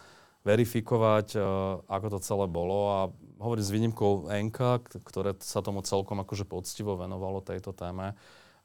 verifikovať, 0.42 1.38
uh, 1.38 1.84
ako 1.86 2.06
to 2.16 2.18
celé 2.24 2.46
bolo 2.50 2.80
a 2.90 2.98
hovorím 3.38 3.62
s 3.62 3.74
výnimkou 3.74 4.32
Enka, 4.32 4.82
ktoré 4.82 5.38
sa 5.38 5.62
tomu 5.62 5.84
celkom 5.86 6.18
akože 6.24 6.48
poctivo 6.48 6.98
venovalo 6.98 7.44
tejto 7.44 7.70
téme. 7.70 8.16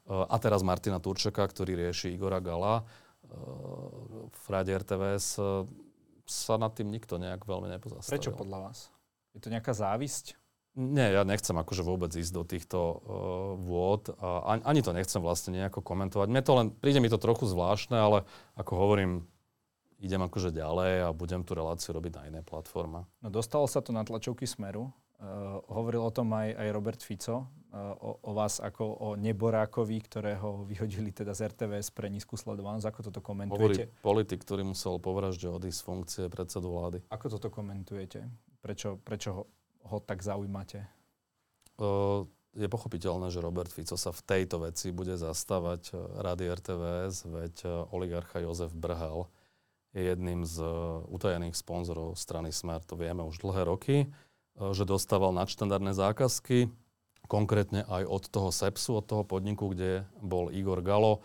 Uh, 0.08 0.26
a 0.26 0.40
teraz 0.40 0.64
Martina 0.64 0.98
Turčeka, 0.98 1.44
ktorý 1.44 1.78
rieši 1.78 2.16
Igora 2.16 2.40
Gala 2.40 2.82
uh, 2.82 4.26
v 4.26 4.44
Rade 4.48 4.74
RTVS, 4.74 5.38
sa 6.28 6.54
nad 6.60 6.72
tým 6.76 6.92
nikto 6.92 7.16
nejak 7.16 7.44
veľmi 7.44 7.72
nepozastavil. 7.72 8.20
Prečo 8.20 8.36
podľa 8.36 8.58
vás? 8.68 8.78
Je 9.32 9.40
to 9.40 9.52
nejaká 9.52 9.72
závisť? 9.72 10.37
Nie, 10.78 11.10
ja 11.10 11.26
nechcem 11.26 11.58
akože 11.58 11.82
vôbec 11.82 12.14
ísť 12.14 12.30
do 12.30 12.46
týchto 12.46 12.78
uh, 12.78 12.98
vôd. 13.58 14.14
A 14.22 14.54
ani, 14.54 14.62
ani 14.62 14.80
to 14.86 14.94
nechcem 14.94 15.18
vlastne 15.18 15.50
nejako 15.58 15.82
komentovať. 15.82 16.30
Mne 16.30 16.42
to 16.46 16.52
len, 16.54 16.66
príde 16.70 17.02
mi 17.02 17.10
to 17.10 17.18
trochu 17.18 17.50
zvláštne, 17.50 17.98
ale 17.98 18.22
ako 18.54 18.78
hovorím, 18.78 19.26
idem 19.98 20.22
akože 20.22 20.54
ďalej 20.54 21.02
a 21.02 21.08
budem 21.10 21.42
tú 21.42 21.58
reláciu 21.58 21.98
robiť 21.98 22.12
na 22.14 22.22
inej 22.30 22.44
platforme. 22.46 23.10
No 23.18 23.28
dostalo 23.34 23.66
sa 23.66 23.82
to 23.82 23.90
na 23.90 24.06
tlačovky 24.06 24.46
Smeru. 24.46 24.94
Uh, 25.18 25.58
hovoril 25.66 25.98
o 25.98 26.14
tom 26.14 26.30
aj, 26.30 26.54
aj 26.54 26.68
Robert 26.70 27.02
Fico, 27.02 27.42
uh, 27.42 27.98
o, 27.98 28.22
o 28.22 28.30
vás 28.38 28.62
ako 28.62 28.86
o 28.86 29.08
neborákovi, 29.18 29.98
ktorého 29.98 30.62
vyhodili 30.62 31.10
teda 31.10 31.34
z 31.34 31.50
RTVS 31.50 31.90
pre 31.90 32.06
nízku 32.06 32.38
sledovanosť. 32.38 32.86
Ako 32.86 33.10
toto 33.10 33.18
komentujete? 33.18 33.90
Hovorí 33.90 34.06
politik, 34.06 34.46
ktorý 34.46 34.62
musel 34.62 35.02
po 35.02 35.10
vražde 35.10 35.50
odísť 35.50 35.74
z 35.74 35.82
funkcie 35.82 36.24
predsedu 36.30 36.70
vlády. 36.70 37.02
Ako 37.10 37.34
toto 37.34 37.50
komentujete? 37.50 38.30
Prečo, 38.62 39.02
prečo 39.02 39.28
ho 39.34 39.42
ho 39.88 39.98
tak 40.04 40.20
zaujímate? 40.20 40.84
Je 42.58 42.66
pochopiteľné, 42.66 43.30
že 43.30 43.44
Robert 43.44 43.70
Fico 43.70 43.94
sa 43.94 44.10
v 44.10 44.24
tejto 44.24 44.66
veci 44.66 44.90
bude 44.90 45.14
zastávať 45.14 45.94
Rady 45.94 46.44
RTVS, 46.58 47.14
veď 47.28 47.54
oligarcha 47.94 48.42
Jozef 48.42 48.74
Brhel 48.74 49.30
je 49.96 50.04
jedným 50.04 50.44
z 50.44 50.60
utajených 51.08 51.56
sponzorov 51.56 52.18
strany 52.18 52.52
Smer, 52.52 52.84
to 52.84 52.98
vieme 52.98 53.24
už 53.24 53.40
dlhé 53.40 53.62
roky, 53.64 53.96
že 54.58 54.82
dostával 54.82 55.30
nadštandardné 55.38 55.94
zákazky, 55.94 56.68
konkrétne 57.30 57.86
aj 57.86 58.04
od 58.08 58.24
toho 58.26 58.48
SEPSu, 58.50 58.98
od 58.98 59.06
toho 59.06 59.22
podniku, 59.22 59.70
kde 59.70 60.02
bol 60.18 60.50
Igor 60.50 60.82
Galo. 60.82 61.22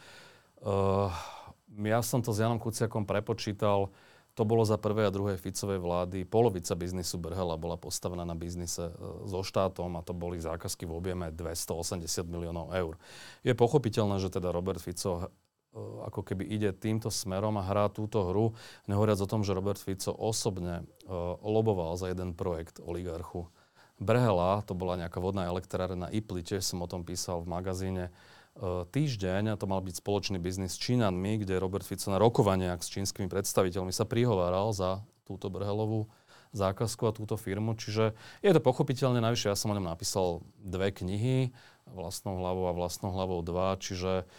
Ja 1.74 2.00
som 2.06 2.22
to 2.22 2.30
s 2.30 2.40
Janom 2.44 2.62
Kuciakom 2.62 3.10
prepočítal, 3.10 3.90
to 4.34 4.44
bolo 4.44 4.66
za 4.66 4.82
prvej 4.82 5.10
a 5.10 5.14
druhej 5.14 5.38
Ficovej 5.38 5.78
vlády. 5.78 6.26
Polovica 6.26 6.74
biznisu 6.74 7.22
Brhela 7.22 7.54
bola 7.54 7.78
postavená 7.78 8.26
na 8.26 8.34
biznise 8.34 8.90
e, 8.90 8.94
so 9.30 9.46
štátom 9.46 9.94
a 9.94 10.02
to 10.02 10.18
boli 10.18 10.42
zákazky 10.42 10.90
v 10.90 10.94
objeme 10.98 11.30
280 11.30 12.06
miliónov 12.26 12.74
eur. 12.74 12.98
Je 13.46 13.54
pochopiteľné, 13.54 14.18
že 14.18 14.34
teda 14.34 14.50
Robert 14.50 14.82
Fico 14.82 15.22
e, 15.22 15.26
ako 16.10 16.26
keby 16.26 16.50
ide 16.50 16.74
týmto 16.74 17.14
smerom 17.14 17.62
a 17.62 17.64
hrá 17.66 17.94
túto 17.94 18.26
hru, 18.26 18.58
nehovoriac 18.90 19.22
o 19.22 19.30
tom, 19.30 19.46
že 19.46 19.54
Robert 19.54 19.82
Fico 19.82 20.14
osobne 20.14 20.86
uh, 21.10 21.34
loboval 21.42 21.98
za 21.98 22.14
jeden 22.14 22.38
projekt 22.38 22.78
oligarchu 22.78 23.50
Brhela, 23.98 24.62
to 24.66 24.78
bola 24.78 25.02
nejaká 25.02 25.18
vodná 25.18 25.50
elektrárna 25.50 26.14
Ipli, 26.14 26.46
tiež 26.46 26.62
som 26.62 26.82
o 26.82 26.90
tom 26.90 27.02
písal 27.02 27.42
v 27.42 27.50
magazíne, 27.58 28.06
E, 28.10 28.43
týždeň, 28.62 29.54
a 29.54 29.60
to 29.60 29.66
mal 29.66 29.82
byť 29.82 29.98
spoločný 29.98 30.38
biznis 30.38 30.78
s 30.78 30.82
Čínanmi, 30.82 31.42
kde 31.42 31.58
Robert 31.58 31.86
Fico 31.86 32.14
na 32.14 32.22
rokovaniach 32.22 32.86
s 32.86 32.94
čínskymi 32.94 33.26
predstaviteľmi 33.26 33.90
sa 33.90 34.06
prihováral 34.06 34.70
za 34.72 35.02
túto 35.26 35.50
Brhelovú 35.50 36.12
zákazku 36.54 37.10
a 37.10 37.16
túto 37.16 37.36
firmu. 37.36 37.74
Čiže 37.74 38.14
je 38.46 38.52
to 38.54 38.62
pochopiteľne, 38.62 39.20
najvyššie 39.20 39.50
ja 39.50 39.58
som 39.58 39.74
o 39.74 39.78
ňom 39.78 39.90
napísal 39.90 40.46
dve 40.62 40.94
knihy, 40.94 41.50
vlastnou 41.90 42.40
hlavou 42.40 42.70
a 42.70 42.78
vlastnou 42.78 43.12
hlavou 43.12 43.42
dva, 43.42 43.76
čiže 43.76 44.30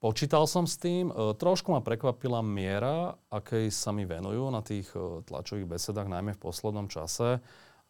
počítal 0.00 0.48
som 0.48 0.64
s 0.64 0.80
tým. 0.80 1.12
E, 1.12 1.36
trošku 1.36 1.70
ma 1.70 1.84
prekvapila 1.84 2.40
miera, 2.40 3.20
akej 3.28 3.68
sa 3.68 3.92
mi 3.92 4.08
venujú 4.08 4.48
na 4.48 4.64
tých 4.64 4.88
e, 4.96 5.22
tlačových 5.22 5.68
besedách, 5.68 6.08
najmä 6.08 6.34
v 6.34 6.42
poslednom 6.42 6.88
čase. 6.88 7.44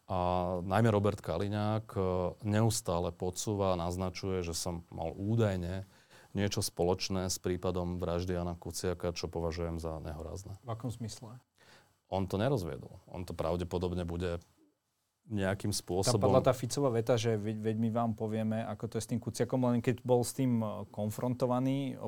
A 0.09 0.17
najmä 0.65 0.89
Robert 0.89 1.21
Kaliňák 1.21 1.87
e, 1.93 2.01
neustále 2.41 3.13
podsúva 3.13 3.77
a 3.77 3.79
naznačuje, 3.79 4.41
že 4.41 4.57
som 4.57 4.81
mal 4.89 5.13
údajne 5.13 5.85
niečo 6.33 6.65
spoločné 6.65 7.29
s 7.29 7.37
prípadom 7.37 8.01
vraždy 8.01 8.33
Jana 8.33 8.57
Kuciaka, 8.57 9.13
čo 9.13 9.29
považujem 9.29 9.77
za 9.77 10.01
nehorázne. 10.01 10.57
V 10.65 10.69
akom 10.73 10.89
smysle? 10.89 11.37
On 12.09 12.25
to 12.25 12.41
nerozviedol. 12.41 12.97
On 13.05 13.21
to 13.21 13.37
pravdepodobne 13.37 14.01
bude 14.01 14.41
nejakým 15.29 15.69
spôsobom... 15.69 16.17
Tam 16.17 16.25
padla 16.25 16.41
tá 16.41 16.53
Ficová 16.57 16.89
veta, 16.89 17.13
že 17.13 17.37
veď, 17.37 17.61
veď 17.61 17.75
my 17.77 17.89
vám 17.93 18.11
povieme, 18.17 18.65
ako 18.65 18.89
to 18.89 18.95
je 18.97 19.03
s 19.05 19.09
tým 19.13 19.21
Kuciakom, 19.21 19.61
len 19.69 19.77
keď 19.77 20.01
bol 20.01 20.25
s 20.25 20.33
tým 20.33 20.57
e, 20.57 20.89
konfrontovaný 20.89 22.01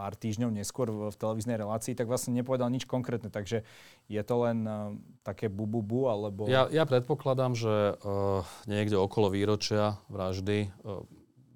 pár 0.00 0.16
týždňov 0.16 0.56
neskôr 0.56 0.88
v, 0.88 1.12
v 1.12 1.16
televíznej 1.20 1.60
relácii, 1.60 1.92
tak 1.92 2.08
vlastne 2.08 2.32
nepovedal 2.32 2.72
nič 2.72 2.88
konkrétne. 2.88 3.28
Takže 3.28 3.68
je 4.08 4.22
to 4.24 4.34
len 4.48 4.64
uh, 4.64 4.96
také 5.20 5.52
bu-bu-bu, 5.52 6.08
alebo... 6.08 6.48
Ja, 6.48 6.72
ja 6.72 6.88
predpokladám, 6.88 7.52
že 7.52 8.00
uh, 8.00 8.40
niekde 8.64 8.96
okolo 8.96 9.28
výročia 9.28 10.00
vraždy 10.08 10.72
uh, 10.80 11.04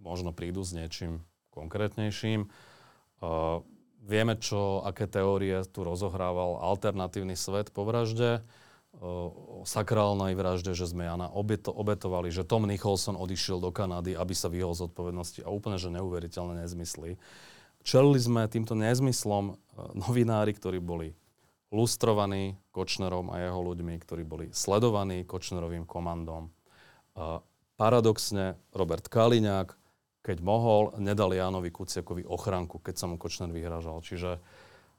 možno 0.05 0.37
prídu 0.37 0.61
s 0.61 0.77
niečím 0.77 1.25
konkrétnejším. 1.57 2.53
Uh, 3.25 3.65
vieme, 4.05 4.37
čo, 4.37 4.85
aké 4.85 5.09
teórie 5.09 5.65
tu 5.65 5.81
rozohrával 5.81 6.61
alternatívny 6.61 7.33
svet 7.33 7.73
po 7.73 7.89
vražde 7.89 8.45
o 9.01 9.67
sakrálnej 9.67 10.39
vražde, 10.39 10.71
že 10.77 10.87
sme 10.87 11.09
Jana 11.09 11.27
obeto, 11.27 11.75
obetovali, 11.75 12.31
že 12.31 12.47
Tom 12.47 12.69
Nicholson 12.69 13.19
odišiel 13.19 13.59
do 13.59 13.75
Kanady, 13.75 14.15
aby 14.15 14.35
sa 14.37 14.47
vyhol 14.47 14.77
z 14.77 14.87
odpovednosti 14.87 15.43
a 15.43 15.51
úplne, 15.51 15.83
že 15.83 15.91
neuveriteľné 15.91 16.63
nezmysly. 16.63 17.19
Čelili 17.85 18.17
sme 18.17 18.49
týmto 18.49 18.73
nezmyslom 18.73 19.45
e, 19.53 19.55
novinári, 19.93 20.57
ktorí 20.57 20.81
boli 20.81 21.13
lustrovaní 21.69 22.57
Kočnerom 22.73 23.29
a 23.29 23.45
jeho 23.45 23.61
ľuďmi, 23.61 23.95
ktorí 24.01 24.25
boli 24.25 24.49
sledovaní 24.57 25.29
Kočnerovým 25.29 25.85
komandom. 25.85 26.49
A 27.13 27.45
paradoxne 27.77 28.57
Robert 28.73 29.05
Kaliňák, 29.13 29.77
keď 30.25 30.39
mohol, 30.41 30.97
nedal 30.97 31.37
Jánovi 31.37 31.69
Kuciakovi 31.69 32.25
ochranku, 32.25 32.81
keď 32.81 32.95
sa 32.97 33.05
mu 33.05 33.21
Kočner 33.21 33.53
vyhražal. 33.53 34.01
Čiže 34.01 34.41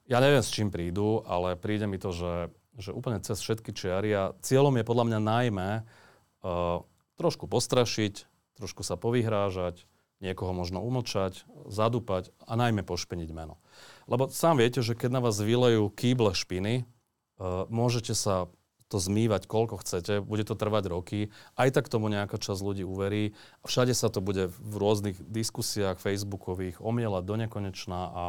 ja 0.05 0.21
neviem, 0.21 0.45
s 0.45 0.53
čím 0.53 0.69
prídu, 0.69 1.25
ale 1.25 1.57
príde 1.57 1.89
mi 1.89 1.97
to, 1.97 2.13
že, 2.13 2.53
že 2.77 2.93
úplne 2.93 3.17
cez 3.25 3.41
všetky 3.41 3.73
čiary 3.73 4.13
a 4.13 4.37
cieľom 4.45 4.77
je 4.77 4.85
podľa 4.85 5.05
mňa 5.09 5.19
najmä 5.25 5.69
uh, 5.81 6.85
trošku 7.17 7.49
postrašiť, 7.49 8.29
trošku 8.61 8.85
sa 8.85 8.93
povyhrážať, 9.01 9.89
niekoho 10.23 10.55
možno 10.55 10.79
umlčať, 10.79 11.43
zadúpať 11.67 12.31
a 12.47 12.55
najmä 12.55 12.83
pošpeniť 12.87 13.29
meno. 13.35 13.59
Lebo 14.07 14.31
sám 14.31 14.61
viete, 14.63 14.79
že 14.79 14.95
keď 14.95 15.19
na 15.19 15.21
vás 15.23 15.37
vylejú 15.41 15.91
kýble 15.91 16.31
špiny, 16.31 16.83
uh, 16.83 17.67
môžete 17.67 18.15
sa 18.15 18.47
to 18.85 19.01
zmývať 19.01 19.49
koľko 19.49 19.81
chcete, 19.81 20.21
bude 20.21 20.45
to 20.45 20.53
trvať 20.53 20.93
roky, 20.93 21.19
aj 21.57 21.73
tak 21.73 21.89
tomu 21.89 22.05
nejaká 22.07 22.37
časť 22.37 22.61
ľudí 22.61 22.85
uverí 22.85 23.33
všade 23.65 23.97
sa 23.97 24.13
to 24.13 24.21
bude 24.21 24.53
v 24.53 24.75
rôznych 24.77 25.17
diskusiách 25.25 25.97
facebookových 25.97 26.77
omielať 26.79 27.23
do 27.25 27.35
nekonečná 27.41 28.01
a 28.13 28.25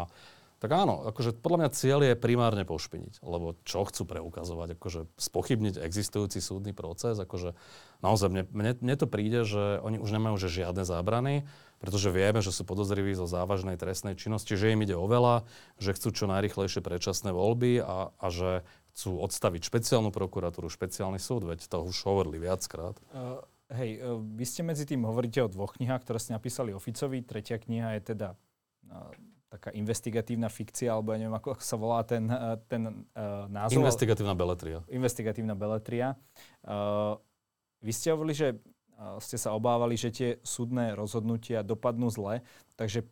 tak 0.57 0.73
áno, 0.73 1.05
akože 1.05 1.37
podľa 1.45 1.59
mňa 1.61 1.71
cieľ 1.77 2.01
je 2.01 2.17
primárne 2.17 2.65
pošpiniť, 2.65 3.21
lebo 3.21 3.61
čo 3.69 3.85
chcú 3.85 4.09
preukazovať, 4.09 4.81
akože 4.81 5.05
spochybniť 5.21 5.77
existujúci 5.85 6.41
súdny 6.41 6.73
proces, 6.73 7.21
akože 7.21 7.53
naozaj 8.01 8.33
mne, 8.33 8.43
mne, 8.57 8.73
mne 8.81 8.95
to 8.97 9.05
príde, 9.05 9.45
že 9.45 9.85
oni 9.85 10.01
už 10.01 10.09
nemajú 10.17 10.41
že 10.41 10.65
žiadne 10.65 10.89
zábrany, 10.89 11.45
pretože 11.77 12.09
vieme, 12.09 12.41
že 12.41 12.53
sú 12.53 12.65
podozriví 12.65 13.13
zo 13.13 13.29
závažnej 13.29 13.77
trestnej 13.77 14.17
činnosti, 14.17 14.57
že 14.57 14.73
im 14.73 14.81
ide 14.81 14.97
o 14.97 15.05
veľa, 15.05 15.45
že 15.77 15.93
chcú 15.93 16.09
čo 16.13 16.25
najrychlejšie 16.27 16.81
predčasné 16.81 17.31
voľby 17.33 17.85
a, 17.85 18.11
a 18.17 18.27
že 18.33 18.65
chcú 18.97 19.21
odstaviť 19.21 19.69
špeciálnu 19.69 20.09
prokuratúru, 20.09 20.73
špeciálny 20.73 21.21
súd, 21.21 21.45
veď 21.45 21.69
to 21.69 21.85
už 21.85 21.97
hovorili 22.09 22.41
viackrát. 22.41 22.97
Uh, 23.13 23.45
hej, 23.77 24.01
uh, 24.01 24.17
vy 24.17 24.45
ste 24.49 24.65
medzi 24.65 24.89
tým 24.89 25.05
hovoríte 25.05 25.45
o 25.45 25.53
dvoch 25.53 25.77
knihách, 25.77 26.01
ktoré 26.09 26.17
ste 26.17 26.33
napísali 26.33 26.73
Oficovi. 26.73 27.21
Tretia 27.21 27.61
kniha 27.61 28.01
je 28.01 28.17
teda 28.17 28.29
uh, 28.33 29.13
taká 29.53 29.71
investigatívna 29.77 30.49
fikcia, 30.49 30.97
alebo 30.97 31.13
ja 31.13 31.23
neviem, 31.23 31.37
ako 31.37 31.61
sa 31.61 31.77
volá 31.79 32.03
ten, 32.03 32.27
ten 32.67 33.07
uh, 33.15 33.47
názov. 33.47 33.79
Investigatívna 33.79 34.35
beletria. 34.35 34.81
Investigatívna 34.91 35.55
beletria. 35.55 36.19
Uh, 36.67 37.21
vy 37.85 37.93
ste 37.95 38.11
hovorili, 38.11 38.35
že 38.35 38.49
ste 39.21 39.37
sa 39.37 39.53
obávali, 39.53 40.01
že 40.01 40.09
tie 40.09 40.31
súdne 40.41 40.97
rozhodnutia 40.97 41.61
dopadnú 41.61 42.09
zle, 42.09 42.41
takže 42.81 43.05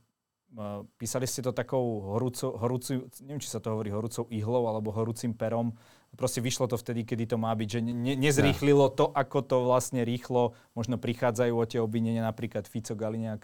písali 0.97 1.27
ste 1.27 1.43
to 1.43 1.51
takou 1.51 2.15
horúcou, 2.15 2.55
horúcu, 2.55 3.11
neviem, 3.27 3.43
či 3.43 3.51
sa 3.51 3.59
to 3.59 3.75
hovorí 3.75 3.91
horúcou 3.91 4.31
ihlou 4.31 4.71
alebo 4.71 4.95
horúcim 4.95 5.35
perom. 5.35 5.75
Proste 6.15 6.39
vyšlo 6.39 6.71
to 6.71 6.79
vtedy, 6.79 7.03
kedy 7.03 7.35
to 7.35 7.37
má 7.43 7.51
byť, 7.59 7.69
že 7.69 7.81
ne, 7.83 8.15
nezrýchlilo 8.15 8.87
to, 8.95 9.11
ako 9.11 9.43
to 9.43 9.57
vlastne 9.67 10.07
rýchlo 10.07 10.55
možno 10.79 10.95
prichádzajú 10.95 11.55
o 11.59 11.65
tie 11.67 11.83
obvinenia 11.83 12.23
napríklad 12.23 12.71
Fico, 12.71 12.95
Galiňák, 12.95 13.43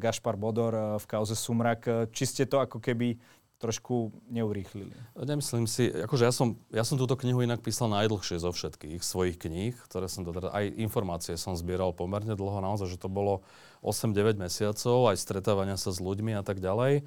Gašpar 0.00 0.40
Bodor 0.40 0.96
v 0.96 1.04
kauze 1.04 1.36
Sumrak. 1.36 2.08
Či 2.08 2.24
ste 2.24 2.44
to 2.48 2.64
ako 2.64 2.80
keby 2.80 3.20
trošku 3.60 4.16
neurýchlili. 4.32 4.96
Nemyslím 5.12 5.68
si, 5.68 5.92
akože 5.92 6.24
ja 6.24 6.32
som, 6.32 6.56
ja 6.72 6.80
som 6.80 6.96
túto 6.96 7.12
knihu 7.12 7.44
inak 7.44 7.60
písal 7.60 7.92
najdlhšie 7.92 8.40
zo 8.40 8.56
všetkých 8.56 9.04
svojich 9.04 9.36
kníh, 9.36 9.76
ktoré 9.84 10.08
som 10.08 10.24
teda, 10.24 10.48
aj 10.48 10.80
informácie 10.80 11.36
som 11.36 11.52
zbieral 11.52 11.92
pomerne 11.92 12.32
dlho, 12.32 12.56
naozaj, 12.64 12.96
že 12.96 12.96
to 12.96 13.12
bolo 13.12 13.44
8-9 13.84 14.40
mesiacov, 14.40 15.12
aj 15.12 15.20
stretávania 15.20 15.76
sa 15.76 15.92
s 15.92 16.00
ľuďmi 16.00 16.40
a 16.40 16.42
tak 16.42 16.64
ďalej, 16.64 17.04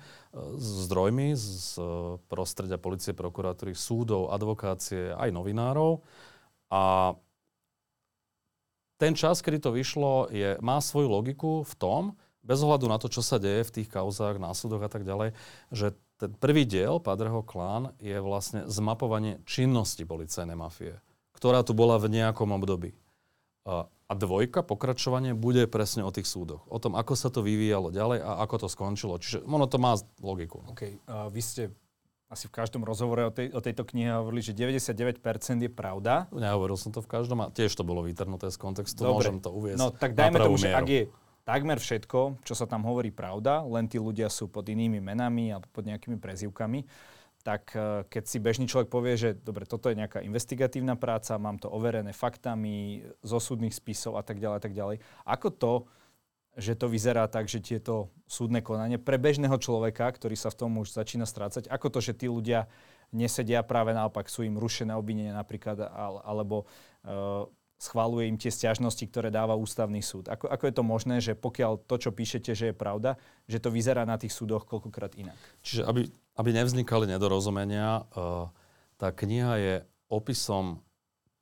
s 0.61 0.67
zdrojmi 0.85 1.33
z 1.33 1.81
prostredia 2.29 2.77
policie, 2.77 3.17
prokuratúry, 3.17 3.73
súdov, 3.73 4.29
advokácie, 4.29 5.09
aj 5.17 5.33
novinárov. 5.33 6.05
A 6.69 7.17
ten 9.01 9.17
čas, 9.17 9.41
kedy 9.41 9.57
to 9.57 9.73
vyšlo, 9.73 10.29
je, 10.29 10.53
má 10.61 10.77
svoju 10.77 11.09
logiku 11.09 11.65
v 11.65 11.73
tom, 11.81 12.03
bez 12.43 12.59
ohľadu 12.59 12.91
na 12.91 12.99
to, 12.99 13.07
čo 13.07 13.23
sa 13.23 13.39
deje 13.39 13.63
v 13.63 13.73
tých 13.81 13.89
kauzách, 13.89 14.35
následoch 14.37 14.83
a 14.83 14.91
tak 14.91 15.07
ďalej, 15.07 15.31
že 15.71 15.95
ten 16.23 16.31
prvý 16.39 16.63
diel, 16.63 17.03
Padreho 17.03 17.43
klán, 17.43 17.91
je 17.99 18.15
vlastne 18.23 18.63
zmapovanie 18.71 19.43
činnosti 19.43 20.07
policajnej 20.07 20.55
mafie, 20.55 20.95
ktorá 21.35 21.67
tu 21.67 21.75
bola 21.75 21.99
v 21.99 22.07
nejakom 22.07 22.55
období. 22.55 22.95
A, 23.67 23.91
a 23.91 24.13
dvojka, 24.15 24.63
pokračovanie, 24.63 25.35
bude 25.35 25.67
presne 25.67 26.07
o 26.07 26.11
tých 26.15 26.31
súdoch. 26.31 26.63
O 26.71 26.79
tom, 26.79 26.95
ako 26.95 27.19
sa 27.19 27.27
to 27.27 27.43
vyvíjalo 27.43 27.91
ďalej 27.91 28.23
a 28.23 28.39
ako 28.39 28.63
to 28.63 28.67
skončilo. 28.71 29.19
Čiže 29.19 29.43
ono 29.43 29.67
to 29.67 29.75
má 29.83 29.99
logiku. 30.23 30.63
Okay. 30.71 30.95
Uh, 31.07 31.27
vy 31.27 31.43
ste 31.43 31.63
asi 32.31 32.49
v 32.49 32.53
každom 32.55 32.81
rozhovore 32.81 33.29
o, 33.29 33.31
tej, 33.31 33.53
o 33.53 33.61
tejto 33.61 33.85
knihe 33.85 34.09
hovorili, 34.09 34.41
že 34.41 34.57
99% 34.57 35.21
je 35.59 35.69
pravda. 35.69 36.25
Nehovoril 36.33 36.79
som 36.79 36.89
to 36.89 37.03
v 37.03 37.07
každom 37.11 37.45
a 37.45 37.53
tiež 37.53 37.69
to 37.77 37.85
bolo 37.85 38.01
vytrhnuté 38.01 38.49
z 38.49 38.57
kontextu. 38.57 39.05
Dobre. 39.05 39.29
Môžem 39.29 39.37
to 39.37 39.53
uviesť. 39.53 39.79
No 39.79 39.93
tak 39.93 40.17
dajme 40.17 40.41
tomu, 40.41 40.57
že 40.57 40.73
ak 40.73 40.87
je 40.89 41.01
takmer 41.43 41.79
všetko, 41.79 42.43
čo 42.43 42.53
sa 42.55 42.65
tam 42.67 42.87
hovorí 42.87 43.11
pravda, 43.11 43.63
len 43.67 43.87
tí 43.87 43.99
ľudia 43.99 44.31
sú 44.31 44.47
pod 44.47 44.67
inými 44.67 45.03
menami 45.03 45.51
alebo 45.51 45.67
pod 45.71 45.83
nejakými 45.87 46.17
prezývkami, 46.19 46.87
tak 47.43 47.75
e, 47.75 48.07
keď 48.07 48.23
si 48.23 48.37
bežný 48.39 48.65
človek 48.71 48.87
povie, 48.87 49.19
že 49.19 49.29
dobre, 49.35 49.67
toto 49.67 49.91
je 49.91 49.99
nejaká 49.99 50.23
investigatívna 50.23 50.95
práca, 50.95 51.35
mám 51.35 51.59
to 51.59 51.67
overené 51.67 52.15
faktami, 52.15 53.03
zo 53.19 53.37
súdnych 53.43 53.75
spisov 53.75 54.15
a 54.15 54.23
tak 54.23 54.39
ďalej, 54.39 54.57
a 54.57 54.63
tak 54.63 54.73
ďalej. 54.73 54.97
Ako 55.27 55.51
to, 55.51 55.73
že 56.55 56.79
to 56.79 56.87
vyzerá 56.87 57.27
tak, 57.27 57.51
že 57.51 57.59
tieto 57.59 58.13
súdne 58.29 58.63
konanie 58.63 58.95
pre 58.95 59.19
bežného 59.19 59.57
človeka, 59.59 60.07
ktorý 60.07 60.39
sa 60.39 60.53
v 60.53 60.57
tom 60.63 60.71
už 60.79 60.95
začína 60.95 61.27
strácať, 61.27 61.67
ako 61.67 61.87
to, 61.91 61.99
že 61.99 62.13
tí 62.15 62.31
ľudia 62.31 62.71
nesedia 63.13 63.61
práve 63.65 63.91
naopak, 63.91 64.29
sú 64.29 64.45
im 64.45 64.57
rušené 64.57 64.93
obvinenia 64.93 65.33
napríklad, 65.33 65.81
alebo 66.25 66.65
uh, 67.05 67.45
schváluje 67.83 68.31
im 68.31 68.39
tie 68.39 68.47
stiažnosti, 68.47 69.03
ktoré 69.11 69.27
dáva 69.27 69.59
ústavný 69.59 69.99
súd. 69.99 70.31
Ako, 70.31 70.47
ako 70.47 70.63
je 70.63 70.75
to 70.79 70.83
možné, 70.87 71.15
že 71.19 71.35
pokiaľ 71.35 71.83
to, 71.83 71.99
čo 71.99 72.15
píšete, 72.15 72.55
že 72.55 72.65
je 72.71 72.75
pravda, 72.75 73.19
že 73.43 73.59
to 73.59 73.67
vyzerá 73.67 74.07
na 74.07 74.15
tých 74.15 74.31
súdoch 74.31 74.63
koľkokrát 74.63 75.19
inak? 75.19 75.35
Čiže 75.59 75.83
aby, 75.83 76.07
aby 76.39 76.49
nevznikali 76.55 77.11
nedorozumenia, 77.11 78.07
uh, 78.15 78.47
tá 78.95 79.11
kniha 79.11 79.53
je 79.59 79.75
opisom 80.07 80.79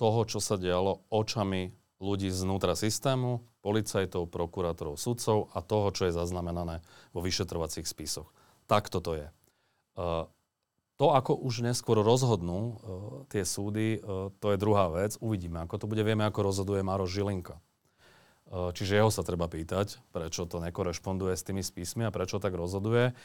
toho, 0.02 0.26
čo 0.26 0.42
sa 0.42 0.58
dialo 0.58 1.06
očami 1.14 1.78
ľudí 2.02 2.34
znútra 2.34 2.74
systému, 2.74 3.46
policajtov, 3.62 4.26
prokurátorov, 4.34 4.98
sudcov 4.98 5.54
a 5.54 5.62
toho, 5.62 5.94
čo 5.94 6.10
je 6.10 6.18
zaznamenané 6.18 6.82
vo 7.14 7.22
vyšetrovacích 7.22 7.86
spisoch. 7.86 8.34
Tak 8.66 8.90
toto 8.90 9.14
je. 9.14 9.30
To, 11.02 11.18
ako 11.18 11.34
už 11.34 11.66
neskôr 11.66 11.98
rozhodnú 11.98 12.60
uh, 12.62 12.76
tie 13.34 13.42
súdy, 13.42 13.98
uh, 13.98 14.30
to 14.38 14.54
je 14.54 14.62
druhá 14.62 14.86
vec. 14.94 15.18
Uvidíme, 15.18 15.66
ako 15.66 15.82
to 15.82 15.90
bude. 15.90 16.06
Vieme, 16.06 16.30
ako 16.30 16.46
rozhoduje 16.46 16.86
Maro 16.86 17.10
Žilinka. 17.10 17.58
Uh, 18.46 18.70
čiže 18.70 19.02
jeho 19.02 19.10
sa 19.10 19.26
treba 19.26 19.50
pýtať, 19.50 19.98
prečo 20.14 20.46
to 20.46 20.62
nekorešponduje 20.62 21.34
s 21.34 21.42
tými 21.42 21.66
spismi 21.66 22.06
a 22.06 22.14
prečo 22.14 22.38
tak 22.38 22.54
rozhoduje. 22.54 23.18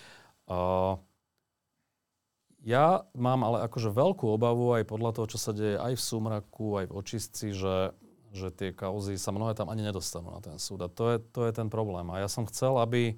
Ja 2.66 2.86
mám 3.14 3.46
ale 3.46 3.62
akože 3.68 3.94
veľkú 3.94 4.26
obavu 4.26 4.74
aj 4.74 4.90
podľa 4.90 5.10
toho, 5.14 5.26
čo 5.30 5.38
sa 5.38 5.52
deje 5.54 5.78
aj 5.78 5.94
v 5.94 6.02
Sumraku, 6.02 6.82
aj 6.82 6.86
v 6.90 6.96
Očistci, 6.98 7.46
že, 7.54 7.94
že 8.34 8.50
tie 8.50 8.74
kauzy 8.74 9.20
sa 9.20 9.30
mnohé 9.30 9.54
tam 9.54 9.70
ani 9.70 9.86
nedostanú 9.86 10.34
na 10.34 10.42
ten 10.42 10.58
súd. 10.58 10.82
A 10.82 10.88
to 10.90 11.14
je, 11.14 11.18
to 11.30 11.46
je 11.46 11.52
ten 11.54 11.70
problém. 11.70 12.08
A 12.10 12.24
ja 12.24 12.28
som 12.30 12.42
chcel, 12.48 12.74
aby, 12.78 13.14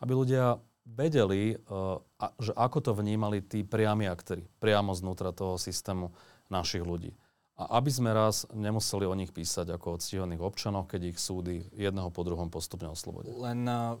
aby 0.00 0.12
ľudia 0.14 0.62
vedeli, 0.84 1.54
eh, 1.54 1.96
že 2.40 2.52
ako 2.56 2.78
to 2.80 2.92
vnímali 2.96 3.44
tí 3.44 3.62
priami 3.62 4.08
aktéry, 4.08 4.46
priamo 4.58 4.96
znútra 4.96 5.30
toho 5.30 5.60
systému 5.60 6.12
našich 6.50 6.82
ľudí. 6.82 7.14
A 7.60 7.76
aby 7.76 7.92
sme 7.92 8.16
raz 8.16 8.48
nemuseli 8.56 9.04
o 9.04 9.12
nich 9.12 9.36
písať 9.36 9.76
ako 9.76 9.96
o 9.96 10.00
ctihodných 10.00 10.40
občanoch, 10.40 10.88
keď 10.88 11.12
ich 11.12 11.18
súdy 11.20 11.68
jedného 11.76 12.08
po 12.08 12.24
druhom 12.24 12.48
postupne 12.48 12.88
oslobodia. 12.88 13.36
Len 13.36 13.68
uh, 13.68 14.00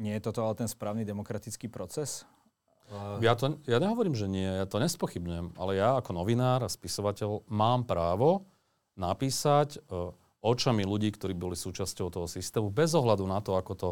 nie 0.00 0.16
je 0.16 0.24
toto 0.24 0.40
ale 0.40 0.56
ten 0.56 0.68
správny 0.72 1.04
demokratický 1.04 1.68
proces? 1.68 2.24
Uh... 2.88 3.20
Ja, 3.20 3.36
to, 3.36 3.60
ja 3.68 3.76
nehovorím, 3.76 4.16
že 4.16 4.24
nie, 4.24 4.48
ja 4.48 4.64
to 4.64 4.80
nespochybňujem, 4.80 5.52
ale 5.60 5.76
ja 5.76 6.00
ako 6.00 6.16
novinár 6.16 6.64
a 6.64 6.72
spisovateľ 6.72 7.44
mám 7.52 7.84
právo 7.84 8.48
napísať 8.96 9.84
očami 10.44 10.84
ľudí, 10.84 11.08
ktorí 11.16 11.32
boli 11.32 11.56
súčasťou 11.56 12.12
toho 12.12 12.28
systému, 12.28 12.68
bez 12.68 12.92
ohľadu 12.92 13.24
na 13.24 13.40
to, 13.40 13.56
ako 13.56 13.72
to 13.72 13.88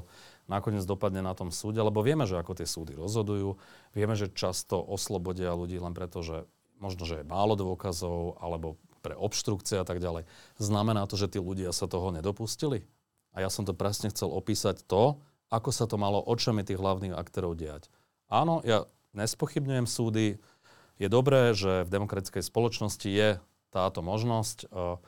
nakoniec 0.53 0.85
dopadne 0.85 1.25
na 1.25 1.33
tom 1.33 1.49
súde, 1.49 1.81
lebo 1.81 2.05
vieme, 2.05 2.29
že 2.29 2.37
ako 2.37 2.53
tie 2.61 2.69
súdy 2.69 2.93
rozhodujú, 2.93 3.57
vieme, 3.97 4.13
že 4.13 4.29
často 4.29 4.77
oslobodia 4.77 5.57
ľudí 5.57 5.81
len 5.81 5.97
preto, 5.97 6.21
že 6.21 6.45
možno, 6.77 7.09
že 7.09 7.25
je 7.25 7.31
málo 7.31 7.57
dôkazov, 7.57 8.37
alebo 8.37 8.77
pre 9.01 9.19
obštrukcie 9.19 9.81
a 9.81 9.87
tak 9.89 9.99
ďalej. 9.99 10.29
Znamená 10.61 11.09
to, 11.11 11.19
že 11.19 11.33
tí 11.35 11.39
ľudia 11.43 11.75
sa 11.75 11.91
toho 11.91 12.15
nedopustili? 12.15 12.87
A 13.33 13.41
ja 13.43 13.49
som 13.49 13.65
to 13.65 13.73
presne 13.73 14.13
chcel 14.13 14.31
opísať 14.31 14.85
to, 14.87 15.19
ako 15.49 15.71
sa 15.73 15.89
to 15.89 15.97
malo 15.97 16.21
očami 16.23 16.63
tých 16.63 16.79
hlavných 16.79 17.17
aktérov 17.17 17.57
diať. 17.57 17.89
Áno, 18.31 18.61
ja 18.65 18.87
nespochybňujem 19.17 19.87
súdy. 19.89 20.27
Je 20.97 21.09
dobré, 21.09 21.53
že 21.53 21.85
v 21.85 21.93
demokratickej 21.93 22.45
spoločnosti 22.45 23.09
je 23.09 23.41
táto 23.73 24.01
možnosť. 24.05 24.69
Uh, 24.69 25.01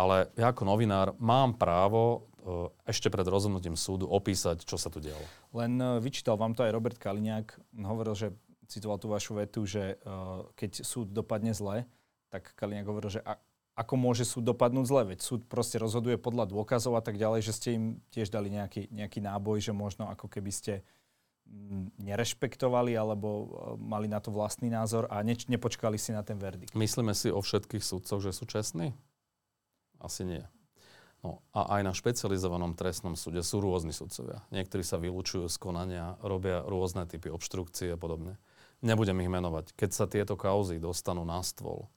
ale 0.00 0.32
ja 0.32 0.48
ako 0.48 0.64
novinár 0.64 1.12
mám 1.20 1.52
právo 1.60 2.32
e, 2.40 2.88
ešte 2.88 3.12
pred 3.12 3.28
rozhodnutím 3.28 3.76
súdu 3.76 4.08
opísať, 4.08 4.64
čo 4.64 4.80
sa 4.80 4.88
tu 4.88 4.96
dialo. 5.04 5.20
Len 5.52 5.76
e, 5.76 6.00
vyčítal 6.00 6.40
vám 6.40 6.56
to 6.56 6.64
aj 6.64 6.72
Robert 6.72 6.96
Kaliňák. 6.96 7.76
Hovoril, 7.84 8.16
že 8.16 8.32
citoval 8.64 8.96
tú 8.96 9.12
vašu 9.12 9.36
vetu, 9.36 9.68
že 9.68 10.00
e, 10.00 10.16
keď 10.56 10.80
súd 10.80 11.12
dopadne 11.12 11.52
zle, 11.52 11.84
tak 12.32 12.56
Kaliňák 12.56 12.88
hovoril, 12.88 13.12
že 13.12 13.20
ako 13.76 13.94
môže 14.00 14.24
súd 14.24 14.48
dopadnúť 14.48 14.86
zle, 14.88 15.02
veď 15.12 15.20
súd 15.20 15.44
proste 15.44 15.76
rozhoduje 15.76 16.16
podľa 16.16 16.48
dôkazov 16.48 16.96
a 16.96 17.04
tak 17.04 17.20
ďalej, 17.20 17.40
že 17.44 17.52
ste 17.52 17.68
im 17.76 17.84
tiež 18.08 18.32
dali 18.32 18.48
nejaký, 18.48 18.88
nejaký 18.88 19.20
náboj, 19.20 19.60
že 19.60 19.72
možno 19.76 20.08
ako 20.08 20.32
keby 20.32 20.52
ste 20.52 20.80
mm, 21.44 22.00
nerešpektovali 22.00 22.96
alebo 22.96 23.28
mali 23.76 24.08
na 24.08 24.20
to 24.20 24.32
vlastný 24.32 24.72
názor 24.72 25.08
a 25.12 25.20
ne, 25.20 25.36
nepočkali 25.36 26.00
si 26.00 26.16
na 26.16 26.24
ten 26.24 26.40
verdikt. 26.40 26.72
Myslíme 26.72 27.12
si 27.12 27.28
o 27.28 27.40
všetkých 27.40 27.84
súdcoch, 27.84 28.20
že 28.24 28.32
sú 28.32 28.48
čestní? 28.48 28.96
Asi 30.00 30.24
nie. 30.24 30.42
No 31.20 31.44
a 31.52 31.76
aj 31.76 31.84
na 31.84 31.92
špecializovanom 31.92 32.72
trestnom 32.72 33.12
súde 33.12 33.44
sú 33.44 33.60
rôzni 33.60 33.92
sudcovia. 33.92 34.40
Niektorí 34.48 34.80
sa 34.80 34.96
vylúčujú 34.96 35.52
z 35.52 35.56
konania, 35.60 36.16
robia 36.24 36.64
rôzne 36.64 37.04
typy 37.04 37.28
obštrukcie 37.28 37.92
a 37.92 38.00
podobne. 38.00 38.40
Nebudem 38.80 39.20
ich 39.20 39.28
menovať. 39.28 39.76
Keď 39.76 39.90
sa 39.92 40.08
tieto 40.08 40.40
kauzy 40.40 40.80
dostanú 40.80 41.28
na 41.28 41.44
stôl, 41.44 41.92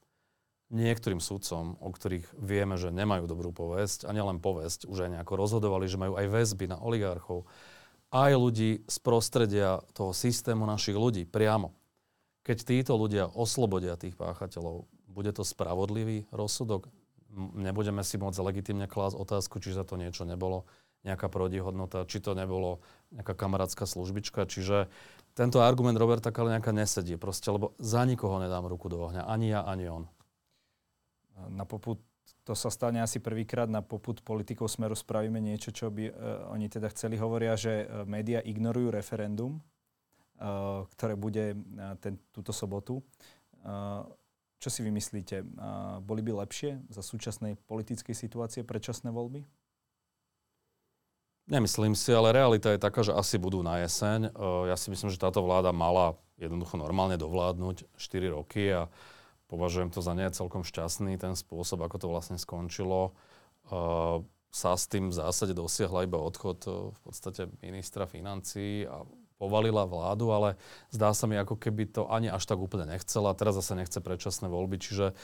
niektorým 0.67 1.23
sudcom, 1.23 1.79
o 1.79 1.89
ktorých 1.93 2.27
vieme, 2.35 2.75
že 2.75 2.91
nemajú 2.91 3.23
dobrú 3.23 3.55
povesť, 3.55 4.03
a 4.03 4.11
nielen 4.11 4.43
povesť, 4.43 4.91
už 4.91 5.07
aj 5.07 5.09
nejako 5.15 5.33
rozhodovali, 5.39 5.87
že 5.87 6.01
majú 6.01 6.19
aj 6.19 6.27
väzby 6.27 6.65
na 6.67 6.81
oligarchov, 6.83 7.47
aj 8.11 8.31
ľudí 8.35 8.83
z 8.83 8.97
prostredia 8.99 9.79
toho 9.95 10.11
systému 10.11 10.67
našich 10.67 10.99
ľudí 10.99 11.23
priamo. 11.23 11.71
Keď 12.43 12.57
títo 12.67 12.99
ľudia 12.99 13.31
oslobodia 13.31 13.95
tých 13.95 14.19
páchateľov, 14.19 14.83
bude 15.07 15.31
to 15.31 15.47
spravodlivý 15.47 16.27
rozsudok? 16.33 16.91
Nebudeme 17.35 18.05
si 18.05 18.21
môcť 18.21 18.39
legitimne 18.45 18.85
klásť 18.85 19.17
otázku, 19.17 19.57
či 19.57 19.73
za 19.73 19.83
to 19.83 19.97
niečo 19.97 20.23
nebolo 20.23 20.69
nejaká 21.03 21.27
prodihodnota, 21.27 22.07
či 22.07 22.23
to 22.23 22.31
nebolo 22.31 22.79
nejaká 23.11 23.35
kamarátska 23.35 23.83
službička. 23.83 24.47
Čiže 24.47 24.87
tento 25.35 25.59
argument 25.59 25.99
Roberta 25.99 26.31
Kaliňáka 26.31 26.71
nesedí 26.71 27.19
proste, 27.19 27.51
lebo 27.51 27.75
za 27.81 28.07
nikoho 28.07 28.39
nedám 28.39 28.69
ruku 28.71 28.87
do 28.87 29.03
ohňa. 29.03 29.27
Ani 29.27 29.51
ja, 29.51 29.67
ani 29.67 29.91
on. 29.91 30.03
Na 31.51 31.67
poput, 31.67 31.99
to 32.47 32.55
sa 32.55 32.71
stane 32.71 33.03
asi 33.03 33.19
prvýkrát, 33.19 33.67
na 33.67 33.83
poput 33.83 34.23
politikov 34.23 34.71
Smeru 34.71 34.95
spravíme 34.95 35.43
niečo, 35.43 35.75
čo 35.75 35.91
by 35.91 36.03
uh, 36.07 36.13
oni 36.55 36.71
teda 36.71 36.87
chceli. 36.93 37.19
Hovoria, 37.19 37.59
že 37.59 37.83
uh, 37.83 38.07
média 38.07 38.39
ignorujú 38.39 38.93
referendum, 38.93 39.59
uh, 40.39 40.87
ktoré 40.95 41.19
bude 41.19 41.57
uh, 41.57 41.99
ten, 41.99 42.15
túto 42.31 42.55
sobotu. 42.55 43.03
Uh, 43.65 44.07
čo 44.63 44.71
si 44.71 44.79
vymyslíte? 44.79 45.43
Boli 46.07 46.23
by 46.23 46.47
lepšie 46.47 46.87
za 46.87 47.03
súčasnej 47.03 47.59
politickej 47.67 48.15
situácie 48.15 48.63
predčasné 48.63 49.11
voľby? 49.11 49.43
Nemyslím 51.51 51.91
si, 51.91 52.15
ale 52.15 52.31
realita 52.31 52.71
je 52.71 52.79
taká, 52.79 53.03
že 53.03 53.11
asi 53.11 53.35
budú 53.35 53.59
na 53.59 53.83
jeseň. 53.83 54.31
Ja 54.71 54.79
si 54.79 54.87
myslím, 54.87 55.11
že 55.11 55.19
táto 55.19 55.43
vláda 55.43 55.75
mala 55.75 56.15
jednoducho 56.39 56.79
normálne 56.79 57.19
dovládnuť 57.19 57.99
4 57.99 58.31
roky 58.31 58.71
a 58.71 58.87
považujem 59.51 59.91
to 59.91 59.99
za 59.99 60.15
nie 60.15 60.31
celkom 60.31 60.63
šťastný 60.63 61.19
ten 61.19 61.35
spôsob, 61.35 61.83
ako 61.83 61.99
to 61.99 62.07
vlastne 62.07 62.39
skončilo. 62.39 63.11
Sa 64.53 64.71
s 64.79 64.87
tým 64.87 65.11
v 65.11 65.17
zásade 65.19 65.51
dosiahla 65.51 66.07
iba 66.07 66.15
odchod 66.15 66.63
v 66.95 66.99
podstate 67.03 67.51
ministra 67.59 68.07
financí 68.07 68.87
a 68.87 69.03
povalila 69.37 69.87
vládu, 69.87 70.29
ale 70.31 70.49
zdá 70.93 71.11
sa 71.11 71.25
mi, 71.25 71.37
ako 71.37 71.57
keby 71.57 71.89
to 71.89 72.07
ani 72.09 72.29
až 72.29 72.43
tak 72.45 72.59
úplne 72.59 72.89
nechcela. 72.89 73.37
Teraz 73.37 73.59
zase 73.59 73.77
nechce 73.77 73.99
predčasné 73.99 74.47
voľby, 74.49 74.77
čiže 74.79 75.17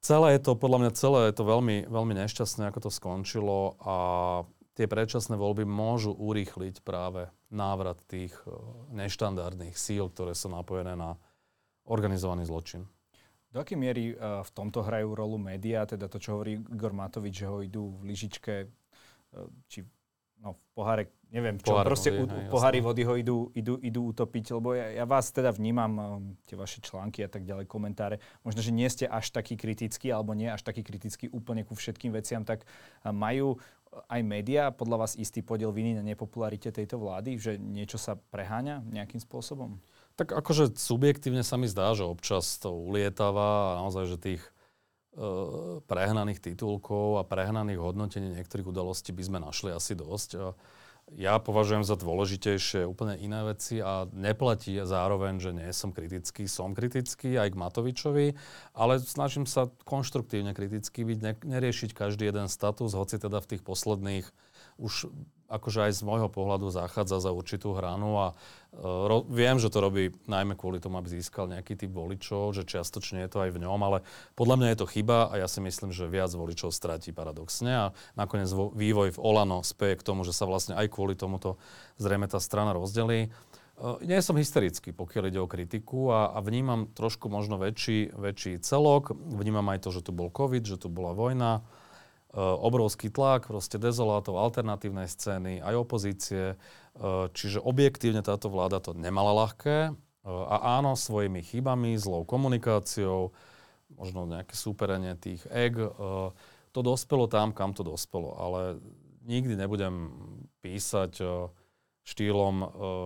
celé 0.00 0.38
je 0.38 0.40
to, 0.46 0.52
podľa 0.54 0.78
mňa 0.86 0.92
celé 0.94 1.20
je 1.30 1.34
to 1.36 1.44
veľmi, 1.44 1.76
veľmi 1.90 2.14
nešťastné, 2.26 2.70
ako 2.70 2.86
to 2.86 2.90
skončilo 2.90 3.76
a 3.82 3.96
tie 4.76 4.86
predčasné 4.86 5.34
voľby 5.40 5.64
môžu 5.64 6.12
urýchliť 6.12 6.84
práve 6.84 7.32
návrat 7.48 7.96
tých 8.06 8.36
e, 8.44 8.52
neštandardných 8.92 9.74
síl, 9.74 10.12
ktoré 10.12 10.36
sú 10.36 10.52
napojené 10.52 10.94
na 10.94 11.16
organizovaný 11.88 12.44
zločin. 12.44 12.84
Do 13.56 13.64
akej 13.64 13.78
miery 13.78 14.12
uh, 14.12 14.44
v 14.44 14.50
tomto 14.52 14.84
hrajú 14.84 15.16
rolu 15.16 15.40
médiá, 15.40 15.88
teda 15.88 16.12
to, 16.12 16.20
čo 16.20 16.36
hovorí 16.36 16.60
Igor 16.60 16.92
Matovič, 16.92 17.40
že 17.40 17.48
ho 17.48 17.64
idú 17.64 17.94
v 17.96 18.12
lyžičke, 18.12 18.68
uh, 18.68 19.48
či 19.70 19.80
no, 20.44 20.52
v 20.52 20.60
poháre, 20.76 21.08
neviem, 21.34 21.58
čo, 21.58 21.74
Pohár 21.74 21.86
proste 21.86 22.10
vody, 22.14 22.22
u, 22.22 22.38
hej, 22.38 22.48
pohári 22.50 22.80
vody 22.82 23.02
ho 23.02 23.14
idú, 23.18 23.38
idú, 23.52 23.74
idú 23.82 24.00
utopiť, 24.14 24.44
lebo 24.56 24.76
ja, 24.78 25.02
ja 25.02 25.04
vás 25.04 25.30
teda 25.34 25.50
vnímam, 25.50 25.92
um, 25.96 26.04
tie 26.46 26.54
vaše 26.54 26.78
články 26.78 27.26
a 27.26 27.30
tak 27.30 27.42
ďalej, 27.42 27.66
komentáre, 27.66 28.22
možno, 28.46 28.62
že 28.62 28.70
nie 28.70 28.86
ste 28.86 29.10
až 29.10 29.34
taký 29.34 29.58
kritický, 29.58 30.14
alebo 30.14 30.32
nie 30.32 30.46
až 30.46 30.62
taký 30.62 30.86
kritický 30.86 31.26
úplne 31.30 31.66
ku 31.66 31.74
všetkým 31.74 32.14
veciam, 32.14 32.46
tak 32.46 32.62
uh, 32.62 33.10
majú 33.10 33.58
aj 34.06 34.20
médiá 34.20 34.68
podľa 34.68 35.06
vás 35.06 35.12
istý 35.16 35.40
podiel 35.40 35.72
viny 35.72 35.96
na 35.96 36.04
nepopularite 36.04 36.68
tejto 36.68 37.00
vlády, 37.00 37.40
že 37.40 37.56
niečo 37.56 37.96
sa 37.96 38.18
preháňa 38.18 38.84
nejakým 38.84 39.20
spôsobom? 39.22 39.80
Tak 40.16 40.32
akože 40.32 40.76
subjektívne 40.76 41.44
sa 41.44 41.60
mi 41.60 41.68
zdá, 41.68 41.92
že 41.92 42.04
občas 42.04 42.56
to 42.60 42.72
ulietava 42.72 43.76
a 43.76 43.84
naozaj, 43.84 44.04
že 44.08 44.16
tých 44.16 44.42
e, 44.44 44.50
prehnaných 45.84 46.40
titulkov 46.40 47.20
a 47.20 47.28
prehnaných 47.28 47.80
hodnotení 47.80 48.32
niektorých 48.32 48.68
udalostí 48.68 49.12
by 49.12 49.22
sme 49.24 49.38
našli 49.44 49.76
asi 49.76 49.92
dosť. 49.92 50.30
A 50.40 50.56
ja 51.14 51.38
považujem 51.38 51.86
za 51.86 51.94
dôležitejšie 51.94 52.82
úplne 52.82 53.14
iné 53.22 53.46
veci 53.46 53.78
a 53.78 54.10
neplatí 54.10 54.74
zároveň, 54.82 55.38
že 55.38 55.54
nie 55.54 55.70
som 55.70 55.94
kritický. 55.94 56.50
Som 56.50 56.74
kritický 56.74 57.38
aj 57.38 57.54
k 57.54 57.60
Matovičovi, 57.62 58.26
ale 58.74 58.98
snažím 58.98 59.46
sa 59.46 59.70
konštruktívne 59.86 60.50
kritický 60.50 61.06
byť, 61.06 61.18
ne, 61.22 61.32
neriešiť 61.38 61.94
každý 61.94 62.26
jeden 62.26 62.50
status, 62.50 62.98
hoci 62.98 63.22
teda 63.22 63.38
v 63.38 63.50
tých 63.54 63.62
posledných 63.62 64.26
už 64.82 65.06
akože 65.46 65.86
aj 65.86 65.92
z 65.94 66.02
môjho 66.02 66.28
pohľadu 66.30 66.70
zachádza 66.74 67.22
za 67.22 67.30
určitú 67.30 67.74
hranu 67.78 68.18
a 68.18 68.26
uh, 68.32 69.06
ro, 69.06 69.22
viem, 69.26 69.56
že 69.62 69.70
to 69.70 69.78
robí 69.78 70.10
najmä 70.26 70.58
kvôli 70.58 70.82
tomu, 70.82 70.98
aby 70.98 71.08
získal 71.18 71.46
nejaký 71.46 71.78
typ 71.78 71.94
voličov, 71.94 72.54
že 72.54 72.66
čiastočne 72.66 73.22
je 73.24 73.30
to 73.30 73.38
aj 73.46 73.50
v 73.54 73.62
ňom, 73.62 73.80
ale 73.80 73.98
podľa 74.34 74.56
mňa 74.58 74.68
je 74.74 74.78
to 74.82 74.90
chyba 74.90 75.30
a 75.30 75.34
ja 75.38 75.46
si 75.46 75.62
myslím, 75.62 75.94
že 75.94 76.10
viac 76.10 76.34
voličov 76.34 76.74
stratí 76.74 77.14
paradoxne 77.14 77.72
a 77.72 77.86
nakoniec 78.18 78.50
vo, 78.50 78.74
vývoj 78.74 79.14
v 79.14 79.22
Olano 79.22 79.62
speje 79.62 80.02
k 80.02 80.06
tomu, 80.06 80.26
že 80.26 80.34
sa 80.34 80.44
vlastne 80.50 80.74
aj 80.74 80.90
kvôli 80.90 81.14
tomuto 81.14 81.56
zrejme 82.02 82.26
tá 82.26 82.42
strana 82.42 82.74
rozdelí. 82.74 83.30
Uh, 83.76 84.00
nie 84.02 84.18
som 84.24 84.34
hysterický, 84.34 84.90
pokiaľ 84.90 85.24
ide 85.30 85.40
o 85.40 85.46
kritiku 85.46 86.10
a, 86.10 86.32
a 86.34 86.42
vnímam 86.42 86.90
trošku 86.90 87.30
možno 87.30 87.60
väčší, 87.60 88.16
väčší 88.16 88.58
celok. 88.64 89.12
Vnímam 89.14 89.68
aj 89.68 89.84
to, 89.84 89.88
že 89.92 90.04
tu 90.06 90.16
bol 90.16 90.32
COVID, 90.32 90.64
že 90.64 90.80
tu 90.80 90.88
bola 90.88 91.12
vojna, 91.12 91.60
E, 91.60 91.85
obrovský 92.34 93.08
tlak, 93.08 93.48
proste 93.48 93.78
dezolátov, 93.80 94.36
alternatívnej 94.36 95.08
scény, 95.08 95.62
aj 95.62 95.74
opozície. 95.78 96.44
E, 96.52 96.56
čiže 97.32 97.62
objektívne 97.62 98.20
táto 98.20 98.52
vláda 98.52 98.82
to 98.82 98.92
nemala 98.92 99.32
ľahké. 99.46 99.78
E, 99.88 99.92
a 100.26 100.82
áno, 100.82 100.98
svojimi 100.98 101.40
chybami, 101.40 101.96
zlou 101.96 102.26
komunikáciou, 102.26 103.32
možno 103.94 104.26
nejaké 104.26 104.52
súperenie 104.52 105.14
tých 105.14 105.46
eg, 105.48 105.78
to 106.74 106.80
dospelo 106.82 107.30
tam, 107.30 107.54
kam 107.54 107.72
to 107.72 107.86
dospelo. 107.86 108.34
Ale 108.34 108.82
nikdy 109.24 109.54
nebudem 109.54 110.10
písať 110.60 111.22
štýlom, 112.02 112.56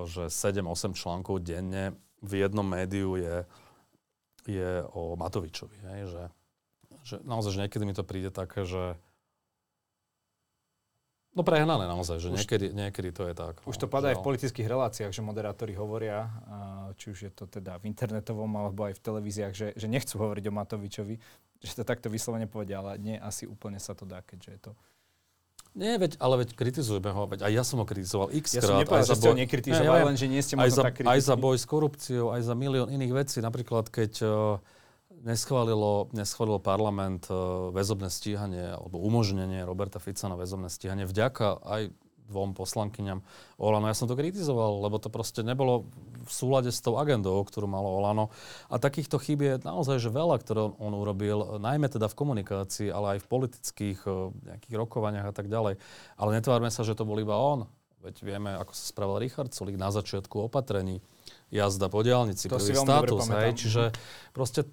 že 0.08 0.32
7-8 0.32 0.96
článkov 0.96 1.44
denne 1.44 1.94
v 2.20 2.32
jednom 2.44 2.64
médiu 2.64 3.16
je, 3.16 3.44
je 4.44 4.84
o 4.92 5.16
Matovičovi. 5.16 5.78
Hej? 5.92 6.00
Že, 6.12 6.22
že 7.04 7.14
naozaj, 7.24 7.50
že 7.56 7.60
niekedy 7.64 7.84
mi 7.88 7.96
to 7.96 8.04
príde 8.04 8.28
také, 8.32 8.68
že 8.68 9.00
No 11.30 11.46
prehnané 11.46 11.86
naozaj, 11.86 12.18
že 12.18 12.28
už, 12.34 12.42
niekedy, 12.42 12.74
niekedy 12.74 13.14
to 13.14 13.22
je 13.30 13.34
tak. 13.38 13.62
Už 13.62 13.78
no, 13.78 13.80
to 13.82 13.86
padá 13.86 14.10
aj 14.10 14.18
v 14.18 14.26
politických 14.26 14.66
reláciách, 14.66 15.14
že 15.14 15.22
moderátori 15.22 15.78
hovoria, 15.78 16.26
či 16.98 17.14
už 17.14 17.18
je 17.22 17.30
to 17.30 17.46
teda 17.46 17.78
v 17.78 17.86
internetovom 17.86 18.50
alebo 18.58 18.90
aj 18.90 18.98
v 18.98 19.00
televíziách, 19.00 19.52
že, 19.54 19.68
že 19.78 19.86
nechcú 19.86 20.18
hovoriť 20.18 20.44
o 20.50 20.52
Matovičovi, 20.58 21.14
že 21.62 21.72
to 21.78 21.86
takto 21.86 22.10
vyslovene 22.10 22.50
povedia, 22.50 22.82
ale 22.82 22.98
nie 22.98 23.14
asi 23.14 23.46
úplne 23.46 23.78
sa 23.78 23.94
to 23.94 24.02
dá, 24.02 24.26
keďže 24.26 24.50
je 24.50 24.60
to... 24.66 24.72
Nie, 25.70 26.02
veď, 26.02 26.18
ale 26.18 26.42
veď 26.42 26.58
kritizujeme 26.58 27.14
ho, 27.14 27.30
veď 27.30 27.46
aj 27.46 27.52
ja 27.54 27.62
som 27.62 27.78
ho 27.78 27.86
kritizoval 27.86 28.34
x 28.34 28.58
krát. 28.58 28.66
Ja 28.66 28.66
som 28.66 28.82
nepovedal, 28.82 29.06
že 29.06 29.14
ste 29.22 29.28
ho 29.30 29.38
nekritizovali, 29.38 30.02
len 30.02 30.16
že 30.18 30.26
nie 30.26 30.42
ste 30.42 30.58
možno 30.58 30.66
aj 30.66 30.70
za, 30.74 30.82
tak 30.82 30.94
kritický. 30.98 31.14
Aj 31.14 31.20
za 31.22 31.34
boj 31.38 31.56
s 31.62 31.66
korupciou, 31.70 32.26
aj 32.34 32.42
za 32.42 32.54
milión 32.58 32.90
iných 32.90 33.12
vecí. 33.14 33.38
Napríklad, 33.38 33.86
keď 33.86 34.12
uh, 34.26 34.58
neschválilo, 35.20 36.08
neschválilo 36.16 36.60
parlament 36.60 37.28
uh, 37.28 37.68
väzobné 37.70 38.08
stíhanie 38.08 38.76
alebo 38.76 39.00
umožnenie 39.00 39.64
Roberta 39.64 40.00
Fica 40.00 40.28
na 40.28 40.36
väzobné 40.36 40.72
stíhanie 40.72 41.04
vďaka 41.04 41.60
aj 41.64 41.82
dvom 42.30 42.54
poslankyňam 42.54 43.26
Olano. 43.58 43.90
Ja 43.90 43.98
som 43.98 44.06
to 44.06 44.14
kritizoval, 44.14 44.86
lebo 44.86 45.02
to 45.02 45.10
proste 45.10 45.42
nebolo 45.42 45.90
v 46.22 46.30
súlade 46.30 46.70
s 46.70 46.78
tou 46.78 46.94
agendou, 46.94 47.42
ktorú 47.42 47.66
malo 47.66 47.90
Olano. 47.90 48.30
A 48.70 48.78
takýchto 48.78 49.18
chýb 49.18 49.42
je 49.42 49.58
naozaj 49.66 49.98
že 49.98 50.14
veľa, 50.14 50.38
ktoré 50.38 50.70
on 50.78 50.94
urobil, 50.94 51.58
najmä 51.58 51.90
teda 51.90 52.06
v 52.06 52.14
komunikácii, 52.14 52.88
ale 52.94 53.18
aj 53.18 53.26
v 53.26 53.30
politických 53.34 53.98
uh, 54.06 54.30
nejakých 54.46 54.74
rokovaniach 54.78 55.26
a 55.26 55.34
tak 55.34 55.50
ďalej. 55.50 55.82
Ale 56.14 56.30
netvárme 56.38 56.70
sa, 56.70 56.86
že 56.86 56.94
to 56.94 57.02
bol 57.02 57.18
iba 57.18 57.34
on. 57.34 57.66
Veď 58.00 58.24
vieme, 58.24 58.56
ako 58.56 58.72
sa 58.72 58.84
spravil 58.88 59.20
Richard 59.20 59.52
Sulik 59.52 59.76
na 59.76 59.92
začiatku 59.92 60.48
opatrení. 60.48 61.04
Jazda 61.52 61.92
po 61.92 62.00
diálnici, 62.00 62.48
to 62.48 62.56
prvý 62.56 62.72
status. 62.72 63.28
Hej, 63.28 63.52
čiže 63.58 63.82
proste 64.32 64.64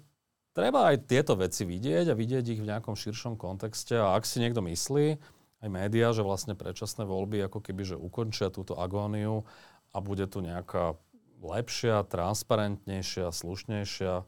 treba 0.58 0.90
aj 0.90 1.06
tieto 1.06 1.38
veci 1.38 1.62
vidieť 1.62 2.10
a 2.10 2.18
vidieť 2.18 2.58
ich 2.58 2.58
v 2.58 2.66
nejakom 2.66 2.98
širšom 2.98 3.38
kontexte. 3.38 3.94
A 3.94 4.18
ak 4.18 4.26
si 4.26 4.42
niekto 4.42 4.58
myslí, 4.66 5.14
aj 5.62 5.68
médiá, 5.70 6.10
že 6.10 6.26
vlastne 6.26 6.58
predčasné 6.58 7.06
voľby 7.06 7.46
ako 7.46 7.62
keby, 7.62 7.94
že 7.94 7.96
ukončia 7.98 8.50
túto 8.50 8.74
agóniu 8.74 9.46
a 9.94 10.02
bude 10.02 10.26
tu 10.26 10.42
nejaká 10.42 10.98
lepšia, 11.38 12.02
transparentnejšia, 12.10 13.30
slušnejšia 13.30 14.26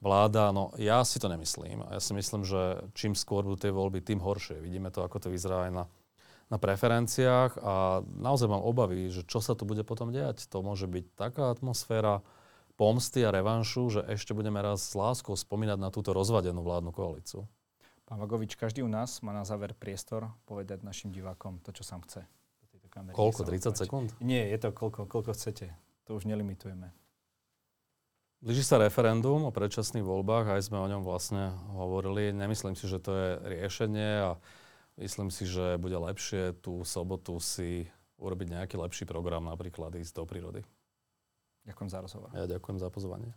vláda. 0.00 0.52
No 0.56 0.72
ja 0.80 1.04
si 1.04 1.20
to 1.20 1.28
nemyslím. 1.28 1.84
Ja 1.92 2.00
si 2.00 2.16
myslím, 2.16 2.48
že 2.48 2.88
čím 2.96 3.12
skôr 3.12 3.44
budú 3.44 3.60
tie 3.60 3.72
voľby, 3.72 4.00
tým 4.00 4.20
horšie. 4.24 4.64
Vidíme 4.64 4.88
to, 4.88 5.04
ako 5.04 5.28
to 5.28 5.28
vyzerá 5.28 5.68
aj 5.68 5.72
na, 5.72 5.84
na 6.48 6.56
preferenciách 6.56 7.60
a 7.60 8.00
naozaj 8.04 8.48
mám 8.48 8.64
obavy, 8.64 9.12
že 9.12 9.28
čo 9.28 9.44
sa 9.44 9.52
tu 9.52 9.68
bude 9.68 9.84
potom 9.84 10.08
diať. 10.08 10.48
To 10.52 10.64
môže 10.64 10.88
byť 10.88 11.04
taká 11.16 11.52
atmosféra, 11.52 12.24
pomsty 12.76 13.24
a 13.24 13.32
revanšu, 13.32 13.88
že 13.88 14.00
ešte 14.06 14.36
budeme 14.36 14.60
raz 14.60 14.84
s 14.84 14.92
láskou 14.92 15.32
spomínať 15.32 15.80
na 15.80 15.88
túto 15.88 16.12
rozvadenú 16.12 16.60
vládnu 16.60 16.92
koalíciu. 16.92 17.48
Pán 18.06 18.22
Vagovič, 18.22 18.54
každý 18.54 18.86
u 18.86 18.90
nás 18.92 19.18
má 19.24 19.34
na 19.34 19.42
záver 19.42 19.74
priestor 19.74 20.30
povedať 20.46 20.86
našim 20.86 21.10
divákom 21.10 21.58
to, 21.64 21.74
čo 21.74 21.82
sám 21.82 22.06
chce. 22.06 22.22
Koľko? 23.12 23.44
30 23.44 23.76
sekúnd? 23.76 24.08
Nie, 24.24 24.48
je 24.48 24.58
to 24.62 24.72
koľko, 24.72 25.04
koľko 25.04 25.36
chcete. 25.36 25.68
To 26.08 26.16
už 26.16 26.24
nelimitujeme. 26.24 26.94
Blíži 28.40 28.62
sa 28.62 28.78
referendum 28.78 29.48
o 29.48 29.52
predčasných 29.52 30.06
voľbách, 30.06 30.54
aj 30.54 30.70
sme 30.70 30.78
o 30.78 30.86
ňom 30.86 31.02
vlastne 31.02 31.56
hovorili. 31.74 32.30
Nemyslím 32.30 32.78
si, 32.78 32.86
že 32.86 33.02
to 33.02 33.10
je 33.12 33.28
riešenie 33.58 34.10
a 34.22 34.30
myslím 35.00 35.34
si, 35.34 35.48
že 35.48 35.80
bude 35.80 35.96
lepšie 35.98 36.54
tú 36.62 36.84
sobotu 36.86 37.36
si 37.42 37.90
urobiť 38.16 38.48
nejaký 38.54 38.76
lepší 38.80 39.04
program, 39.04 39.48
napríklad 39.50 39.92
ísť 39.98 40.14
do 40.20 40.24
prírody. 40.24 40.62
Ďakujem 41.66 41.88
za 41.90 41.98
rozhovor. 42.00 42.30
Ja 42.32 42.46
ďakujem 42.46 42.78
za 42.78 42.88
pozvanie. 42.88 43.34